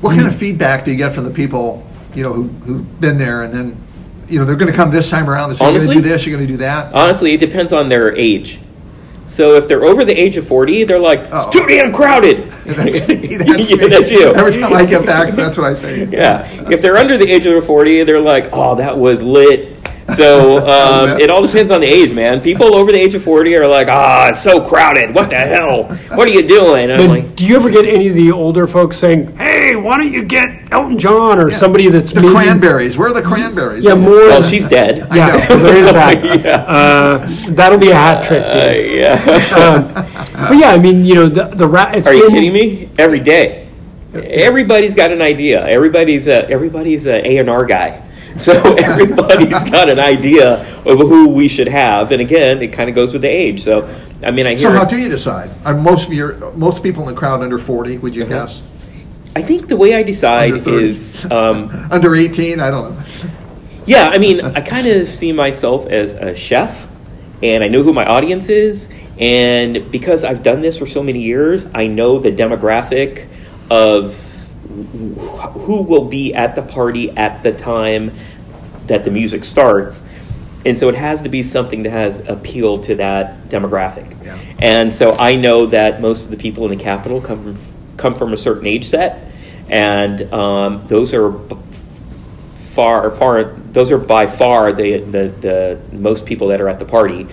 What 0.00 0.14
kind 0.14 0.28
of 0.28 0.36
feedback 0.36 0.84
do 0.84 0.92
you 0.92 0.96
get 0.96 1.12
from 1.12 1.24
the 1.24 1.30
people, 1.30 1.84
you 2.14 2.22
know, 2.22 2.32
who, 2.32 2.44
who've 2.44 3.00
been 3.00 3.18
there 3.18 3.42
and 3.42 3.52
then, 3.52 3.85
you 4.28 4.38
know, 4.38 4.44
they're 4.44 4.56
going 4.56 4.70
to 4.70 4.76
come 4.76 4.90
this 4.90 5.10
time 5.10 5.28
around, 5.28 5.54
say, 5.54 5.64
you're 5.64 5.78
going 5.78 5.88
to 5.88 5.94
do 5.94 6.00
this, 6.00 6.26
you're 6.26 6.36
going 6.36 6.46
to 6.46 6.52
do 6.52 6.58
that? 6.58 6.92
Honestly, 6.92 7.32
it 7.32 7.38
depends 7.38 7.72
on 7.72 7.88
their 7.88 8.14
age. 8.16 8.58
So 9.28 9.54
if 9.56 9.68
they're 9.68 9.84
over 9.84 10.04
the 10.04 10.14
age 10.14 10.36
of 10.38 10.46
40, 10.48 10.84
they're 10.84 10.98
like, 10.98 11.28
it's 11.30 11.50
too 11.52 11.66
damn 11.66 11.92
crowded. 11.92 12.50
That's 12.64 13.06
me. 13.06 13.36
That's, 13.36 13.70
Yeah, 13.70 13.76
me. 13.76 13.88
that's 13.88 14.10
you. 14.10 14.32
Every 14.32 14.52
time 14.52 14.72
I 14.72 14.84
get 14.86 15.04
back, 15.04 15.34
that's 15.36 15.58
what 15.58 15.66
I 15.66 15.74
say. 15.74 16.04
Yeah. 16.10 16.70
If 16.70 16.80
they're 16.80 16.96
under 16.96 17.18
the 17.18 17.30
age 17.30 17.44
of 17.44 17.64
40, 17.66 18.04
they're 18.04 18.18
like, 18.18 18.48
oh, 18.52 18.76
that 18.76 18.96
was 18.98 19.22
lit. 19.22 19.75
So 20.16 20.58
um, 20.66 21.20
it 21.20 21.30
all 21.30 21.46
depends 21.46 21.70
on 21.70 21.80
the 21.80 21.86
age, 21.86 22.12
man. 22.12 22.40
People 22.40 22.74
over 22.74 22.90
the 22.90 22.98
age 22.98 23.14
of 23.14 23.22
40 23.22 23.56
are 23.56 23.68
like, 23.68 23.88
ah, 23.88 24.28
it's 24.30 24.42
so 24.42 24.60
crowded. 24.66 25.14
What 25.14 25.28
the 25.30 25.36
hell? 25.36 25.84
What 26.16 26.28
are 26.28 26.32
you 26.32 26.46
doing? 26.46 26.90
And 26.90 27.00
I'm 27.02 27.08
But 27.08 27.20
like, 27.24 27.36
do 27.36 27.46
you 27.46 27.56
ever 27.56 27.70
get 27.70 27.84
any 27.84 28.08
of 28.08 28.14
the 28.14 28.32
older 28.32 28.66
folks 28.66 28.96
saying, 28.96 29.36
"Hey, 29.36 29.76
why 29.76 29.96
don't 29.98 30.12
you 30.12 30.24
get 30.24 30.46
Elton 30.72 30.98
John 30.98 31.38
or 31.38 31.50
somebody 31.50 31.88
that's 31.88 32.10
The 32.12 32.20
maybe 32.22 32.32
cranberries. 32.34 32.96
Where 32.98 33.08
are 33.10 33.12
the 33.12 33.22
cranberries? 33.22 33.84
yeah 33.84 33.94
more 33.94 34.10
well, 34.12 34.42
she's 34.42 34.66
dead. 34.66 35.06
yeah 35.14 35.46
know. 35.48 35.58
there 35.58 35.76
is 35.76 35.86
that 35.92 36.24
Yeah. 36.44 36.56
uh, 36.66 37.26
that'll 37.50 37.78
be 37.78 37.90
a 37.90 37.94
hat 37.94 38.24
trick 38.24 38.42
Uh, 38.42 38.54
Dave. 38.54 38.98
yeah. 39.00 40.48
but 40.48 40.56
yeah 40.56 40.70
I 40.70 40.78
mean 40.78 41.04
you 41.04 41.14
know 41.14 41.28
the 41.28 41.44
the 41.54 41.66
rat 41.68 41.94
it's 41.94 42.06
Are 42.06 42.14
you 42.14 42.28
kidding 42.30 42.52
me? 42.52 42.88
Every 42.98 43.20
day. 43.20 43.68
Everybody's 44.14 44.94
got 44.94 45.12
an 45.12 45.20
idea. 45.22 45.64
Everybody's 45.66 46.26
a 46.26 46.48
everybody's 46.50 47.06
a 47.06 47.26
A 47.26 47.38
and 47.38 47.50
R 47.50 47.64
guy. 47.66 48.02
So 48.38 48.52
everybody's 48.74 49.64
got 49.70 49.88
an 49.88 49.98
idea 49.98 50.62
of 50.84 50.98
who 50.98 51.28
we 51.30 51.48
should 51.48 51.68
have, 51.68 52.12
and 52.12 52.20
again, 52.20 52.62
it 52.62 52.68
kind 52.72 52.88
of 52.88 52.94
goes 52.94 53.12
with 53.12 53.22
the 53.22 53.28
age. 53.28 53.62
So, 53.62 53.88
I 54.22 54.30
mean, 54.30 54.46
I 54.46 54.56
So 54.56 54.68
hear. 54.70 54.78
how 54.78 54.84
do 54.84 54.98
you 54.98 55.08
decide? 55.08 55.50
Are 55.64 55.74
most 55.74 56.06
of 56.08 56.12
your 56.14 56.34
most 56.52 56.82
people 56.82 57.08
in 57.08 57.14
the 57.14 57.18
crowd 57.18 57.42
under 57.42 57.58
forty? 57.58 57.98
Would 57.98 58.14
you 58.14 58.24
Uh-huh. 58.24 58.46
guess? 58.46 58.62
I 59.34 59.42
think 59.42 59.68
the 59.68 59.76
way 59.76 59.94
I 59.94 60.02
decide 60.02 60.66
is, 60.66 61.24
um, 61.30 61.70
Under 61.90 62.14
eighteen? 62.14 62.60
I 62.60 62.70
don't 62.70 62.90
know. 62.90 63.02
yeah. 63.86 64.08
I 64.12 64.18
mean, 64.18 64.40
I 64.56 64.60
kind 64.60 64.86
of 64.86 65.08
see 65.08 65.32
myself 65.32 65.86
as 65.86 66.14
a 66.14 66.34
chef, 66.36 66.86
and 67.42 67.62
I 67.64 67.68
know 67.68 67.82
who 67.82 67.92
my 67.92 68.04
audience 68.06 68.48
is, 68.48 68.88
and 69.18 69.90
because 69.90 70.24
I've 70.24 70.42
done 70.42 70.60
this 70.62 70.78
for 70.78 70.86
so 70.86 71.02
many 71.02 71.20
years, 71.22 71.66
I 71.74 71.86
know 71.86 72.18
the 72.18 72.32
demographic 72.32 73.26
of 73.70 74.14
who 74.84 75.82
will 75.82 76.04
be 76.04 76.34
at 76.34 76.54
the 76.54 76.62
party 76.62 77.10
at 77.16 77.42
the 77.42 77.52
time 77.52 78.16
that 78.86 79.04
the 79.04 79.10
music 79.10 79.44
starts. 79.44 80.02
And 80.64 80.78
so 80.78 80.88
it 80.88 80.96
has 80.96 81.22
to 81.22 81.28
be 81.28 81.42
something 81.42 81.82
that 81.84 81.90
has 81.90 82.20
appeal 82.20 82.78
to 82.82 82.96
that 82.96 83.48
demographic. 83.48 84.24
Yeah. 84.24 84.38
And 84.58 84.94
so 84.94 85.12
I 85.12 85.36
know 85.36 85.66
that 85.66 86.00
most 86.00 86.24
of 86.24 86.30
the 86.30 86.36
people 86.36 86.64
in 86.64 86.76
the 86.76 86.82
capital 86.82 87.20
come 87.20 87.42
from, 87.42 87.62
come 87.96 88.14
from 88.14 88.32
a 88.32 88.36
certain 88.36 88.66
age 88.66 88.86
set, 88.88 89.30
and 89.68 90.32
um, 90.32 90.86
those 90.86 91.14
are 91.14 91.32
far 92.56 93.10
far 93.10 93.44
those 93.72 93.90
are 93.90 93.98
by 93.98 94.26
far 94.26 94.72
the, 94.72 94.98
the 94.98 95.28
the 95.40 95.96
most 95.96 96.26
people 96.26 96.48
that 96.48 96.60
are 96.60 96.68
at 96.68 96.78
the 96.78 96.84
party. 96.84 97.26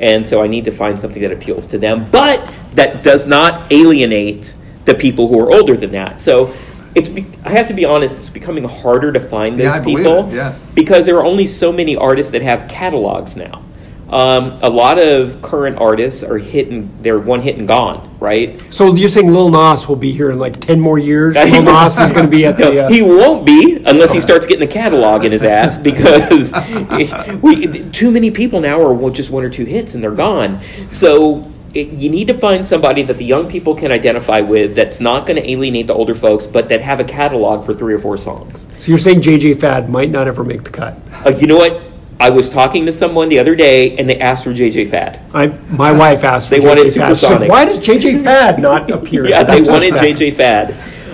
And 0.00 0.26
so 0.26 0.42
I 0.42 0.46
need 0.46 0.64
to 0.66 0.70
find 0.70 0.98
something 1.00 1.22
that 1.22 1.32
appeals 1.32 1.66
to 1.68 1.78
them, 1.78 2.10
but 2.10 2.52
that 2.74 3.02
does 3.02 3.26
not 3.26 3.70
alienate 3.72 4.54
the 4.84 4.94
people 4.94 5.28
who 5.28 5.40
are 5.40 5.50
older 5.50 5.76
than 5.76 5.90
that. 5.90 6.20
So 6.22 6.54
it's 6.94 7.08
be, 7.08 7.26
I 7.44 7.50
have 7.50 7.68
to 7.68 7.74
be 7.74 7.84
honest, 7.84 8.16
it's 8.18 8.28
becoming 8.30 8.64
harder 8.64 9.12
to 9.12 9.20
find 9.20 9.58
those 9.58 9.64
Yeah, 9.64 9.72
I 9.74 9.80
believe 9.80 9.98
people 9.98 10.28
it, 10.30 10.34
yeah. 10.34 10.58
because 10.74 11.06
there 11.06 11.16
are 11.18 11.24
only 11.24 11.46
so 11.46 11.72
many 11.72 11.96
artists 11.96 12.32
that 12.32 12.42
have 12.42 12.68
catalogs 12.68 13.36
now. 13.36 13.64
Um, 14.10 14.58
a 14.62 14.70
lot 14.70 14.98
of 14.98 15.42
current 15.42 15.76
artists 15.78 16.22
are 16.22 16.38
hit 16.38 16.68
and 16.68 16.88
they're 17.02 17.18
one 17.18 17.42
hit 17.42 17.58
and 17.58 17.68
gone, 17.68 18.16
right? 18.18 18.62
so 18.72 18.94
you're 18.94 19.06
saying 19.06 19.30
Lil 19.30 19.50
Nas 19.50 19.86
will 19.86 19.96
be 19.96 20.12
here 20.12 20.30
in 20.30 20.38
like 20.38 20.58
10 20.60 20.80
more 20.80 20.98
years 20.98 21.34
Lil 21.36 21.62
Nas 21.62 21.98
is 21.98 22.10
going 22.10 22.24
to 22.24 22.30
be 22.30 22.46
at 22.46 22.58
No, 22.58 22.70
the 22.70 22.86
uh, 22.86 22.88
he 22.88 23.02
won't 23.02 23.44
be 23.44 23.82
unless 23.84 24.10
he 24.10 24.20
starts 24.22 24.46
getting 24.46 24.66
a 24.66 24.72
catalog 24.72 25.26
in 25.26 25.32
his 25.32 25.44
ass 25.44 25.76
because 25.90 26.52
we, 27.42 27.90
too 27.90 28.10
many 28.10 28.30
people 28.30 28.60
now 28.60 28.80
are 28.80 29.10
just 29.10 29.28
one 29.30 29.44
or 29.44 29.50
two 29.50 29.66
hits 29.66 29.94
and 29.94 30.02
they're 30.02 30.10
gone. 30.12 30.62
So 30.88 31.52
it, 31.74 31.88
you 31.88 32.08
need 32.08 32.26
to 32.28 32.34
find 32.34 32.66
somebody 32.66 33.02
that 33.02 33.18
the 33.18 33.24
young 33.24 33.48
people 33.48 33.74
can 33.74 33.92
identify 33.92 34.40
with 34.40 34.74
that's 34.74 35.00
not 35.00 35.26
going 35.26 35.40
to 35.40 35.50
alienate 35.50 35.86
the 35.86 35.94
older 35.94 36.14
folks, 36.14 36.46
but 36.46 36.68
that 36.70 36.80
have 36.80 36.98
a 37.00 37.04
catalog 37.04 37.64
for 37.64 37.74
three 37.74 37.92
or 37.94 37.98
four 37.98 38.16
songs. 38.16 38.66
so 38.78 38.88
you're 38.88 38.98
saying 38.98 39.20
JJ 39.20 39.60
Fad 39.60 39.88
might 39.90 40.10
not 40.10 40.26
ever 40.28 40.42
make 40.44 40.64
the 40.64 40.70
cut 40.70 40.96
Uh, 41.26 41.30
you 41.38 41.46
know 41.46 41.56
what? 41.58 41.82
I 42.20 42.30
was 42.30 42.50
talking 42.50 42.84
to 42.86 42.92
someone 42.92 43.28
the 43.28 43.38
other 43.38 43.54
day 43.54 43.96
and 43.96 44.08
they 44.08 44.18
asked 44.18 44.42
for 44.44 44.50
JJ 44.52 44.88
Fad. 44.90 45.20
I 45.34 45.48
my 45.70 45.92
wife 45.92 46.24
asked 46.24 46.48
for 46.48 46.56
They 46.56 46.60
JJ 46.60 46.68
wanted 46.68 46.82
Fad. 46.94 47.16
Supersonic. 47.16 47.50
why 47.50 47.64
does 47.64 47.78
JJ 47.78 48.24
Fad 48.24 48.58
not 48.58 48.90
appear 48.90 49.28
Yeah, 49.28 49.42
they 49.44 49.60
wanted. 49.60 49.94
JJ 49.94 50.34
Fad. 50.34 50.70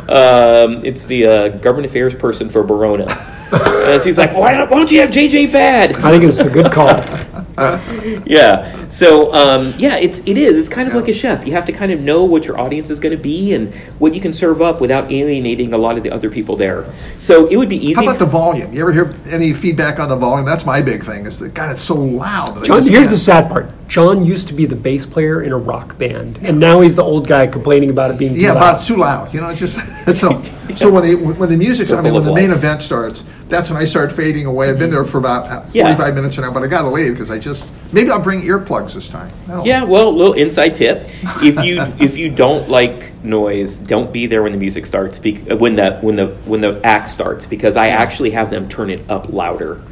Um, 0.08 0.84
it's 0.84 1.04
the 1.04 1.26
uh, 1.26 1.48
government 1.48 1.86
affairs 1.90 2.14
person 2.14 2.48
for 2.48 2.62
Barona. 2.62 3.06
and 3.52 4.02
she's 4.02 4.18
like, 4.18 4.32
why, 4.34 4.62
why 4.64 4.78
don't 4.78 4.90
you 4.90 5.00
have 5.00 5.10
JJ 5.10 5.50
Fad? 5.50 5.96
I 5.98 6.10
think 6.10 6.24
it's 6.24 6.40
a 6.40 6.48
good 6.50 6.70
call 6.72 6.88
Yeah. 8.26 8.73
So 8.94 9.34
um, 9.34 9.74
yeah, 9.76 9.96
it's 9.96 10.20
it 10.20 10.38
is. 10.38 10.56
It's 10.56 10.68
kind 10.68 10.88
of 10.88 10.94
like 10.94 11.08
a 11.08 11.12
chef. 11.12 11.44
You 11.44 11.52
have 11.54 11.66
to 11.66 11.72
kind 11.72 11.90
of 11.90 12.00
know 12.00 12.22
what 12.22 12.44
your 12.44 12.60
audience 12.60 12.90
is 12.90 13.00
going 13.00 13.10
to 13.10 13.20
be 13.20 13.52
and 13.52 13.74
what 13.98 14.14
you 14.14 14.20
can 14.20 14.32
serve 14.32 14.62
up 14.62 14.80
without 14.80 15.10
alienating 15.10 15.72
a 15.72 15.78
lot 15.78 15.96
of 15.96 16.04
the 16.04 16.12
other 16.12 16.30
people 16.30 16.54
there. 16.54 16.92
So 17.18 17.48
it 17.48 17.56
would 17.56 17.68
be 17.68 17.76
easy. 17.76 17.94
How 17.94 18.04
about 18.04 18.20
the 18.20 18.26
volume? 18.26 18.72
You 18.72 18.82
ever 18.82 18.92
hear 18.92 19.16
any 19.28 19.52
feedback 19.52 19.98
on 19.98 20.08
the 20.08 20.14
volume? 20.14 20.46
That's 20.46 20.64
my 20.64 20.80
big 20.80 21.04
thing. 21.04 21.26
Is 21.26 21.40
that 21.40 21.54
God? 21.54 21.72
It's 21.72 21.82
so 21.82 21.96
loud. 21.96 22.64
John, 22.64 22.84
here's 22.84 23.00
can't- 23.00 23.10
the 23.10 23.18
sad 23.18 23.48
part. 23.48 23.68
John 23.86 24.24
used 24.24 24.48
to 24.48 24.54
be 24.54 24.64
the 24.66 24.76
bass 24.76 25.04
player 25.04 25.42
in 25.42 25.52
a 25.52 25.58
rock 25.58 25.98
band, 25.98 26.38
and 26.42 26.58
now 26.58 26.80
he's 26.80 26.94
the 26.94 27.02
old 27.02 27.28
guy 27.28 27.46
complaining 27.46 27.90
about 27.90 28.10
it 28.10 28.18
being 28.18 28.34
too 28.34 28.40
Yeah, 28.40 28.52
loud. 28.52 28.60
but 28.60 28.74
it's 28.76 28.86
too 28.86 28.96
loud. 28.96 29.32
You 29.34 29.40
know, 29.42 29.48
it's 29.48 29.60
just 29.60 29.78
it's 30.08 30.20
so. 30.26 30.42
So 30.76 30.90
when 30.90 31.04
the 31.04 31.14
when 31.14 31.48
the 31.50 31.56
music, 31.56 31.90
I 31.92 31.96
mean, 32.00 32.14
when 32.14 32.16
of 32.16 32.24
the 32.24 32.32
main 32.34 32.50
event 32.50 32.80
starts, 32.82 33.24
that's 33.48 33.70
when 33.70 33.78
I 33.80 33.84
start 33.84 34.10
fading 34.10 34.46
away. 34.46 34.70
I've 34.70 34.78
been 34.78 34.90
there 34.90 35.04
for 35.04 35.18
about 35.18 35.46
uh, 35.48 35.62
Yeah. 35.72 35.84
forty 35.84 35.98
five 36.02 36.14
minutes 36.14 36.38
now, 36.38 36.50
but 36.50 36.62
I 36.62 36.66
got 36.66 36.82
to 36.82 36.88
leave 36.88 37.12
because 37.12 37.30
I 37.30 37.38
just 37.38 37.70
maybe 37.92 38.10
I'll 38.10 38.22
bring 38.22 38.40
earplugs 38.40 38.94
this 38.94 39.08
time. 39.10 39.30
I 39.48 39.52
don't- 39.52 39.66
Yeah, 39.66 39.84
well, 39.84 40.10
little 40.12 40.32
inside 40.32 40.74
tip: 40.74 41.08
if 41.42 41.62
you 41.62 41.82
if 42.00 42.16
you 42.16 42.30
don't 42.30 42.68
like 42.70 43.12
noise, 43.22 43.76
don't 43.76 44.10
be 44.12 44.26
there 44.26 44.42
when 44.42 44.52
the 44.52 44.58
music 44.58 44.86
starts. 44.86 45.18
Be, 45.18 45.44
uh, 45.50 45.56
when 45.56 45.76
the 45.76 45.98
when 46.00 46.16
the 46.16 46.28
when 46.46 46.62
the 46.62 46.80
act 46.84 47.10
starts, 47.10 47.44
because 47.44 47.76
I 47.76 47.88
actually 47.88 48.30
have 48.30 48.50
them 48.50 48.66
turn 48.68 48.88
it 48.90 49.02
up 49.10 49.28
louder 49.30 49.82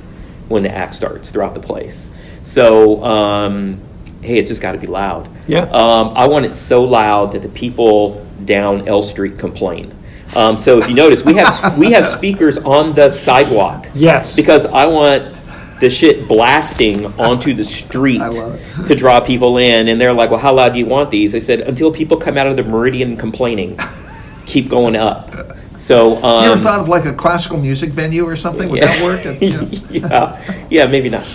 when 0.49 0.63
the 0.63 0.71
act 0.75 0.95
starts 0.95 1.31
throughout 1.31 1.53
the 1.55 1.61
place. 1.61 2.07
So 2.43 3.03
um, 3.05 3.81
hey, 4.21 4.39
it's 4.39 4.49
just 4.49 4.63
got 4.63 4.73
to 4.73 4.79
be 4.79 4.87
loud. 4.87 5.29
Yeah. 5.47 5.63
Um, 5.63 6.13
I 6.17 6.29
want 6.29 6.47
it 6.47 6.57
so 6.57 6.85
loud 6.85 7.33
that 7.33 7.43
the 7.43 7.49
people 7.49 8.27
down 8.45 8.89
L 8.89 9.03
Street 9.03 9.39
complain. 9.39 9.95
Um, 10.35 10.57
so 10.57 10.79
if 10.79 10.89
you 10.89 10.95
notice, 10.95 11.25
we 11.25 11.35
have 11.35 11.77
we 11.79 11.93
have 11.93 12.07
speakers 12.19 12.59
on 12.59 12.95
the 12.95 13.11
sidewalk. 13.11 13.89
Yes. 13.95 14.35
Because 14.35 14.67
I 14.67 14.87
want 14.87 15.37
the 15.81 15.91
shit 15.91 16.29
blasting 16.29 17.07
onto 17.19 17.55
the 17.55 17.65
street 17.65 18.21
I 18.21 18.29
love 18.29 18.55
it. 18.55 18.87
to 18.87 18.95
draw 18.95 19.21
people 19.21 19.59
in, 19.59 19.89
and 19.89 20.01
they're 20.01 20.13
like, 20.13 20.31
"Well, 20.31 20.39
how 20.39 20.55
loud 20.55 20.73
do 20.75 20.79
you 20.79 20.87
want 20.87 21.11
these?" 21.11 21.35
I 21.35 21.39
said, 21.39 21.61
"Until 21.61 21.93
people 21.93 22.17
come 22.17 22.39
out 22.39 22.47
of 22.47 22.57
the 22.57 22.63
meridian 22.63 23.17
complaining, 23.17 23.79
keep 24.47 24.69
going 24.69 24.97
up." 24.97 25.57
So 25.77 26.23
um, 26.23 26.45
You 26.45 26.53
ever 26.53 26.63
thought 26.63 26.81
of 26.81 26.89
like 26.89 27.05
a 27.07 27.13
classical 27.13 27.59
music 27.59 27.91
venue 27.91 28.25
or 28.27 28.37
something? 28.37 28.69
Would 28.69 28.83
that 28.83 29.03
work? 29.03 29.25
You 29.43 29.51
know? 29.51 29.69
yeah, 29.91 30.67
yeah, 30.71 30.87
maybe 30.87 31.09
not. 31.09 31.27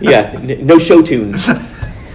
Yeah, 0.00 0.32
n- 0.36 0.66
no 0.66 0.78
show 0.78 1.02
tunes. 1.02 1.46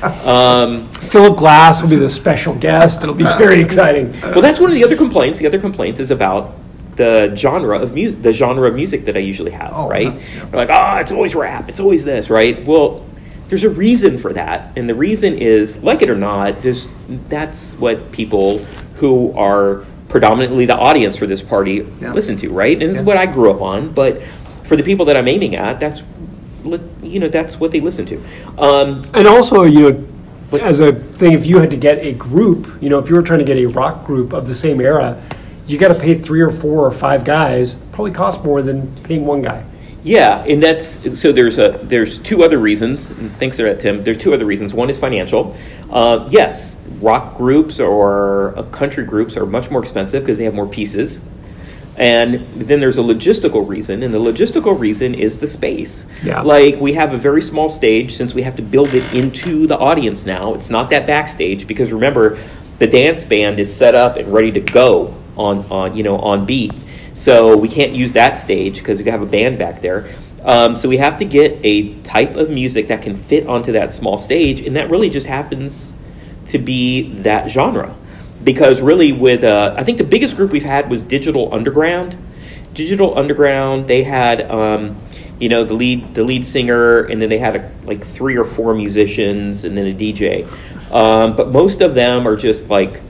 Um, 0.01 0.89
Philip 0.91 1.37
Glass 1.37 1.81
will 1.81 1.89
be 1.89 1.97
the 1.97 2.09
special 2.09 2.55
guest. 2.55 3.03
It'll 3.03 3.13
be 3.13 3.23
very 3.37 3.59
exciting. 3.61 4.13
well, 4.21 4.39
that's 4.41 4.57
one 4.57 4.69
of 4.69 4.75
the 4.75 4.83
other 4.85 4.95
complaints. 4.95 5.39
The 5.39 5.47
other 5.47 5.59
complaints 5.59 5.99
is 5.99 6.09
about 6.09 6.53
the 6.95 7.35
genre 7.35 7.77
of 7.77 7.93
music, 7.93 8.21
the 8.21 8.31
genre 8.31 8.69
of 8.69 8.75
music 8.75 9.03
that 9.05 9.17
I 9.17 9.19
usually 9.19 9.51
have. 9.51 9.71
Oh, 9.73 9.89
right? 9.89 10.03
yeah, 10.13 10.19
yeah. 10.35 10.45
They're 10.45 10.65
like, 10.65 10.69
oh, 10.71 10.99
it's 10.99 11.11
always 11.11 11.35
rap. 11.35 11.67
It's 11.67 11.81
always 11.81 12.05
this. 12.05 12.29
Right? 12.29 12.65
Well, 12.65 13.05
there's 13.49 13.65
a 13.65 13.69
reason 13.69 14.19
for 14.19 14.31
that, 14.33 14.71
and 14.77 14.87
the 14.87 14.95
reason 14.95 15.37
is, 15.37 15.75
like 15.83 16.01
it 16.01 16.09
or 16.09 16.15
not, 16.15 16.61
there's 16.61 16.87
that's 17.27 17.73
what 17.73 18.11
people 18.13 18.59
who 18.95 19.33
are 19.33 19.85
predominantly 20.09 20.65
the 20.65 20.75
audience 20.75 21.15
for 21.17 21.27
this 21.27 21.41
party 21.41 21.85
Yeah. 22.01 22.13
listen 22.13 22.35
to. 22.37 22.49
Right? 22.49 22.73
And 22.81 22.89
this 22.91 22.99
is 22.99 23.01
Yeah. 23.01 23.05
what 23.07 23.17
I 23.17 23.25
grew 23.25 23.49
up 23.51 23.61
on. 23.61 23.89
But 23.89 24.21
for 24.63 24.75
the 24.75 24.83
people 24.83 25.05
that 25.05 25.15
I'm 25.15 25.27
aiming 25.27 25.55
at, 25.55 25.79
that's 25.79 26.03
you 27.01 27.19
know 27.21 27.29
that's 27.29 27.59
what 27.59 27.71
they 27.71 27.79
listen 27.79 28.05
to. 28.07 28.21
Um, 28.57 29.03
And 29.13 29.27
also, 29.27 29.63
you 29.63 29.79
know, 30.51 30.59
as 30.61 30.79
a 30.81 30.91
thing, 30.91 31.31
if 31.33 31.47
you 31.47 31.59
had 31.59 31.71
to 31.71 31.77
get 31.77 32.03
a 32.05 32.11
group, 32.11 32.67
you 32.81 32.89
know, 32.89 32.99
if 32.99 33.09
you 33.09 33.15
were 33.15 33.21
trying 33.21 33.39
to 33.39 33.45
get 33.45 33.57
a 33.57 33.65
rock 33.67 34.05
group 34.05 34.33
of 34.33 34.47
the 34.47 34.55
same 34.55 34.81
era, 34.81 35.15
you 35.67 35.77
got 35.77 35.89
to 35.89 35.95
pay 35.95 36.15
three 36.15 36.41
or 36.41 36.49
four 36.49 36.85
or 36.85 36.91
five 36.91 37.23
guys. 37.23 37.75
Probably 37.91 38.11
costs 38.11 38.43
more 38.43 38.61
than 38.61 38.91
paying 39.03 39.25
one 39.25 39.41
guy. 39.41 39.63
Yeah, 40.03 40.43
and 40.43 40.63
that's 40.63 41.19
so. 41.19 41.31
There's 41.31 41.59
a 41.59 41.79
there's 41.83 42.19
two 42.19 42.43
other 42.43 42.57
reasons. 42.57 43.11
And 43.11 43.31
thanks 43.35 43.57
for 43.57 43.63
that, 43.63 43.79
Tim. 43.79 44.03
There's 44.03 44.17
two 44.17 44.33
other 44.33 44.45
reasons. 44.45 44.73
One 44.73 44.89
is 44.89 44.97
financial. 44.97 45.57
Uh, 45.89 46.27
yes, 46.31 46.79
rock 47.01 47.35
groups 47.37 47.79
or 47.79 48.57
uh, 48.57 48.63
country 48.63 49.03
groups 49.03 49.35
are 49.35 49.45
much 49.45 49.69
more 49.69 49.81
expensive 49.81 50.23
because 50.23 50.37
they 50.37 50.45
have 50.45 50.53
more 50.53 50.67
pieces. 50.67 51.19
And 51.97 52.47
then 52.53 52.79
there's 52.79 52.97
a 52.97 53.01
logistical 53.01 53.67
reason, 53.67 54.03
and 54.03 54.13
the 54.13 54.19
logistical 54.19 54.79
reason 54.79 55.13
is 55.13 55.37
the 55.39 55.47
space. 55.47 56.05
Yeah. 56.23 56.41
Like 56.41 56.79
we 56.79 56.93
have 56.93 57.13
a 57.13 57.17
very 57.17 57.41
small 57.41 57.67
stage 57.67 58.15
since 58.15 58.33
we 58.33 58.41
have 58.43 58.55
to 58.55 58.61
build 58.61 58.93
it 58.93 59.13
into 59.13 59.67
the 59.67 59.77
audience 59.77 60.25
now. 60.25 60.53
It's 60.53 60.69
not 60.69 60.89
that 60.91 61.07
backstage 61.07 61.67
because 61.67 61.91
remember, 61.91 62.39
the 62.77 62.87
dance 62.87 63.25
band 63.25 63.59
is 63.59 63.73
set 63.75 63.95
up 63.95 64.15
and 64.15 64.31
ready 64.31 64.53
to 64.53 64.61
go 64.61 65.13
on 65.35 65.65
on 65.69 65.97
you 65.97 66.03
know 66.03 66.17
on 66.19 66.45
beat. 66.45 66.73
So 67.19 67.57
we 67.57 67.67
can't 67.67 67.91
use 67.91 68.13
that 68.13 68.37
stage 68.37 68.77
because 68.79 69.03
we 69.03 69.11
have 69.11 69.21
a 69.21 69.25
band 69.25 69.59
back 69.59 69.81
there. 69.81 70.09
Um, 70.41 70.77
so 70.77 70.87
we 70.87 70.95
have 70.97 71.19
to 71.19 71.25
get 71.25 71.59
a 71.65 71.95
type 71.95 72.37
of 72.37 72.49
music 72.49 72.87
that 72.87 73.01
can 73.01 73.17
fit 73.17 73.45
onto 73.45 73.73
that 73.73 73.93
small 73.93 74.17
stage, 74.17 74.61
and 74.61 74.77
that 74.77 74.89
really 74.89 75.09
just 75.09 75.27
happens 75.27 75.93
to 76.45 76.57
be 76.57 77.11
that 77.23 77.49
genre. 77.49 77.93
Because 78.41 78.79
really, 78.79 79.11
with 79.11 79.43
uh, 79.43 79.75
I 79.77 79.83
think 79.83 79.97
the 79.97 80.05
biggest 80.05 80.37
group 80.37 80.51
we've 80.51 80.63
had 80.63 80.89
was 80.89 81.03
Digital 81.03 81.53
Underground. 81.53 82.17
Digital 82.73 83.19
Underground, 83.19 83.89
they 83.89 84.03
had 84.03 84.49
um, 84.49 84.95
you 85.41 85.49
know 85.49 85.65
the 85.65 85.73
lead 85.73 86.13
the 86.13 86.23
lead 86.23 86.45
singer, 86.45 87.01
and 87.01 87.21
then 87.21 87.27
they 87.27 87.37
had 87.37 87.57
a, 87.57 87.71
like 87.83 88.01
three 88.01 88.37
or 88.37 88.45
four 88.45 88.73
musicians, 88.73 89.65
and 89.65 89.75
then 89.75 89.87
a 89.87 89.93
DJ. 89.93 90.49
Um, 90.89 91.35
but 91.35 91.51
most 91.51 91.81
of 91.81 91.95
them 91.95 92.25
are 92.25 92.37
just 92.37 92.69
like 92.69 93.01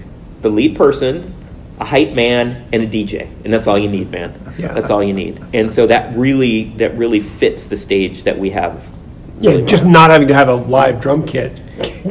the 0.42 0.50
lead 0.50 0.76
person, 0.76 1.36
a 1.80 1.86
hype 1.86 2.14
man, 2.14 2.68
and 2.74 2.84
a 2.84 2.88
DJ, 2.88 3.30
and 3.44 3.54
that's 3.54 3.68
all 3.68 3.78
you 3.78 3.90
need, 3.90 4.12
man. 4.12 4.34
Yeah. 4.58 4.74
That's 4.74 4.90
all 4.90 5.02
you 5.02 5.14
need. 5.14 5.42
And 5.54 5.74
so 5.74 5.88
that 5.88 6.16
really 6.16 6.66
that 6.78 6.98
really 6.98 7.22
fits 7.22 7.68
the 7.68 7.78
stage 7.78 8.24
that 8.24 8.38
we 8.38 8.50
have. 8.50 8.86
Yeah, 9.40 9.52
really 9.52 9.66
just 9.66 9.84
well. 9.84 9.94
not 9.94 10.10
having 10.10 10.28
to 10.28 10.34
have 10.34 10.50
a 10.50 10.56
live 10.56 11.00
drum 11.00 11.26
kit 11.26 11.58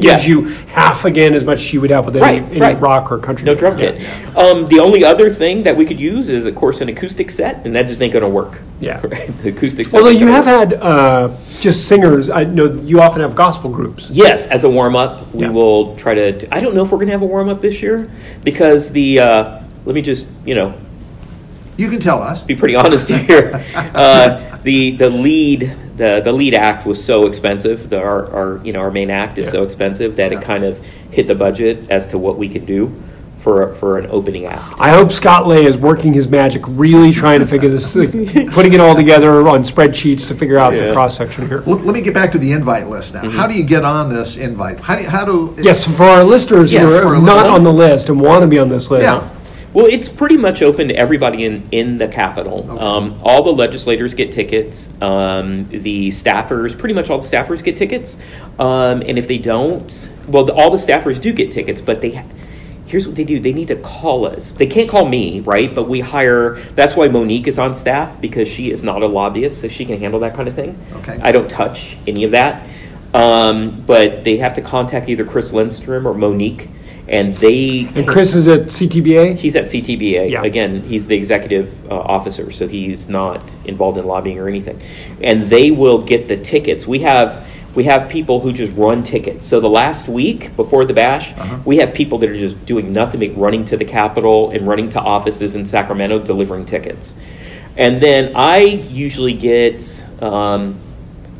gives 0.00 0.26
Yeah. 0.26 0.34
you 0.34 0.42
half 0.68 1.04
again 1.04 1.34
as 1.34 1.44
much 1.44 1.58
as 1.60 1.72
you 1.72 1.80
would 1.80 1.90
have 1.90 2.06
with 2.06 2.16
any, 2.16 2.40
Right, 2.40 2.50
any 2.50 2.60
right. 2.60 2.80
rock 2.80 3.10
or 3.12 3.18
country. 3.18 3.44
No 3.46 3.54
drum 3.54 3.78
Yeah. 3.78 3.92
kit. 3.92 4.00
Um, 4.36 4.68
the 4.68 4.80
only 4.80 5.04
other 5.04 5.30
thing 5.30 5.62
that 5.64 5.76
we 5.76 5.84
could 5.84 6.00
use 6.00 6.28
is, 6.28 6.46
of 6.46 6.54
course, 6.54 6.80
an 6.80 6.88
acoustic 6.88 7.30
set, 7.30 7.62
and 7.64 7.74
that 7.76 7.88
just 7.88 8.00
ain't 8.02 8.12
going 8.12 8.22
to 8.24 8.28
work. 8.28 8.58
Yeah. 8.80 9.00
Right? 9.02 9.30
The 9.42 9.50
acoustic 9.50 9.86
set. 9.86 9.98
Although 9.98 10.10
you 10.10 10.26
have 10.28 10.46
work. 10.46 10.70
had 10.70 10.74
uh, 10.74 11.28
just 11.60 11.86
singers, 11.88 12.30
I 12.30 12.44
know 12.44 12.66
you 12.84 13.00
often 13.00 13.20
have 13.22 13.34
gospel 13.34 13.70
groups. 13.70 14.08
Yes, 14.10 14.46
as 14.46 14.64
a 14.64 14.68
warm 14.70 14.96
up, 14.96 15.32
we 15.34 15.42
Yeah. 15.42 15.50
will 15.50 15.94
try 15.96 16.14
to. 16.14 16.54
I 16.54 16.60
don't 16.60 16.74
know 16.74 16.82
if 16.84 16.90
we're 16.90 16.98
going 16.98 17.08
to 17.08 17.12
have 17.12 17.22
a 17.22 17.26
warm 17.26 17.48
up 17.48 17.60
this 17.62 17.82
year 17.82 18.08
because 18.44 18.90
the. 18.90 19.20
Uh, 19.20 19.58
let 19.84 19.94
me 19.94 20.02
just, 20.02 20.26
you 20.44 20.54
know, 20.54 20.74
You 21.78 21.88
can 21.88 22.00
tell 22.00 22.20
us. 22.22 22.42
be 22.42 22.54
pretty 22.54 22.74
honest 22.74 23.08
here. 23.28 23.64
Uh, 23.74 24.58
the 24.64 24.90
the 24.96 25.08
lead 25.08 25.74
the 25.96 26.20
the 26.22 26.32
lead 26.32 26.54
act 26.54 26.86
was 26.86 27.02
so 27.02 27.26
expensive. 27.26 27.88
The, 27.88 27.98
our, 28.00 28.30
our 28.32 28.60
you 28.64 28.72
know 28.72 28.80
our 28.80 28.90
main 28.90 29.10
act 29.10 29.38
is 29.38 29.46
Yeah. 29.46 29.52
so 29.52 29.62
expensive 29.62 30.16
that 30.16 30.32
Yeah. 30.32 30.38
it 30.40 30.44
kind 30.44 30.64
of 30.64 30.78
hit 31.10 31.26
the 31.26 31.34
budget 31.34 31.90
as 31.90 32.06
to 32.08 32.18
what 32.18 32.36
we 32.36 32.48
could 32.48 32.66
do 32.66 32.92
for 33.38 33.72
for 33.74 33.96
an 33.98 34.08
opening 34.10 34.46
act. 34.46 34.74
I 34.80 34.90
hope 34.90 35.12
Scott 35.12 35.46
Lay 35.46 35.64
is 35.64 35.78
working 35.78 36.12
his 36.12 36.26
magic, 36.26 36.62
really 36.66 37.12
trying 37.12 37.38
to 37.38 37.46
figure 37.46 37.68
this, 37.68 37.92
putting 38.52 38.72
it 38.72 38.80
all 38.80 38.96
together 38.96 39.48
on 39.48 39.62
spreadsheets 39.62 40.26
to 40.28 40.34
figure 40.34 40.58
out 40.58 40.72
the 40.72 40.92
cross 40.92 41.16
section 41.16 41.46
here. 41.48 41.62
Let, 41.64 41.84
let 41.86 41.94
me 41.94 42.00
get 42.00 42.12
back 42.14 42.32
to 42.32 42.38
the 42.38 42.50
invite 42.50 42.88
list 42.88 43.14
now. 43.14 43.30
How 43.30 43.46
do 43.46 43.54
you 43.54 43.62
get 43.64 43.84
on 43.84 44.08
this 44.08 44.36
invite? 44.36 44.80
How 44.80 44.96
do 44.96 45.02
you, 45.04 45.08
how 45.08 45.24
do 45.24 45.54
Yes, 45.58 45.84
for 45.86 46.02
our 46.02 46.24
listeners 46.24 46.72
Yes, 46.72 46.82
who 46.82 46.88
are 46.98 47.14
not 47.14 47.22
listeners. 47.36 47.52
on 47.52 47.62
the 47.64 47.72
list 47.72 48.08
and 48.08 48.20
want 48.20 48.42
to 48.42 48.48
be 48.48 48.58
on 48.58 48.68
this 48.68 48.90
list, 48.90 49.04
Yeah. 49.04 49.28
Well, 49.74 49.86
it's 49.86 50.08
pretty 50.08 50.36
much 50.36 50.62
open 50.62 50.88
to 50.88 50.94
everybody 50.94 51.44
in, 51.44 51.68
in 51.72 51.98
the 51.98 52.08
Capitol. 52.08 52.78
Um, 52.78 53.20
all 53.22 53.42
the 53.42 53.52
legislators 53.52 54.14
get 54.14 54.32
tickets. 54.32 54.88
Um, 55.02 55.68
the 55.68 56.08
staffers, 56.08 56.76
pretty 56.76 56.94
much 56.94 57.10
all 57.10 57.18
the 57.18 57.28
staffers 57.28 57.62
get 57.62 57.76
tickets. 57.76 58.16
Um, 58.58 59.02
and 59.02 59.18
if 59.18 59.28
they 59.28 59.38
don't, 59.38 60.10
well, 60.26 60.44
the, 60.44 60.54
all 60.54 60.70
the 60.70 60.78
staffers 60.78 61.20
do 61.20 61.32
get 61.32 61.52
tickets, 61.52 61.80
but 61.80 62.00
they. 62.00 62.24
Here's 62.86 63.06
what 63.06 63.16
they 63.16 63.24
do. 63.24 63.38
They 63.38 63.52
need 63.52 63.68
to 63.68 63.76
call 63.76 64.24
us. 64.24 64.52
They 64.52 64.66
can't 64.66 64.88
call 64.88 65.06
me, 65.06 65.40
right? 65.40 65.74
But 65.74 65.90
we 65.90 66.00
hire. 66.00 66.54
That's 66.74 66.96
why 66.96 67.08
Monique 67.08 67.46
is 67.46 67.58
on 67.58 67.74
staff 67.74 68.18
because 68.18 68.48
she 68.48 68.70
is 68.70 68.82
not 68.82 69.02
a 69.02 69.06
lobbyist, 69.06 69.60
so 69.60 69.68
she 69.68 69.84
can 69.84 69.98
handle 69.98 70.20
that 70.20 70.34
kind 70.34 70.48
of 70.48 70.54
thing. 70.54 70.78
Okay. 70.94 71.20
I 71.22 71.30
don't 71.30 71.50
touch 71.50 71.98
any 72.06 72.24
of 72.24 72.30
that. 72.30 72.66
Um, 73.12 73.82
but 73.82 74.24
they 74.24 74.38
have 74.38 74.54
to 74.54 74.62
contact 74.62 75.10
either 75.10 75.26
Chris 75.26 75.52
Lindstrom 75.52 76.06
or 76.06 76.14
Monique, 76.14 76.70
and 77.08 77.36
they 77.36 77.88
And 77.94 78.06
Chris 78.06 78.34
is 78.34 78.48
at 78.48 78.66
CTBA. 78.66 79.36
He's 79.36 79.56
at 79.56 79.64
CTBA. 79.64 80.30
Yeah. 80.30 80.42
Again, 80.42 80.82
he's 80.82 81.06
the 81.06 81.16
executive 81.16 81.90
uh, 81.90 81.94
officer, 81.94 82.52
so 82.52 82.68
he's 82.68 83.08
not 83.08 83.42
involved 83.64 83.98
in 83.98 84.06
lobbying 84.06 84.38
or 84.38 84.48
anything. 84.48 84.80
And 85.22 85.44
they 85.48 85.70
will 85.70 86.02
get 86.02 86.28
the 86.28 86.36
tickets. 86.36 86.86
We 86.86 87.00
have 87.00 87.46
we 87.74 87.84
have 87.84 88.08
people 88.08 88.40
who 88.40 88.52
just 88.52 88.74
run 88.74 89.02
tickets. 89.04 89.46
So 89.46 89.60
the 89.60 89.70
last 89.70 90.08
week 90.08 90.56
before 90.56 90.84
the 90.84 90.94
bash, 90.94 91.32
we 91.64 91.76
have 91.76 91.94
people 91.94 92.18
that 92.18 92.28
are 92.28 92.36
just 92.36 92.64
doing 92.66 92.92
nothing 92.92 93.20
but 93.20 93.40
running 93.40 93.64
to 93.66 93.76
the 93.76 93.84
Capitol 93.84 94.50
and 94.50 94.66
running 94.66 94.90
to 94.90 95.00
offices 95.00 95.54
in 95.54 95.64
Sacramento 95.64 96.18
delivering 96.20 96.64
tickets. 96.64 97.14
And 97.76 98.00
then 98.00 98.32
I 98.34 98.58
usually 98.58 99.34
get 99.34 100.04
um, 100.20 100.80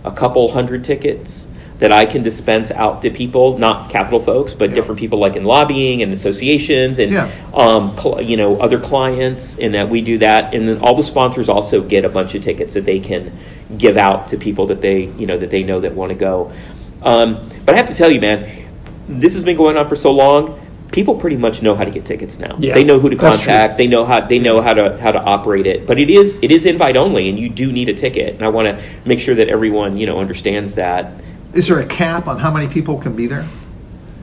a 0.04 0.12
couple 0.12 0.52
hundred 0.52 0.85
tickets 0.85 1.47
that 1.79 1.93
I 1.93 2.07
can 2.07 2.23
dispense 2.25 2.71
out 2.73 3.03
to 3.03 3.11
people, 3.11 3.57
not 3.59 3.91
capital 3.91 4.19
folks, 4.19 4.53
but 4.53 4.71
Yeah. 4.71 4.75
different 4.75 4.99
people 4.99 5.19
like 5.21 5.37
in 5.37 5.45
lobbying 5.45 6.03
and 6.03 6.12
associations 6.12 6.99
and 6.99 7.12
Yeah. 7.12 7.29
um, 7.55 7.93
cl- 7.97 8.21
you 8.21 8.37
know 8.37 8.57
other 8.57 8.79
clients, 8.79 9.57
and 9.61 9.75
that 9.75 9.88
we 9.88 10.01
do 10.01 10.19
that. 10.19 10.55
And 10.55 10.69
then 10.69 10.79
all 10.81 10.95
the 10.95 11.03
sponsors 11.05 11.49
also 11.49 11.81
get 11.81 12.05
a 12.05 12.09
bunch 12.09 12.35
of 12.35 12.43
tickets 12.43 12.75
that 12.75 12.85
they 12.85 12.99
can 12.99 13.31
give 13.77 13.97
out 13.97 14.29
to 14.29 14.37
people 14.37 14.67
that 14.67 14.81
they 14.81 15.09
you 15.19 15.27
know 15.27 15.37
that 15.38 15.51
they 15.51 15.62
know 15.62 15.79
that 15.81 15.95
want 15.95 16.11
to 16.11 16.17
go. 16.17 16.51
Um, 17.03 17.37
but 17.64 17.75
I 17.75 17.79
have 17.79 17.87
to 17.87 17.95
tell 17.95 18.11
you, 18.12 18.21
man, 18.21 18.45
this 19.09 19.35
has 19.35 19.45
been 19.45 19.57
going 19.57 19.77
on 19.77 19.87
for 19.87 19.95
so 19.97 20.11
long. 20.11 20.59
People 20.91 21.14
pretty 21.14 21.37
much 21.37 21.62
know 21.62 21.75
how 21.75 21.85
to 21.85 21.91
get 21.91 22.07
tickets 22.07 22.41
now. 22.41 22.57
Yeah, 22.59 22.75
they 22.75 22.83
know 22.83 22.99
who 22.99 23.11
to 23.11 23.14
that's 23.17 23.43
true. 23.43 23.53
contact. 23.53 23.77
They 23.79 23.87
know 23.87 24.05
how 24.05 24.23
they 24.27 24.38
know 24.41 24.61
how 24.62 24.73
to 24.75 24.97
how 25.01 25.12
to 25.12 25.23
operate 25.23 25.67
it. 25.67 25.87
But 25.87 26.01
it 26.01 26.11
is 26.11 26.38
it 26.43 26.51
is 26.51 26.67
invite 26.67 26.97
only, 26.97 27.29
and 27.29 27.38
you 27.38 27.49
do 27.51 27.71
need 27.71 27.88
a 27.88 27.95
ticket. 27.95 28.35
And 28.35 28.43
I 28.43 28.49
want 28.49 28.67
to 28.69 28.79
make 29.05 29.21
sure 29.21 29.35
that 29.37 29.49
everyone 29.49 29.97
you 29.97 30.07
know 30.07 30.19
understands 30.19 30.75
that. 30.75 31.12
Is 31.54 31.68
there 31.68 31.80
a 31.80 31.87
cap 31.87 32.26
on 32.26 32.38
how 32.38 32.50
many 32.52 32.68
people 32.68 32.98
can 32.98 33.16
be 33.16 33.26
there? 33.26 33.46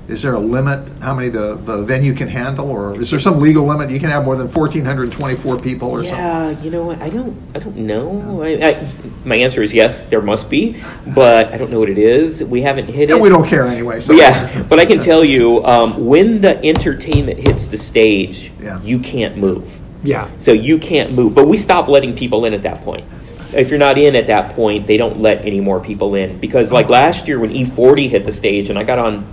Is 0.08 0.22
there 0.22 0.36
a 0.36 0.40
limit 0.40 0.88
how 1.02 1.16
many 1.16 1.30
the, 1.30 1.56
the 1.56 1.82
venue 1.82 2.14
can 2.14 2.28
handle, 2.28 2.70
or 2.70 3.00
is 3.02 3.10
there 3.10 3.20
some 3.20 3.40
legal 3.40 3.66
limit? 3.66 3.90
You 3.90 4.00
can 4.00 4.12
have 4.12 4.24
more 4.24 4.36
than 4.36 4.48
fourteen 4.48 4.86
hundred 4.86 5.12
twenty-four 5.12 5.58
people 5.60 5.90
or 5.90 6.04
something. 6.04 6.20
Yeah, 6.20 6.62
you 6.62 6.70
know 6.70 6.86
what? 6.86 7.02
I 7.02 7.10
don't 7.10 7.36
I 7.56 7.60
don't 7.60 7.76
know. 7.78 8.44
I, 8.44 8.50
I, 8.70 8.92
my 9.24 9.36
answer 9.36 9.64
is 9.64 9.74
yes, 9.74 10.02
there 10.02 10.22
must 10.22 10.48
be, 10.48 10.80
but 11.16 11.52
I 11.52 11.58
don't 11.58 11.72
know 11.72 11.80
what 11.80 11.90
it 11.90 11.98
is. 11.98 12.44
We 12.44 12.62
haven't 12.62 12.86
hit 12.86 13.10
it. 13.10 13.20
We 13.20 13.30
don't 13.30 13.48
care 13.48 13.64
anyway. 13.66 14.00
So 14.00 14.14
yeah, 14.14 14.62
but 14.70 14.80
I 14.80 14.86
can 14.86 15.00
tell 15.00 15.26
you, 15.26 15.66
um, 15.66 16.06
when 16.06 16.40
the 16.40 16.64
entertainment 16.64 17.40
hits 17.40 17.66
the 17.66 17.78
stage, 17.78 18.52
Yeah. 18.62 18.80
you 18.84 19.00
can't 19.00 19.38
move. 19.38 19.80
Yeah. 20.04 20.30
So 20.38 20.52
you 20.52 20.78
can't 20.78 21.14
move. 21.14 21.34
But 21.34 21.48
we 21.48 21.58
stop 21.58 21.88
letting 21.88 22.16
people 22.16 22.46
in 22.46 22.54
at 22.54 22.62
that 22.62 22.82
point. 22.82 23.06
If 23.54 23.70
you're 23.70 23.80
not 23.80 23.98
in 23.98 24.16
at 24.16 24.28
that 24.28 24.56
point, 24.56 24.88
they 24.88 24.98
don't 24.98 25.20
let 25.20 25.42
any 25.42 25.60
more 25.60 25.80
people 25.80 26.16
in 26.16 26.40
because 26.40 26.72
like 26.72 26.88
oh. 26.88 26.94
last 26.94 27.28
year 27.28 27.40
when 27.40 27.52
E40 27.52 28.10
hit 28.10 28.26
the 28.26 28.32
stage 28.32 28.70
and 28.70 28.80
I 28.80 28.84
got 28.84 29.00
on 29.00 29.26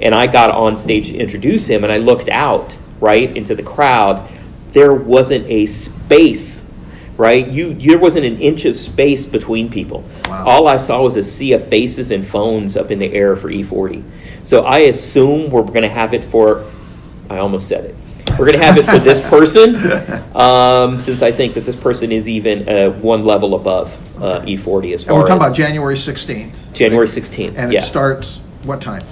and 0.00 0.14
I 0.14 0.26
got 0.26 0.50
on 0.50 0.76
stage 0.76 1.08
to 1.08 1.16
introduce 1.16 1.66
him 1.66 1.84
and 1.84 1.92
I 1.92 1.98
looked 1.98 2.28
out 2.28 2.76
right 3.00 3.36
into 3.36 3.54
the 3.54 3.62
crowd, 3.62 4.30
there 4.72 4.94
wasn't 4.94 5.46
a 5.46 5.66
space. 5.66 6.64
Right, 7.16 7.48
you, 7.48 7.70
you 7.70 7.90
there 7.90 7.98
wasn't 7.98 8.26
an 8.26 8.40
inch 8.40 8.64
of 8.64 8.76
space 8.76 9.26
between 9.26 9.70
people. 9.70 10.04
Wow. 10.28 10.46
All 10.46 10.68
I 10.68 10.76
saw 10.76 11.02
was 11.02 11.16
a 11.16 11.22
sea 11.24 11.52
of 11.52 11.66
faces 11.66 12.12
and 12.12 12.24
phones 12.24 12.76
up 12.76 12.92
in 12.92 13.00
the 13.00 13.12
air 13.12 13.34
for 13.34 13.50
E40. 13.50 14.04
So 14.44 14.64
I 14.64 14.78
assume 14.82 15.50
we're 15.50 15.62
going 15.62 15.82
to 15.82 15.88
have 15.88 16.14
it 16.14 16.22
for. 16.22 16.64
I 17.28 17.38
almost 17.38 17.66
said 17.66 17.86
it. 17.86 17.96
We're 18.38 18.46
going 18.46 18.58
to 18.58 18.64
have 18.64 18.76
it 18.76 18.86
for 18.86 18.98
this 18.98 19.20
person, 19.30 19.74
um, 20.36 21.00
since 21.00 21.22
I 21.22 21.32
think 21.32 21.54
that 21.54 21.64
this 21.64 21.76
person 21.76 22.12
is 22.12 22.28
even 22.28 22.68
uh, 22.68 22.90
one 22.90 23.24
level 23.24 23.54
above 23.54 23.92
uh, 24.22 24.40
E40 24.42 24.94
as 24.94 25.02
And 25.02 25.08
far 25.08 25.20
we're 25.20 25.26
talking 25.26 25.42
as 25.42 25.48
about 25.48 25.56
January 25.56 25.96
16th. 25.96 26.72
January 26.72 27.06
16th. 27.06 27.54
And 27.56 27.72
yeah. 27.72 27.78
it 27.78 27.82
starts 27.82 28.38
what 28.62 28.80
time? 28.80 29.04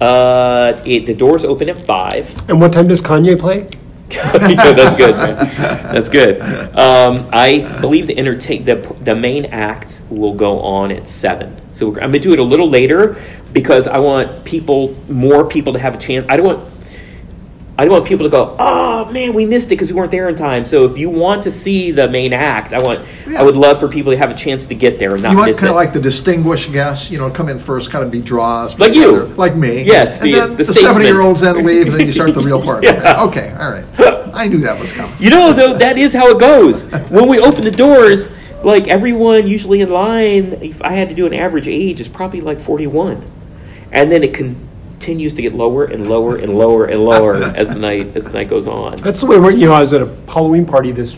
Uh, 0.00 0.80
it, 0.84 1.06
the 1.06 1.14
doors 1.14 1.44
open 1.44 1.68
at 1.68 1.84
five. 1.84 2.48
And 2.48 2.60
what 2.60 2.72
time 2.72 2.86
does 2.86 3.02
Kanye 3.02 3.38
play? 3.38 3.68
Yeah, 4.10 4.72
that's 4.72 4.96
good. 4.96 5.16
man. 5.16 5.92
That's 5.92 6.08
good. 6.08 6.40
Um, 6.76 7.28
I 7.32 7.78
believe 7.80 8.06
the 8.06 8.16
entertain 8.18 8.64
the 8.64 8.76
the 9.02 9.14
main 9.14 9.46
act 9.46 10.00
will 10.08 10.32
go 10.32 10.60
on 10.60 10.90
at 10.90 11.06
seven. 11.06 11.60
So 11.72 11.88
I'm 11.88 12.10
going 12.10 12.12
to 12.12 12.18
do 12.20 12.32
it 12.32 12.38
a 12.38 12.42
little 12.44 12.70
later 12.70 13.20
because 13.52 13.86
I 13.86 13.98
want 13.98 14.44
people, 14.44 14.96
more 15.08 15.44
people, 15.44 15.74
to 15.74 15.78
have 15.78 15.94
a 15.94 15.98
chance. 15.98 16.26
I 16.28 16.36
don't 16.36 16.46
want. 16.46 16.77
I 17.80 17.84
don't 17.84 17.92
want 17.92 18.06
people 18.06 18.26
to 18.26 18.30
go, 18.30 18.56
oh 18.58 19.04
man, 19.12 19.32
we 19.34 19.46
missed 19.46 19.66
it 19.68 19.70
because 19.70 19.92
we 19.92 19.94
weren't 19.96 20.10
there 20.10 20.28
in 20.28 20.34
time. 20.34 20.64
So 20.66 20.82
if 20.84 20.98
you 20.98 21.08
want 21.10 21.44
to 21.44 21.52
see 21.52 21.92
the 21.92 22.08
main 22.08 22.32
act, 22.32 22.72
I 22.72 22.82
want, 22.82 23.06
Yeah. 23.24 23.40
I 23.40 23.44
would 23.44 23.54
love 23.54 23.78
for 23.78 23.86
people 23.86 24.10
to 24.10 24.18
have 24.18 24.30
a 24.32 24.34
chance 24.34 24.66
to 24.66 24.74
get 24.74 24.98
there 24.98 25.14
and 25.14 25.22
not 25.22 25.30
You 25.30 25.38
want 25.38 25.56
kind 25.56 25.70
of 25.70 25.76
like 25.76 25.92
the 25.92 26.00
distinguished 26.00 26.72
guests, 26.72 27.08
you 27.08 27.18
know, 27.18 27.30
come 27.30 27.48
in 27.48 27.60
first, 27.60 27.92
kind 27.92 28.04
of 28.04 28.10
be 28.10 28.20
draws. 28.20 28.76
Like 28.80 28.94
you. 28.94 29.08
other- 29.10 29.26
Like 29.28 29.54
me. 29.54 29.82
Yes, 29.84 30.20
And 30.20 30.26
the- 30.28 30.32
then 30.40 30.50
the 30.56 30.64
the 30.64 30.74
70 30.74 31.06
year 31.06 31.20
olds 31.20 31.40
then 31.40 31.64
leave, 31.64 31.86
and 31.86 31.94
then 32.00 32.06
you 32.06 32.12
start 32.12 32.34
the 32.34 32.40
real 32.40 32.60
part. 32.68 32.82
Yeah. 32.82 33.22
Okay, 33.26 33.54
all 33.56 33.70
right. 33.70 33.84
I 34.34 34.48
knew 34.48 34.58
that 34.58 34.78
was 34.78 34.92
coming. 34.92 35.14
You 35.20 35.30
know, 35.30 35.52
though, 35.52 35.74
that 35.78 35.98
is 35.98 36.12
how 36.12 36.28
it 36.30 36.38
goes. 36.40 36.82
When 37.10 37.28
we 37.28 37.38
open 37.38 37.62
the 37.62 37.70
doors, 37.70 38.28
like 38.64 38.88
everyone 38.88 39.46
usually 39.46 39.82
in 39.82 39.88
line, 39.90 40.58
if 40.62 40.82
I 40.82 40.90
had 40.94 41.08
to 41.10 41.14
do 41.14 41.26
an 41.26 41.32
average 41.34 41.68
age, 41.68 42.00
is 42.00 42.08
probably 42.08 42.40
like 42.40 42.58
41. 42.58 43.22
And 43.92 44.10
then 44.10 44.22
it 44.24 44.34
continues 44.98 45.32
to 45.32 45.42
get 45.42 45.54
lower 45.54 45.84
and 45.84 46.08
lower 46.08 46.36
and 46.36 46.58
lower 46.58 46.86
and 46.86 47.04
lower 47.04 47.36
as 47.56 47.68
the 47.68 47.74
night 47.76 48.16
as 48.16 48.24
the 48.24 48.32
night 48.32 48.48
goes 48.48 48.66
on. 48.66 48.96
That's 48.96 49.20
the 49.20 49.26
way 49.26 49.38
we're, 49.38 49.52
you 49.52 49.66
know, 49.66 49.72
I 49.72 49.80
was 49.80 49.92
at 49.92 50.02
a 50.02 50.06
Halloween 50.28 50.66
party 50.66 50.90
this 50.90 51.16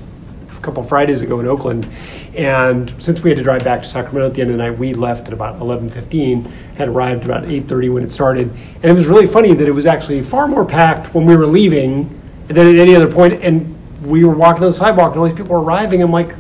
couple 0.61 0.83
Fridays 0.83 1.23
ago 1.23 1.41
in 1.41 1.47
Oakland, 1.47 1.89
and 2.37 2.95
since 3.03 3.23
we 3.23 3.31
had 3.31 3.39
to 3.39 3.43
drive 3.43 3.65
back 3.65 3.83
to 3.83 3.89
Sacramento 3.89 4.29
at 4.29 4.35
the 4.35 4.43
end 4.43 4.51
of 4.51 4.59
the 4.59 4.63
night, 4.63 4.79
we 4.79 4.93
left 4.93 5.27
at 5.29 5.33
about 5.33 5.59
11:15, 5.59 6.45
had 6.77 6.89
arrived 6.89 7.25
about 7.25 7.47
8:30 7.47 7.89
when 7.89 8.03
it 8.03 8.13
started, 8.13 8.51
and 8.83 8.85
it 8.85 8.93
was 8.93 9.07
really 9.07 9.27
funny 9.27 9.55
that 9.55 9.67
it 9.67 9.73
was 9.73 9.87
actually 9.87 10.23
far 10.23 10.47
more 10.47 10.67
packed 10.67 11.15
when 11.15 11.25
we 11.25 11.35
were 11.35 11.47
leaving 11.47 12.11
than 12.49 12.67
at 12.67 12.75
any 12.75 12.95
other 12.95 13.07
point. 13.07 13.33
point, 13.33 13.43
and 13.43 13.75
we 14.05 14.23
were 14.25 14.35
walking 14.35 14.63
on 14.63 14.71
the 14.71 14.77
sidewalk, 14.77 15.13
and 15.13 15.21
all 15.21 15.25
these 15.25 15.35
people 15.35 15.57
were 15.57 15.63
arriving. 15.63 16.03
I'm 16.03 16.13
like, 16.13 16.35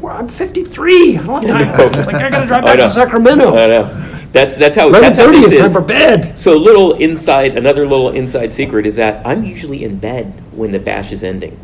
"Well, 0.00 0.16
I'm 0.16 0.28
53. 0.28 1.18
I 1.18 1.22
don't 1.22 1.48
have 1.48 1.76
time. 1.76 1.94
It's 1.98 2.06
like 2.06 2.16
I 2.16 2.30
got 2.30 2.40
to 2.42 2.46
drive 2.46 2.64
back 2.64 2.76
to 2.76 2.88
Sacramento. 2.88 3.56
I 3.56 3.66
know. 3.66 4.09
That's 4.32 4.56
that's 4.56 4.76
how 4.76 4.90
that's 4.90 5.16
how 5.18 5.26
11:30 5.26 5.40
this 5.42 5.52
is 5.52 5.60
time 5.60 5.70
for 5.70 5.80
bed. 5.80 6.38
So 6.38 6.54
a 6.54 6.58
little 6.58 6.94
inside, 6.94 7.56
another 7.56 7.86
little 7.86 8.10
inside 8.10 8.52
secret 8.52 8.86
is 8.86 8.96
that 8.96 9.26
I'm 9.26 9.42
usually 9.42 9.82
in 9.84 9.98
bed 9.98 10.32
when 10.52 10.70
the 10.70 10.78
bash 10.78 11.10
is 11.12 11.24
ending. 11.24 11.58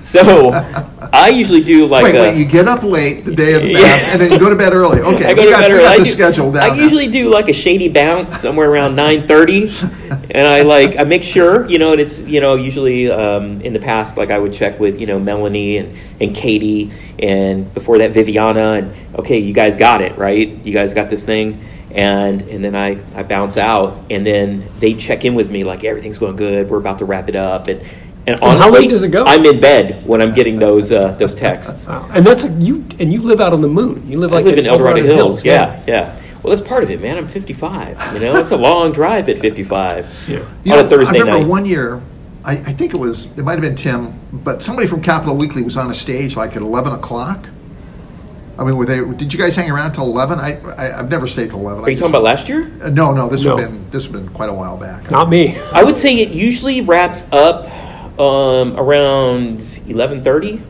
So 0.00 0.50
I 1.12 1.30
usually 1.30 1.64
do 1.64 1.86
like 1.86 2.04
Wait, 2.04 2.14
a, 2.14 2.20
wait, 2.20 2.36
you 2.36 2.44
get 2.44 2.68
up 2.68 2.84
late 2.84 3.24
the 3.24 3.34
day 3.34 3.54
of 3.54 3.62
the 3.62 3.72
Yeah. 3.72 3.80
bash, 3.80 4.08
and 4.12 4.20
then 4.20 4.30
you 4.30 4.38
go 4.38 4.48
to 4.48 4.54
bed 4.54 4.72
early. 4.72 5.00
Okay, 5.16 5.24
I 5.24 5.34
go 5.34 5.44
to 5.44 5.50
got, 5.50 5.62
bed 5.62 5.72
early. 5.72 5.84
I 5.84 5.96
do- 5.96 6.04
schedule 6.04 6.52
down. 6.52 6.62
I 6.62 6.76
now. 6.76 6.80
usually 6.82 7.08
do 7.08 7.28
like 7.28 7.48
a 7.48 7.52
shady 7.52 7.88
bounce 7.88 8.36
somewhere 8.38 8.70
around 8.70 8.94
nine 8.94 9.26
thirty, 9.26 9.68
and 10.30 10.46
I 10.46 10.62
like 10.62 10.96
I 10.96 11.02
make 11.02 11.24
sure 11.24 11.66
you 11.66 11.80
know, 11.80 11.90
and 11.90 12.00
it's 12.00 12.20
you 12.20 12.40
know 12.40 12.54
usually 12.54 13.10
um, 13.10 13.60
in 13.62 13.72
the 13.72 13.80
past 13.80 14.16
like 14.16 14.30
I 14.30 14.38
would 14.38 14.52
check 14.52 14.78
with 14.78 15.00
you 15.00 15.06
know 15.08 15.18
Melanie 15.18 15.78
and 15.78 15.98
and 16.20 16.36
Katie 16.36 16.92
and 17.18 17.72
before 17.74 17.98
that 17.98 18.12
Viviana 18.12 18.74
and 18.74 18.94
okay 19.18 19.38
you 19.38 19.52
guys 19.52 19.76
got 19.76 20.02
it 20.02 20.16
right 20.16 20.48
you 20.64 20.72
guys 20.72 20.94
got 20.94 21.08
this 21.10 21.24
thing 21.24 21.58
and 21.96 22.42
and 22.42 22.62
then 22.62 22.76
I 22.76 22.98
I 23.14 23.22
bounce 23.22 23.56
out 23.56 23.98
and 24.10 24.24
then 24.24 24.68
they 24.78 24.94
check 24.94 25.24
in 25.24 25.34
with 25.34 25.50
me 25.50 25.64
like 25.64 25.82
everything's 25.84 26.18
going 26.18 26.36
good 26.36 26.70
we're 26.70 26.78
about 26.78 26.98
to 26.98 27.04
wrap 27.04 27.28
it 27.28 27.36
up 27.36 27.68
and. 27.68 27.80
And 28.28 28.40
how 28.40 28.46
honestly, 28.48 28.80
late 28.80 28.90
does 28.90 29.04
it 29.04 29.10
go? 29.10 29.24
I'm 29.24 29.44
in 29.46 29.60
bed 29.60 30.04
when 30.04 30.20
I'm 30.20 30.34
getting 30.34 30.58
those 30.58 30.90
uh, 30.90 31.12
those 31.12 31.32
texts. 31.32 31.86
Wow. 31.88 32.10
And 32.12 32.26
that's 32.26 32.42
a, 32.42 32.50
you, 32.54 32.84
and 32.98 33.12
you 33.12 33.22
live 33.22 33.40
out 33.40 33.52
on 33.52 33.60
the 33.60 33.68
moon. 33.68 34.10
You 34.10 34.18
live 34.18 34.32
like 34.32 34.44
I 34.44 34.48
live 34.48 34.58
in 34.58 34.66
El 34.66 34.78
Dorado 34.78 35.00
Hills. 35.00 35.44
yeah. 35.44 35.76
Yeah, 35.76 35.84
yeah. 35.86 36.20
Well, 36.42 36.54
that's 36.56 36.66
part 36.66 36.82
of 36.82 36.90
it, 36.90 37.00
man. 37.00 37.18
I'm 37.18 37.28
55. 37.28 38.14
You 38.14 38.18
know, 38.18 38.36
it's 38.36 38.50
a 38.50 38.56
long 38.56 38.90
drive 38.90 39.28
at 39.28 39.38
55 39.38 40.24
Yeah. 40.26 40.38
You 40.64 40.72
on 40.72 40.78
know, 40.78 40.84
a 40.84 40.88
Thursday 40.88 41.18
I 41.18 41.20
remember 41.20 41.38
night. 41.38 41.46
one 41.48 41.66
year, 41.66 42.02
I, 42.44 42.54
I 42.54 42.72
think 42.72 42.94
it 42.94 42.96
was, 42.96 43.26
it 43.38 43.44
might 43.44 43.52
have 43.52 43.60
been 43.60 43.76
Tim, 43.76 44.18
but 44.32 44.60
somebody 44.60 44.88
from 44.88 45.02
Capitol 45.02 45.36
Weekly 45.36 45.62
was 45.62 45.76
on 45.76 45.88
a 45.88 45.94
stage 45.94 46.36
like 46.36 46.56
at 46.56 46.62
11 46.62 46.94
o'clock. 46.94 47.48
I 48.58 48.64
mean, 48.64 48.76
were 48.76 48.86
they? 48.86 49.04
Did 49.14 49.32
you 49.32 49.38
guys 49.38 49.54
hang 49.54 49.70
around 49.70 49.92
till 49.92 50.04
11? 50.04 50.40
I, 50.40 50.58
I 50.76 50.98
I've 50.98 51.10
never 51.10 51.26
stayed 51.26 51.50
till 51.50 51.60
11. 51.60 51.84
Are 51.84 51.90
you 51.90 51.96
talking 51.96 52.10
about 52.10 52.22
last 52.22 52.48
year? 52.48 52.70
Uh, 52.82 52.88
no, 52.88 53.12
no. 53.12 53.28
This 53.28 53.44
No. 53.44 53.54
would 53.54 53.62
have 53.64 53.70
been 53.72 53.90
this 53.90 54.08
would 54.08 54.24
been 54.24 54.32
quite 54.32 54.48
a 54.48 54.54
while 54.54 54.76
back. 54.76 55.10
Not 55.10 55.28
me. 55.28 55.58
I 55.74 55.84
would 55.84 55.96
say 55.96 56.14
it 56.16 56.30
usually 56.30 56.80
wraps 56.80 57.26
up 57.32 57.66
um, 58.18 58.78
around 58.78 59.58
11:30. 59.60 60.62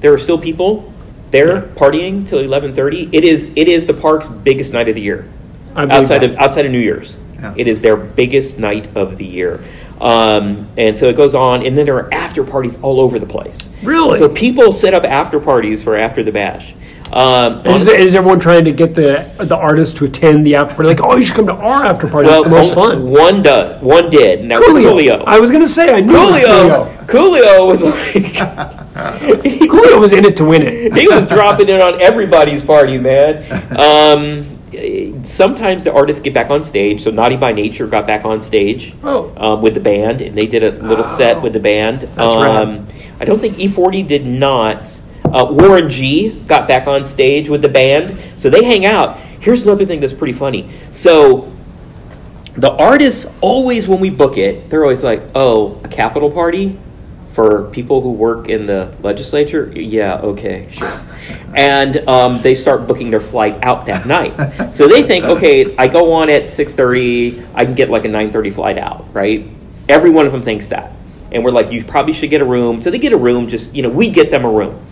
There 0.00 0.12
are 0.12 0.18
still 0.18 0.38
people 0.38 0.92
there 1.30 1.60
partying 1.62 2.26
till 2.26 2.38
11:30. 2.38 3.10
It 3.12 3.24
is 3.24 3.50
it 3.54 3.68
is 3.68 3.86
the 3.86 3.94
park's 3.94 4.28
biggest 4.28 4.72
night 4.72 4.88
of 4.88 4.94
the 4.94 5.02
year. 5.02 5.28
I 5.74 5.82
outside 5.84 6.22
that. 6.22 6.30
of 6.30 6.36
outside 6.36 6.64
of 6.64 6.72
New 6.72 6.78
Year's. 6.80 7.18
Yeah. 7.34 7.52
It 7.54 7.68
is 7.68 7.82
their 7.82 7.96
biggest 7.98 8.58
night 8.58 8.88
of 8.96 9.18
the 9.18 9.26
year. 9.26 9.60
Um, 10.00 10.68
and 10.76 10.96
so 10.96 11.08
it 11.08 11.16
goes 11.16 11.34
on, 11.34 11.64
and 11.64 11.76
then 11.76 11.86
there 11.86 11.96
are 11.96 12.12
after 12.12 12.44
parties 12.44 12.78
all 12.82 13.00
over 13.00 13.18
the 13.18 13.26
place. 13.26 13.68
Really? 13.82 14.18
So 14.18 14.28
people 14.28 14.72
set 14.72 14.92
up 14.94 15.04
after 15.04 15.40
parties 15.40 15.82
for 15.82 15.96
after 15.96 16.22
the 16.22 16.32
bash. 16.32 16.74
Um, 17.12 17.64
Is, 17.66 17.86
is 17.86 18.14
everyone 18.16 18.40
trying 18.40 18.64
to 18.64 18.72
get 18.72 18.94
the 18.94 19.30
the 19.38 19.56
artist 19.56 19.96
to 19.98 20.04
attend 20.06 20.44
the 20.44 20.56
after 20.56 20.74
party? 20.74 20.88
Like, 20.88 21.00
oh, 21.02 21.16
you 21.16 21.24
should 21.24 21.36
come 21.36 21.46
to 21.46 21.52
our 21.54 21.84
after 21.84 22.08
party. 22.08 22.28
well, 22.28 22.40
it's 22.42 22.48
the 22.50 22.56
most 22.56 22.76
one- 22.76 22.90
fun. 23.02 23.10
One 23.10 23.42
does, 23.42 23.80
one 23.82 24.10
did, 24.10 24.40
and 24.40 24.50
that 24.50 24.58
was 24.58 24.68
Coolio. 24.70 24.92
Coolio. 25.18 25.24
I 25.26 25.38
was 25.38 25.50
going 25.50 25.62
to 25.62 25.68
say 25.68 25.94
I 25.94 26.00
knew 26.00 26.12
Coolio, 26.12 26.96
Coolio 27.06 27.66
was 27.68 27.80
like, 27.82 27.94
Coolio. 28.24 28.86
Coolio 29.68 30.00
was 30.00 30.12
in 30.12 30.24
it 30.24 30.36
to 30.38 30.44
win 30.44 30.62
it. 30.62 30.94
he 30.94 31.06
was 31.06 31.26
dropping 31.26 31.68
in 31.68 31.80
on 31.80 32.00
everybody's 32.00 32.62
party, 32.64 32.98
man. 32.98 33.44
Um, 33.78 35.24
sometimes 35.24 35.84
the 35.84 35.92
artists 35.94 36.20
get 36.22 36.34
back 36.34 36.50
on 36.50 36.64
stage. 36.64 37.02
So 37.02 37.10
Naughty 37.10 37.36
by 37.36 37.52
Nature 37.52 37.86
got 37.86 38.06
back 38.06 38.24
on 38.24 38.40
stage 38.40 38.94
Oh. 39.04 39.32
um, 39.36 39.62
with 39.62 39.74
the 39.74 39.80
band, 39.80 40.20
and 40.22 40.36
they 40.36 40.46
did 40.46 40.62
a 40.64 40.72
little 40.84 41.04
set 41.04 41.40
with 41.40 41.52
the 41.52 41.60
band. 41.60 42.02
rad. 42.16 42.18
um, 42.66 42.88
I 43.20 43.24
don't 43.24 43.38
think 43.40 43.56
E40 43.58 44.06
did 44.06 44.26
not. 44.26 45.00
Uh, 45.32 45.48
Warren 45.50 45.90
G 45.90 46.30
got 46.46 46.66
back 46.68 46.86
on 46.86 47.04
stage 47.04 47.48
with 47.48 47.62
the 47.62 47.68
band, 47.68 48.18
so 48.38 48.50
they 48.50 48.64
hang 48.64 48.86
out. 48.86 49.18
Here's 49.40 49.62
another 49.62 49.86
thing 49.86 50.00
that's 50.00 50.12
pretty 50.12 50.32
funny. 50.32 50.70
So 50.90 51.52
the 52.54 52.70
artists 52.70 53.26
always, 53.40 53.86
when 53.86 54.00
we 54.00 54.10
book 54.10 54.36
it, 54.36 54.70
they're 54.70 54.82
always 54.82 55.02
like, 55.02 55.22
"Oh, 55.34 55.80
a 55.84 55.88
capital 55.88 56.30
party." 56.30 56.78
for 57.36 57.68
people 57.68 58.00
who 58.00 58.12
work 58.12 58.48
in 58.48 58.64
the 58.64 58.90
legislature, 59.02 59.70
yeah, 59.76 60.14
okay, 60.20 60.68
sure. 60.70 61.02
And 61.54 61.98
um, 62.08 62.40
they 62.40 62.54
start 62.54 62.86
booking 62.86 63.10
their 63.10 63.20
flight 63.20 63.62
out 63.62 63.84
that 63.86 64.06
night. 64.06 64.72
So 64.72 64.88
they 64.88 65.02
think, 65.02 65.26
okay, 65.26 65.76
I 65.76 65.86
go 65.86 66.14
on 66.14 66.30
at 66.30 66.48
six 66.48 66.74
thirty, 66.74 67.44
I 67.54 67.66
can 67.66 67.74
get 67.74 67.90
like 67.90 68.06
a 68.06 68.08
nine 68.08 68.32
thirty 68.32 68.48
flight 68.50 68.78
out, 68.78 69.12
right? 69.12 69.46
Every 69.86 70.08
one 70.08 70.24
of 70.24 70.32
them 70.32 70.42
thinks 70.42 70.68
that, 70.68 70.92
and 71.30 71.44
we're 71.44 71.50
like, 71.50 71.70
you 71.70 71.84
probably 71.84 72.14
should 72.14 72.30
get 72.30 72.40
a 72.40 72.44
room. 72.46 72.80
So 72.80 72.90
they 72.90 72.98
get 72.98 73.12
a 73.12 73.18
room. 73.18 73.48
Just 73.48 73.74
you 73.74 73.82
know, 73.82 73.90
we 73.90 74.08
get 74.10 74.30
them 74.30 74.46
a 74.46 74.50
room, 74.50 74.85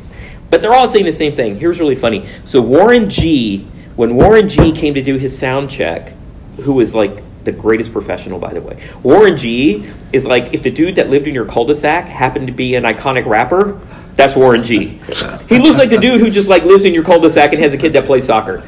but 0.54 0.60
they're 0.60 0.72
all 0.72 0.86
saying 0.86 1.04
the 1.04 1.10
same 1.10 1.34
thing. 1.34 1.58
Here's 1.58 1.80
really 1.80 1.96
funny. 1.96 2.28
So 2.44 2.62
Warren 2.62 3.10
G, 3.10 3.66
when 3.96 4.14
Warren 4.14 4.48
G 4.48 4.70
came 4.70 4.94
to 4.94 5.02
do 5.02 5.16
his 5.16 5.36
sound 5.36 5.68
check, 5.68 6.12
who 6.58 6.74
was 6.74 6.94
like 6.94 7.24
the 7.42 7.50
greatest 7.50 7.92
professional, 7.92 8.38
by 8.38 8.54
the 8.54 8.60
way. 8.60 8.80
Warren 9.02 9.36
G 9.36 9.90
is 10.12 10.24
like 10.24 10.54
if 10.54 10.62
the 10.62 10.70
dude 10.70 10.94
that 10.94 11.10
lived 11.10 11.26
in 11.26 11.34
your 11.34 11.44
cul-de-sac 11.44 12.06
happened 12.06 12.46
to 12.46 12.52
be 12.52 12.76
an 12.76 12.84
iconic 12.84 13.26
rapper, 13.26 13.80
that's 14.14 14.36
Warren 14.36 14.62
G. 14.62 15.00
He 15.48 15.58
looks 15.58 15.76
like 15.76 15.90
the 15.90 15.98
dude 16.00 16.20
who 16.20 16.30
just 16.30 16.48
like 16.48 16.62
lives 16.62 16.84
in 16.84 16.94
your 16.94 17.02
cul-de-sac 17.02 17.52
and 17.52 17.60
has 17.60 17.74
a 17.74 17.76
kid 17.76 17.92
that 17.94 18.04
plays 18.04 18.24
soccer. 18.24 18.62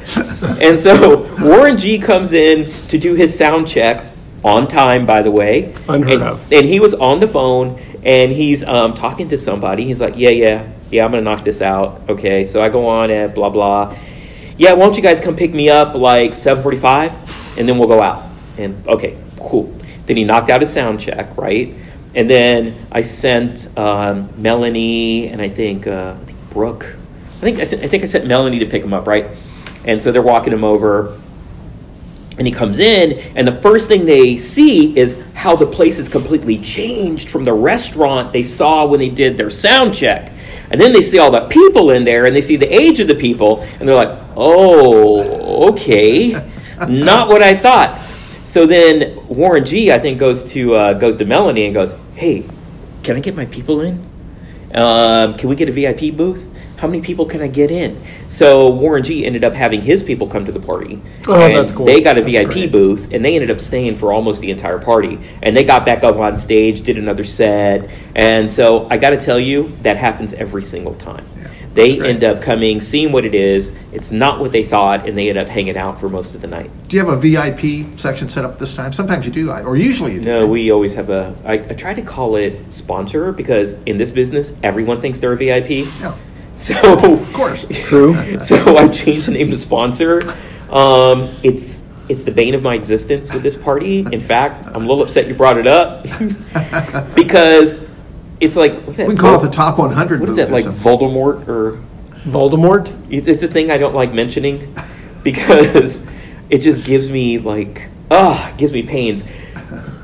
And 0.61 0.77
so 0.77 1.33
Warren 1.41 1.77
G 1.77 1.99
comes 1.99 2.33
in 2.33 2.69
to 2.89 2.97
do 2.97 3.13
his 3.13 3.33
sound 3.33 3.65
check 3.65 4.11
on 4.43 4.67
time, 4.67 5.05
by 5.05 5.21
the 5.21 5.31
way. 5.31 5.73
Unheard 5.87 6.15
and, 6.15 6.23
of. 6.23 6.51
And 6.51 6.65
he 6.65 6.81
was 6.81 6.93
on 6.95 7.21
the 7.21 7.29
phone 7.29 7.79
and 8.03 8.33
he's 8.33 8.61
um, 8.65 8.93
talking 8.93 9.29
to 9.29 9.37
somebody. 9.37 9.85
He's 9.85 10.01
like, 10.01 10.17
"Yeah, 10.17 10.31
yeah, 10.31 10.67
yeah, 10.91 11.05
I'm 11.05 11.11
gonna 11.11 11.23
knock 11.23 11.43
this 11.43 11.61
out." 11.61 12.01
Okay, 12.09 12.43
so 12.43 12.61
I 12.61 12.69
go 12.69 12.87
on 12.87 13.11
at 13.11 13.35
blah 13.35 13.49
blah. 13.49 13.95
Yeah, 14.57 14.73
why 14.73 14.85
don't 14.85 14.95
you 14.95 15.03
guys 15.03 15.19
come 15.19 15.35
pick 15.35 15.53
me 15.53 15.69
up 15.69 15.95
like 15.95 16.31
7:45, 16.31 17.57
and 17.57 17.67
then 17.67 17.77
we'll 17.77 17.87
go 17.87 18.01
out. 18.01 18.23
And 18.57 18.87
okay, 18.87 19.17
cool. 19.39 19.73
Then 20.05 20.17
he 20.17 20.23
knocked 20.23 20.49
out 20.49 20.61
his 20.61 20.71
sound 20.71 20.99
check, 20.99 21.37
right? 21.37 21.73
And 22.15 22.29
then 22.29 22.75
I 22.91 23.01
sent 23.01 23.67
um, 23.77 24.29
Melanie 24.37 25.27
and 25.27 25.41
I 25.41 25.49
think, 25.49 25.85
uh, 25.85 26.15
I 26.19 26.25
think 26.25 26.49
Brooke 26.49 26.97
I 27.37 27.39
think 27.39 27.59
I, 27.59 27.65
sent, 27.65 27.83
I 27.83 27.87
think 27.87 28.01
I 28.01 28.07
sent 28.07 28.25
Melanie 28.25 28.59
to 28.59 28.65
pick 28.65 28.83
him 28.83 28.93
up, 28.93 29.05
right? 29.05 29.29
And 29.85 30.01
so 30.01 30.11
they're 30.11 30.23
walking 30.23 30.51
him 30.51 30.63
over, 30.63 31.19
and 32.35 32.47
he 32.47 32.51
comes 32.51 32.79
in, 32.79 33.11
and 33.37 33.47
the 33.47 33.51
first 33.51 33.87
thing 33.87 34.05
they 34.05 34.37
see 34.37 34.97
is 34.97 35.21
how 35.35 35.55
the 35.55 35.67
place 35.67 35.99
is 35.99 36.09
completely 36.09 36.57
changed 36.57 37.29
from 37.29 37.43
the 37.43 37.53
restaurant 37.53 38.33
they 38.33 38.41
saw 38.41 38.87
when 38.87 38.99
they 38.99 39.09
did 39.09 39.37
their 39.37 39.51
sound 39.51 39.93
check. 39.93 40.31
And 40.69 40.81
then 40.81 40.93
they 40.93 41.01
see 41.01 41.17
all 41.19 41.31
the 41.31 41.47
people 41.47 41.91
in 41.91 42.03
there, 42.03 42.25
and 42.25 42.35
they 42.35 42.41
see 42.41 42.57
the 42.57 42.71
age 42.71 42.99
of 42.99 43.07
the 43.07 43.15
people, 43.15 43.61
and 43.79 43.87
they're 43.87 43.95
like, 43.95 44.17
"Oh, 44.35 45.69
okay, 45.69 46.31
not 46.87 47.29
what 47.29 47.41
I 47.41 47.55
thought." 47.55 48.01
So 48.43 48.65
then 48.65 49.19
Warren 49.27 49.65
G, 49.65 49.91
I 49.91 49.99
think, 49.99 50.19
goes 50.19 50.43
to 50.51 50.75
uh, 50.75 50.93
goes 50.93 51.17
to 51.17 51.25
Melanie 51.25 51.65
and 51.65 51.73
goes, 51.73 51.93
"Hey, 52.15 52.45
can 53.03 53.15
I 53.15 53.19
get 53.19 53.35
my 53.35 53.45
people 53.45 53.81
in? 53.81 54.05
Um, 54.73 55.35
can 55.35 55.49
we 55.49 55.55
get 55.55 55.69
a 55.69 55.71
VIP 55.71 56.15
booth? 56.15 56.43
How 56.77 56.87
many 56.87 57.01
people 57.01 57.25
can 57.25 57.41
I 57.41 57.47
get 57.47 57.69
in?" 57.71 57.97
So 58.29 58.69
Warren 58.69 59.03
G 59.03 59.25
ended 59.25 59.43
up 59.43 59.53
having 59.53 59.81
his 59.81 60.03
people 60.03 60.27
come 60.27 60.45
to 60.45 60.51
the 60.51 60.59
party. 60.59 61.01
Oh, 61.27 61.33
and 61.33 61.55
that's 61.55 61.71
cool. 61.71 61.85
They 61.85 62.01
got 62.01 62.17
a 62.17 62.21
That's 62.21 62.31
VIP 62.33 62.51
great. 62.53 62.71
booth, 62.71 63.07
and 63.11 63.23
they 63.25 63.35
ended 63.35 63.51
up 63.51 63.59
staying 63.59 63.97
for 63.97 64.13
almost 64.13 64.41
the 64.41 64.51
entire 64.51 64.79
party. 64.79 65.19
And 65.41 65.55
they 65.57 65.63
got 65.63 65.85
back 65.85 66.03
up 66.03 66.15
on 66.17 66.37
stage, 66.37 66.81
did 66.83 66.97
another 66.97 67.23
set, 67.25 67.89
and 68.15 68.51
so 68.51 68.87
I 68.89 68.97
got 68.97 69.09
to 69.11 69.17
tell 69.17 69.39
you, 69.39 69.71
that 69.81 69.97
happens 69.97 70.33
every 70.33 70.63
single 70.63 70.93
time. 70.95 71.25
Yeah, 71.37 71.47
they 71.73 72.01
end 72.01 72.23
up 72.23 72.41
coming, 72.41 72.81
seeing 72.81 73.11
what 73.11 73.23
it 73.25 73.35
is. 73.35 73.71
It's 73.91 74.11
not 74.11 74.39
what 74.39 74.51
they 74.51 74.63
thought, 74.63 75.07
and 75.07 75.15
they 75.17 75.29
end 75.29 75.37
up 75.37 75.47
hanging 75.47 75.77
out 75.77 75.99
for 75.99 76.09
most 76.09 76.33
of 76.35 76.41
the 76.41 76.47
night. 76.47 76.71
Do 76.87 76.97
you 76.97 77.05
have 77.05 77.13
a 77.13 77.19
VIP 77.19 77.99
section 77.99 78.29
set 78.29 78.45
up 78.45 78.57
this 78.59 78.73
time? 78.75 78.93
Sometimes 78.93 79.25
you 79.25 79.31
do, 79.31 79.51
or 79.51 79.75
usually 79.75 80.13
you 80.13 80.19
do. 80.19 80.25
No, 80.25 80.47
we 80.47 80.71
always 80.71 80.93
have 80.95 81.09
a. 81.09 81.35
I, 81.45 81.53
I 81.53 81.73
try 81.73 81.93
to 81.93 82.01
call 82.01 82.35
it 82.35 82.71
sponsor 82.71 83.31
because 83.31 83.73
in 83.85 83.97
this 83.97 84.09
business, 84.11 84.51
everyone 84.63 85.01
thinks 85.01 85.19
they're 85.19 85.33
a 85.33 85.37
VIP. 85.37 85.69
Yeah, 86.01 86.15
So, 86.57 86.75
of 86.93 87.33
course. 87.33 87.67
True. 87.67 88.39
so 88.39 88.77
I 88.77 88.87
changed 88.87 89.27
the 89.27 89.31
name 89.31 89.51
to 89.51 89.57
sponsor. 89.57 90.21
Um, 90.71 91.29
it's 91.43 91.83
it's 92.09 92.23
the 92.23 92.31
bane 92.31 92.55
of 92.55 92.61
my 92.61 92.73
existence 92.73 93.31
with 93.31 93.43
this 93.43 93.55
party. 93.55 93.99
In 93.99 94.21
fact, 94.21 94.65
I'm 94.65 94.83
a 94.83 94.87
little 94.87 95.03
upset 95.03 95.27
you 95.27 95.35
brought 95.35 95.57
it 95.57 95.67
up 95.67 96.03
because 97.15 97.77
it's 98.39 98.55
like 98.55 98.81
what's 98.81 98.97
that? 98.97 99.07
We 99.07 99.13
can 99.13 99.21
call 99.21 99.39
it 99.39 99.47
the 99.47 99.53
top 99.53 99.77
100. 99.77 100.19
What 100.19 100.29
is 100.29 100.35
booth 100.35 100.47
that 100.47 100.51
like 100.51 100.63
something. 100.63 100.83
Voldemort 100.83 101.47
or 101.47 101.83
Voldemort. 102.23 102.93
it's, 103.11 103.27
it's 103.27 103.43
a 103.43 103.47
thing 103.47 103.71
I 103.71 103.77
don't 103.77 103.95
like 103.95 104.13
mentioning 104.13 104.75
because 105.23 106.01
it 106.49 106.59
just 106.59 106.83
gives 106.83 107.09
me 107.09 107.37
like 107.37 107.87
ah 108.09 108.53
gives 108.57 108.73
me 108.73 108.83
pains. 108.83 109.23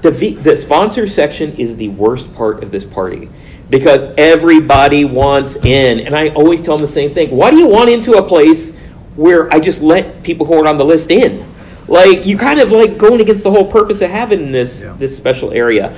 The 0.01 0.11
v, 0.11 0.35
the 0.35 0.55
sponsor 0.57 1.07
section 1.07 1.55
is 1.55 1.77
the 1.77 1.87
worst 1.89 2.33
part 2.35 2.61
of 2.61 2.71
this 2.71 2.83
party 2.83 3.29
because 3.73 4.03
everybody 4.19 5.03
wants 5.03 5.55
in, 5.55 6.01
and 6.01 6.15
I 6.15 6.29
always 6.29 6.61
tell 6.61 6.77
them 6.77 6.85
the 6.85 6.91
same 6.91 7.11
thing. 7.11 7.31
Why 7.31 7.49
do 7.49 7.57
you 7.57 7.65
want 7.65 7.89
into 7.89 8.11
a 8.11 8.21
place 8.21 8.71
where 9.15 9.51
I 9.51 9.59
just 9.59 9.81
let 9.81 10.21
people 10.21 10.45
who 10.45 10.53
aren't 10.53 10.67
on 10.67 10.77
the 10.77 10.85
list 10.85 11.09
in? 11.09 11.51
Like 11.87 12.23
you 12.23 12.37
kind 12.37 12.59
of 12.59 12.71
like 12.71 12.99
going 12.99 13.19
against 13.19 13.43
the 13.43 13.49
whole 13.49 13.65
purpose 13.65 14.01
of 14.01 14.11
having 14.11 14.51
this 14.51 14.83
Yeah. 14.83 14.95
this 14.99 15.17
special 15.17 15.51
area. 15.51 15.97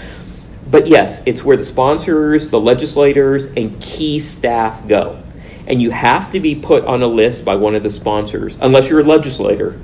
But 0.72 0.88
yes, 0.88 1.22
it's 1.26 1.44
where 1.44 1.58
the 1.58 1.66
sponsors, 1.66 2.48
the 2.48 2.62
legislators, 2.62 3.48
and 3.58 3.78
key 3.82 4.20
staff 4.20 4.88
go. 4.88 5.18
And 5.68 5.82
you 5.82 5.92
have 5.92 6.32
to 6.32 6.40
be 6.40 6.56
put 6.56 6.86
on 6.86 7.04
a 7.04 7.08
list 7.08 7.44
by 7.44 7.56
one 7.56 7.76
of 7.76 7.84
the 7.84 7.90
sponsors, 7.90 8.58
unless 8.62 8.90
you're 8.90 9.02
a 9.02 9.04
legislator. 9.04 9.78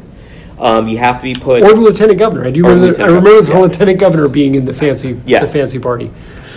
Um, 0.58 0.88
you 0.88 0.97
have 0.99 1.17
to 1.17 1.23
be 1.23 1.34
put. 1.34 1.62
Or 1.63 1.73
the 1.73 1.82
lieutenant 1.82 2.19
governor. 2.19 2.45
I 2.45 2.51
do 2.51 2.62
remember. 2.63 2.93
The, 2.93 3.04
I 3.04 3.08
lieutenant 3.08 3.25
remember 3.25 3.41
the 3.41 3.51
yeah. 3.51 3.60
lieutenant 3.60 3.99
governor 3.99 4.27
being 4.30 4.56
in 4.56 4.63
the 4.63 4.73
fancy, 4.73 5.19
Yeah. 5.25 5.43
the 5.43 5.51
fancy 5.51 5.80
party. 5.80 6.10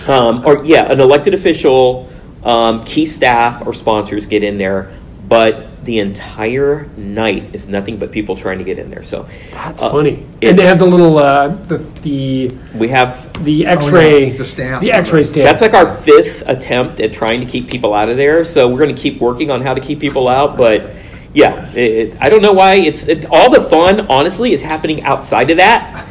Um, 0.08 0.44
or 0.46 0.64
yeah, 0.64 0.90
an 0.90 1.00
elected 1.00 1.34
official, 1.34 2.08
um, 2.44 2.84
key 2.84 3.06
staff 3.06 3.66
or 3.66 3.72
sponsors 3.74 4.26
get 4.26 4.42
in 4.42 4.58
there, 4.58 4.92
but 5.28 5.84
the 5.84 5.98
entire 5.98 6.86
night 6.96 7.54
is 7.54 7.68
nothing 7.68 7.98
but 7.98 8.10
people 8.10 8.36
trying 8.36 8.56
to 8.58 8.64
get 8.64 8.78
in 8.78 8.90
there. 8.90 9.02
So 9.04 9.28
That's 9.52 9.82
uh, 9.82 9.90
funny. 9.90 10.26
And 10.40 10.58
they 10.58 10.64
have 10.66 10.78
the 10.78 10.86
little 10.86 11.18
uh, 11.18 11.48
the 11.48 11.78
the 12.02 12.48
we 12.74 12.88
have 12.88 13.44
the 13.44 13.66
X-ray 13.66 14.14
Oh, 14.14 14.26
yeah, 14.32 14.36
the 14.38 14.44
stamp. 14.44 14.80
the 14.80 14.92
X-ray 14.92 15.24
stamp. 15.24 15.44
That's 15.44 15.60
like 15.60 15.74
our 15.74 15.94
fifth 15.98 16.42
attempt 16.46 17.00
at 17.00 17.12
trying 17.12 17.40
to 17.40 17.46
keep 17.46 17.68
people 17.68 17.92
out 17.94 18.08
of 18.08 18.16
there. 18.16 18.44
So 18.44 18.68
we're 18.68 18.78
going 18.78 18.94
to 18.94 19.00
keep 19.00 19.20
working 19.20 19.50
on 19.50 19.60
how 19.60 19.74
to 19.74 19.80
keep 19.80 20.00
people 20.00 20.26
out. 20.28 20.56
But 20.56 20.90
yeah, 21.34 21.70
it, 21.72 21.78
it- 22.12 22.16
I 22.20 22.28
don't 22.30 22.42
know 22.42 22.52
why 22.52 22.74
it's 22.76 23.06
it, 23.06 23.26
all 23.30 23.50
the 23.50 23.62
fun. 23.68 24.06
Honestly, 24.08 24.52
is 24.52 24.62
happening 24.62 25.02
outside 25.02 25.50
of 25.50 25.58
that. 25.58 26.08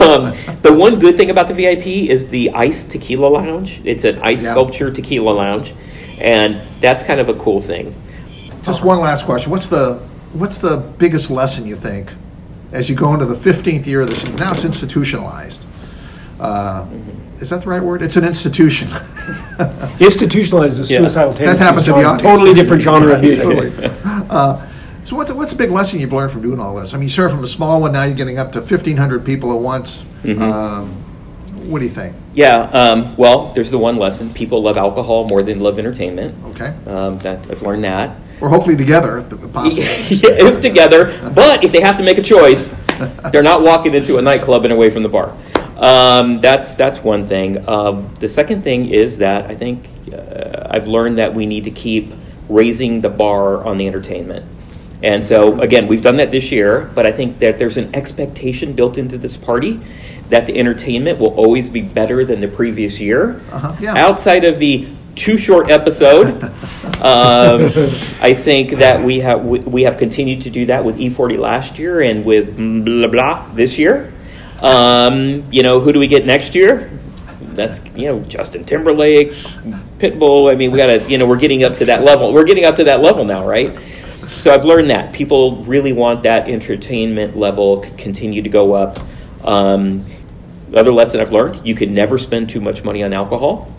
Um, 0.00 0.34
the 0.62 0.72
one 0.72 0.98
good 0.98 1.16
thing 1.16 1.30
about 1.30 1.48
the 1.48 1.54
VIP 1.54 2.08
is 2.08 2.28
the 2.28 2.50
ice 2.52 2.84
tequila 2.84 3.26
lounge. 3.26 3.80
It's 3.84 4.04
an 4.04 4.18
ice 4.22 4.42
Yeah. 4.42 4.52
sculpture 4.52 4.90
tequila 4.90 5.30
lounge, 5.30 5.74
and 6.20 6.60
that's 6.80 7.02
kind 7.02 7.20
of 7.20 7.28
a 7.28 7.34
cool 7.34 7.60
thing. 7.60 7.94
Just 8.62 8.82
one 8.82 9.00
last 9.00 9.24
question. 9.26 9.50
What's 9.50 9.68
the 9.68 9.98
what's 10.32 10.58
the 10.58 10.76
biggest 10.98 11.30
lesson 11.30 11.66
you 11.66 11.76
think 11.76 12.08
as 12.72 12.88
you 12.88 12.96
go 12.96 13.12
into 13.12 13.26
the 13.26 13.34
15th 13.36 13.86
year 13.86 14.00
of 14.00 14.08
this? 14.10 14.26
Now 14.38 14.52
it's 14.52 14.64
institutionalized. 14.64 15.64
Uh, 16.40 16.84
is 17.40 17.50
that 17.50 17.60
the 17.62 17.68
right 17.68 17.82
word? 17.82 18.02
It's 18.02 18.16
an 18.16 18.24
institution. 18.24 18.88
institutionalized 20.00 20.80
as 20.80 20.90
Yeah. 20.90 20.98
suicidal 20.98 21.32
that 21.32 21.58
happens 21.58 21.88
in 21.88 21.94
the 21.94 22.00
genre. 22.00 22.14
audience. 22.14 22.22
Totally 22.22 22.54
different 22.54 22.82
genre 22.82 23.10
Yeah, 23.10 23.16
of 23.16 23.22
music. 23.22 23.42
totally. 23.44 23.72
Uh, 24.30 24.56
so 25.04 25.16
what's, 25.16 25.30
what's 25.32 25.52
a 25.52 25.56
big 25.56 25.70
lesson 25.70 26.00
you've 26.00 26.12
learned 26.12 26.32
from 26.32 26.42
doing 26.42 26.58
all 26.58 26.74
this? 26.76 26.94
I 26.94 26.96
mean, 26.96 27.04
you 27.04 27.08
started 27.10 27.34
from 27.34 27.44
a 27.44 27.48
small 27.48 27.80
one, 27.80 27.92
now 27.92 28.04
you're 28.04 28.16
getting 28.16 28.38
up 28.38 28.52
to 28.52 28.60
1,500 28.60 29.24
people 29.24 29.52
at 29.52 29.60
once. 29.60 30.04
Mm-hmm. 30.22 30.42
Um, 30.42 31.04
what 31.70 31.78
do 31.78 31.86
you 31.86 31.90
think? 31.90 32.14
Yeah. 32.34 32.62
Um, 32.72 33.16
well, 33.16 33.52
there's 33.54 33.70
the 33.70 33.78
one 33.78 33.96
lesson: 33.96 34.32
people 34.34 34.62
love 34.62 34.76
alcohol 34.76 35.26
more 35.26 35.42
than 35.42 35.60
love 35.60 35.78
entertainment. 35.78 36.36
Okay. 36.48 36.74
Um, 36.86 37.18
that 37.20 37.50
I've 37.50 37.62
learned 37.62 37.84
that. 37.84 38.18
Or 38.40 38.48
hopefully 38.48 38.76
together, 38.76 39.18
if 39.18 39.30
possible. 39.52 39.82
If 39.86 40.60
together, 40.60 41.18
but 41.30 41.64
if 41.64 41.72
they 41.72 41.80
have 41.80 41.96
to 41.96 42.02
make 42.02 42.18
a 42.18 42.22
choice, 42.22 42.74
they're 43.32 43.42
not 43.42 43.62
walking 43.62 43.94
into 43.94 44.18
a 44.18 44.22
nightclub 44.22 44.64
and 44.64 44.72
away 44.72 44.90
from 44.90 45.02
the 45.02 45.08
bar. 45.08 45.34
Um, 45.76 46.40
that's 46.40 46.74
that's 46.74 47.02
one 47.02 47.26
thing. 47.26 47.66
Um, 47.68 48.14
the 48.20 48.28
second 48.28 48.62
thing 48.62 48.90
is 48.90 49.18
that 49.18 49.50
I 49.50 49.54
think 49.54 49.86
uh, 50.12 50.68
I've 50.70 50.86
learned 50.86 51.18
that 51.18 51.34
we 51.34 51.46
need 51.46 51.64
to 51.64 51.70
keep 51.70 52.12
raising 52.48 53.00
the 53.00 53.08
bar 53.08 53.64
on 53.64 53.78
the 53.78 53.86
entertainment. 53.86 54.44
And 55.04 55.22
so 55.22 55.60
again, 55.60 55.86
we've 55.86 56.00
done 56.00 56.16
that 56.16 56.30
this 56.30 56.50
year, 56.50 56.90
but 56.94 57.06
I 57.06 57.12
think 57.12 57.38
that 57.40 57.58
there's 57.58 57.76
an 57.76 57.94
expectation 57.94 58.72
built 58.72 58.96
into 58.96 59.18
this 59.18 59.36
party 59.36 59.78
that 60.30 60.46
the 60.46 60.58
entertainment 60.58 61.18
will 61.18 61.34
always 61.34 61.68
be 61.68 61.82
better 61.82 62.24
than 62.24 62.40
the 62.40 62.48
previous 62.48 62.98
year. 62.98 63.42
Uh-huh, 63.52 63.76
yeah. 63.78 63.98
Outside 63.98 64.44
of 64.44 64.58
the 64.58 64.88
too 65.14 65.36
short 65.36 65.70
episode, 65.70 66.42
um, 67.02 67.70
I 68.22 68.32
think 68.34 68.78
that 68.78 69.04
we 69.04 69.20
have 69.20 69.44
we, 69.44 69.82
have 69.82 69.98
continued 69.98 70.40
to 70.42 70.50
do 70.50 70.64
that 70.66 70.86
with 70.86 70.96
E40 70.96 71.38
last 71.38 71.78
year 71.78 72.00
and 72.00 72.24
with 72.24 72.56
blah 72.56 73.08
blah 73.08 73.46
this 73.52 73.76
year. 73.76 74.10
Um, 74.62 75.52
you 75.52 75.62
know, 75.62 75.80
who 75.80 75.92
do 75.92 76.00
we 76.00 76.06
get 76.06 76.24
next 76.24 76.54
year? 76.54 76.90
That's 77.42 77.82
you 77.94 78.06
know 78.06 78.20
Justin 78.20 78.64
Timberlake, 78.64 79.32
Pitbull. 79.98 80.50
I 80.50 80.56
mean, 80.56 80.70
we 80.70 80.78
got 80.78 80.86
to 80.86 81.10
you 81.10 81.18
know 81.18 81.28
we're 81.28 81.38
getting 81.38 81.62
up 81.62 81.76
to 81.76 81.84
that 81.84 82.02
level. 82.02 82.32
We're 82.32 82.44
getting 82.44 82.64
up 82.64 82.76
to 82.76 82.84
that 82.84 83.00
level 83.00 83.26
now, 83.26 83.46
right? 83.46 83.76
So 84.28 84.52
I've 84.52 84.64
learned 84.64 84.90
that 84.90 85.12
people 85.12 85.64
really 85.64 85.92
want 85.92 86.22
that 86.24 86.48
entertainment 86.48 87.36
level 87.36 87.82
to 87.82 87.90
continue 87.90 88.42
to 88.42 88.48
go 88.48 88.72
up. 88.74 88.98
Um, 89.42 90.04
other 90.74 90.92
lesson 90.92 91.20
I've 91.20 91.32
learned: 91.32 91.66
you 91.66 91.74
can 91.74 91.94
never 91.94 92.18
spend 92.18 92.50
too 92.50 92.60
much 92.60 92.84
money 92.84 93.02
on 93.02 93.12
alcohol. 93.12 93.72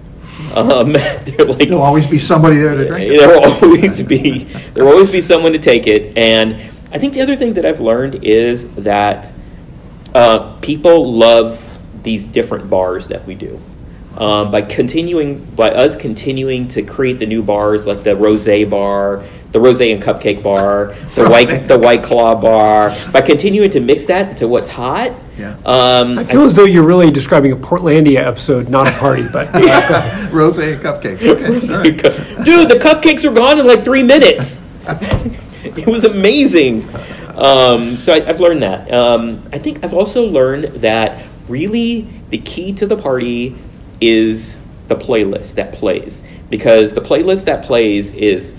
Um, 0.54 0.94
like 0.94 1.26
There'll 1.36 1.82
always 1.82 2.08
be 2.08 2.18
somebody 2.18 2.58
there 2.58 2.76
to 2.76 2.88
drink 2.88 3.12
it. 3.14 3.20
there 3.20 3.30
will 3.30 3.54
always 3.54 4.04
be 4.04 4.44
there 4.74 4.84
will 4.84 4.94
always 4.94 5.12
be 5.12 5.22
someone 5.22 5.54
to 5.54 5.60
take 5.60 5.88
it. 5.88 6.18
And 6.18 6.56
I 6.92 7.00
think 7.00 7.14
the 7.14 7.22
other 7.22 7.36
thing 7.36 7.54
that 7.54 7.66
I've 7.66 7.82
learned 7.82 8.24
is 8.24 8.68
that 8.76 9.32
uh, 10.14 10.58
people 10.62 11.12
love 11.12 11.62
these 12.04 12.26
different 12.26 12.70
bars 12.70 13.08
that 13.08 13.26
we 13.26 13.36
do. 13.36 13.62
Um, 14.18 14.50
by 14.50 14.62
continuing, 14.62 15.44
by 15.44 15.72
us 15.72 15.98
continuing 15.98 16.70
to 16.70 16.84
create 16.84 17.20
the 17.20 17.26
new 17.26 17.44
bars 17.44 17.86
like 17.86 18.04
the 18.04 18.16
Rose 18.16 18.46
Bar, 18.46 19.26
the 19.56 19.62
Rose 19.62 19.80
and 19.80 20.04
Cupcake 20.04 20.44
Bar, 20.44 20.88
the 20.88 21.22
Rosé. 21.24 21.30
White 21.30 21.68
the 21.70 21.80
White 21.80 22.04
Claw 22.04 22.36
Bar, 22.36 22.94
by 23.14 23.22
continuing 23.22 23.72
to 23.72 23.80
mix 23.80 24.06
that 24.08 24.36
to 24.40 24.50
what's 24.50 24.68
hot. 24.68 25.18
Yeah. 25.38 25.56
Um, 25.66 26.20
I 26.20 26.26
feel 26.26 26.42
as 26.42 26.58
though 26.58 26.66
you're 26.66 26.84
really 26.84 27.10
describing 27.10 27.54
a 27.54 27.56
Portlandia 27.56 28.18
episode, 28.18 28.68
not 28.68 28.86
a 28.86 28.92
party. 28.92 29.26
But 29.32 29.54
Rose 30.34 30.58
and 30.58 30.82
cupcakes. 30.82 31.26
Okay. 31.26 31.74
all 31.74 31.80
right. 31.80 32.46
Dude, 32.46 32.68
the 32.68 32.76
cupcakes 32.76 33.26
were 33.26 33.34
gone 33.34 33.58
in 33.58 33.66
like 33.66 33.86
three 33.86 34.04
minutes. 34.04 34.60
it 35.64 35.88
was 35.88 36.04
amazing. 36.04 36.86
Um, 37.38 37.96
so 38.02 38.14
I, 38.14 38.28
I've 38.28 38.42
learned 38.42 38.62
that. 38.62 38.94
Um, 38.94 39.48
I 39.54 39.58
think 39.58 39.86
I've 39.86 39.94
also 39.94 40.26
learned 40.26 40.66
that 40.82 41.26
really 41.48 42.10
the 42.30 42.40
key 42.40 42.74
to 42.74 42.86
the 42.86 42.98
party 42.98 43.58
is 44.02 44.58
the 44.90 44.98
playlist 44.98 45.56
that 45.56 45.72
plays. 45.72 46.22
Because 46.50 46.92
the 46.92 47.02
playlist 47.02 47.46
that 47.46 47.64
plays 47.64 48.12
is 48.12 48.54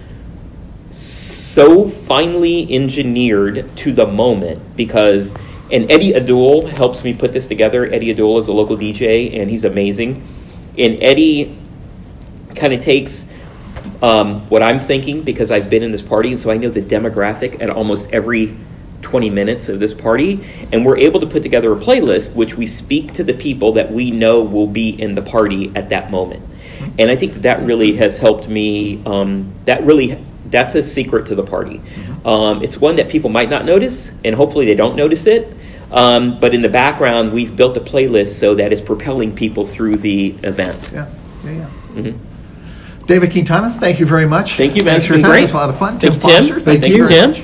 so 0.97 1.89
finely 1.89 2.73
engineered 2.75 3.77
to 3.77 3.93
the 3.93 4.07
moment 4.07 4.77
because 4.77 5.35
and 5.71 5.91
Eddie 5.91 6.13
Adul 6.13 6.69
helps 6.69 7.03
me 7.03 7.13
put 7.13 7.33
this 7.33 7.49
together. 7.49 7.87
Eddie 7.87 8.15
Adul 8.15 8.39
is 8.39 8.47
a 8.47 8.53
local 8.53 8.77
DJ 8.77 9.41
and 9.41 9.51
he's 9.51 9.65
amazing. 9.65 10.27
And 10.79 11.03
Eddie 11.03 11.57
kind 12.55 12.73
of 12.73 12.81
takes 12.81 13.25
um, 14.03 14.49
what 14.49 14.63
I'm 14.63 14.79
thinking 14.79 15.23
because 15.23 15.51
I've 15.51 15.69
been 15.69 15.83
in 15.83 15.91
this 15.91 16.03
party, 16.03 16.31
and 16.31 16.39
so 16.39 16.51
I 16.51 16.57
know 16.57 16.71
the 16.71 16.83
demographic 16.83 17.61
at 17.61 17.71
almost 17.71 18.11
every 18.13 18.57
20 19.03 19.31
minutes 19.31 19.69
of 19.69 19.81
this 19.81 19.95
party, 19.95 20.45
and 20.73 20.85
we're 20.85 20.99
able 20.99 21.21
to 21.21 21.27
put 21.27 21.43
together 21.43 21.73
a 21.73 21.77
playlist 21.77 22.33
which 22.35 22.57
we 22.57 22.67
speak 22.67 23.15
to 23.15 23.25
the 23.25 23.35
people 23.35 23.73
that 23.73 23.91
we 23.91 24.11
know 24.11 24.43
will 24.43 24.67
be 24.67 24.91
in 24.91 25.15
the 25.15 25.23
party 25.23 25.73
at 25.75 25.89
that 25.91 26.11
moment. 26.11 26.43
And 26.99 27.11
I 27.11 27.17
think 27.17 27.35
that, 27.43 27.61
really 27.63 27.97
has 27.97 28.19
helped 28.19 28.49
me. 28.49 29.03
Um, 29.07 29.53
that 29.65 29.83
really 29.85 30.19
that's 30.51 30.75
a 30.75 30.83
secret 30.83 31.27
to 31.27 31.35
the 31.35 31.43
party. 31.43 31.81
Um, 32.25 32.63
it's 32.63 32.77
one 32.77 32.97
that 32.97 33.09
people 33.09 33.31
might 33.31 33.51
not 33.51 33.65
notice, 33.65 34.13
and 34.25 34.35
hopefully 34.35 34.67
they 34.67 34.75
don't 34.75 34.97
notice 34.97 35.27
it. 35.27 35.55
Um, 35.91 36.41
but 36.41 36.55
in 36.55 36.63
the 36.63 36.69
background, 36.69 37.33
we've 37.33 37.57
built 37.57 37.77
a 37.77 37.81
playlist 37.81 38.39
so 38.39 38.55
that 38.57 38.73
it's 38.73 38.81
propelling 38.83 39.35
people 39.35 39.67
through 39.67 39.97
the 39.97 40.31
event. 40.43 40.91
Yeah, 40.93 41.09
yeah, 41.45 41.51
yeah. 41.53 41.71
Mm-hmm. 41.95 43.05
David 43.07 43.31
Quintana, 43.31 43.73
thank 43.79 44.01
you 44.01 44.07
very 44.07 44.27
much. 44.27 44.57
Thank 44.57 44.75
you, 44.75 44.83
man. 44.83 44.95
Thanks 44.95 45.07
for 45.07 45.15
your 45.15 45.23
time. 45.23 45.39
It 45.39 45.43
was 45.43 45.53
a 45.53 45.57
lot 45.57 45.69
of 45.69 45.79
fun. 45.79 45.99
Thank 46.01 46.15
Tim 46.15 46.21
Foster, 46.21 46.55
Tim. 46.57 46.65
thank, 46.65 46.83
Thank 46.83 46.93
you 46.93 47.03
you, 47.05 47.09
Tim. 47.09 47.31
much. 47.31 47.39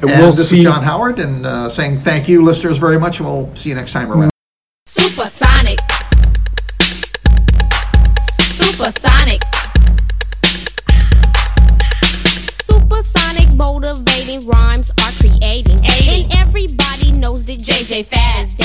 And 0.00 0.10
And 0.10 0.20
we'll 0.20 0.32
this 0.32 0.48
see 0.48 0.58
is 0.58 0.64
John 0.64 0.82
Howard, 0.84 1.18
and 1.18 1.44
uh, 1.44 1.68
saying 1.68 2.00
thank 2.00 2.28
you, 2.28 2.44
listeners, 2.44 2.78
very 2.78 2.98
much, 3.00 3.18
and 3.18 3.28
we'll 3.28 3.54
see 3.56 3.70
you 3.70 3.74
next 3.74 3.92
time 3.92 4.12
around. 4.12 4.30
Supersonic. 4.86 5.78
Supersonic. 8.38 9.42
Supersonic 9.42 9.42
JJ 17.62 18.06
Fad 18.08 18.61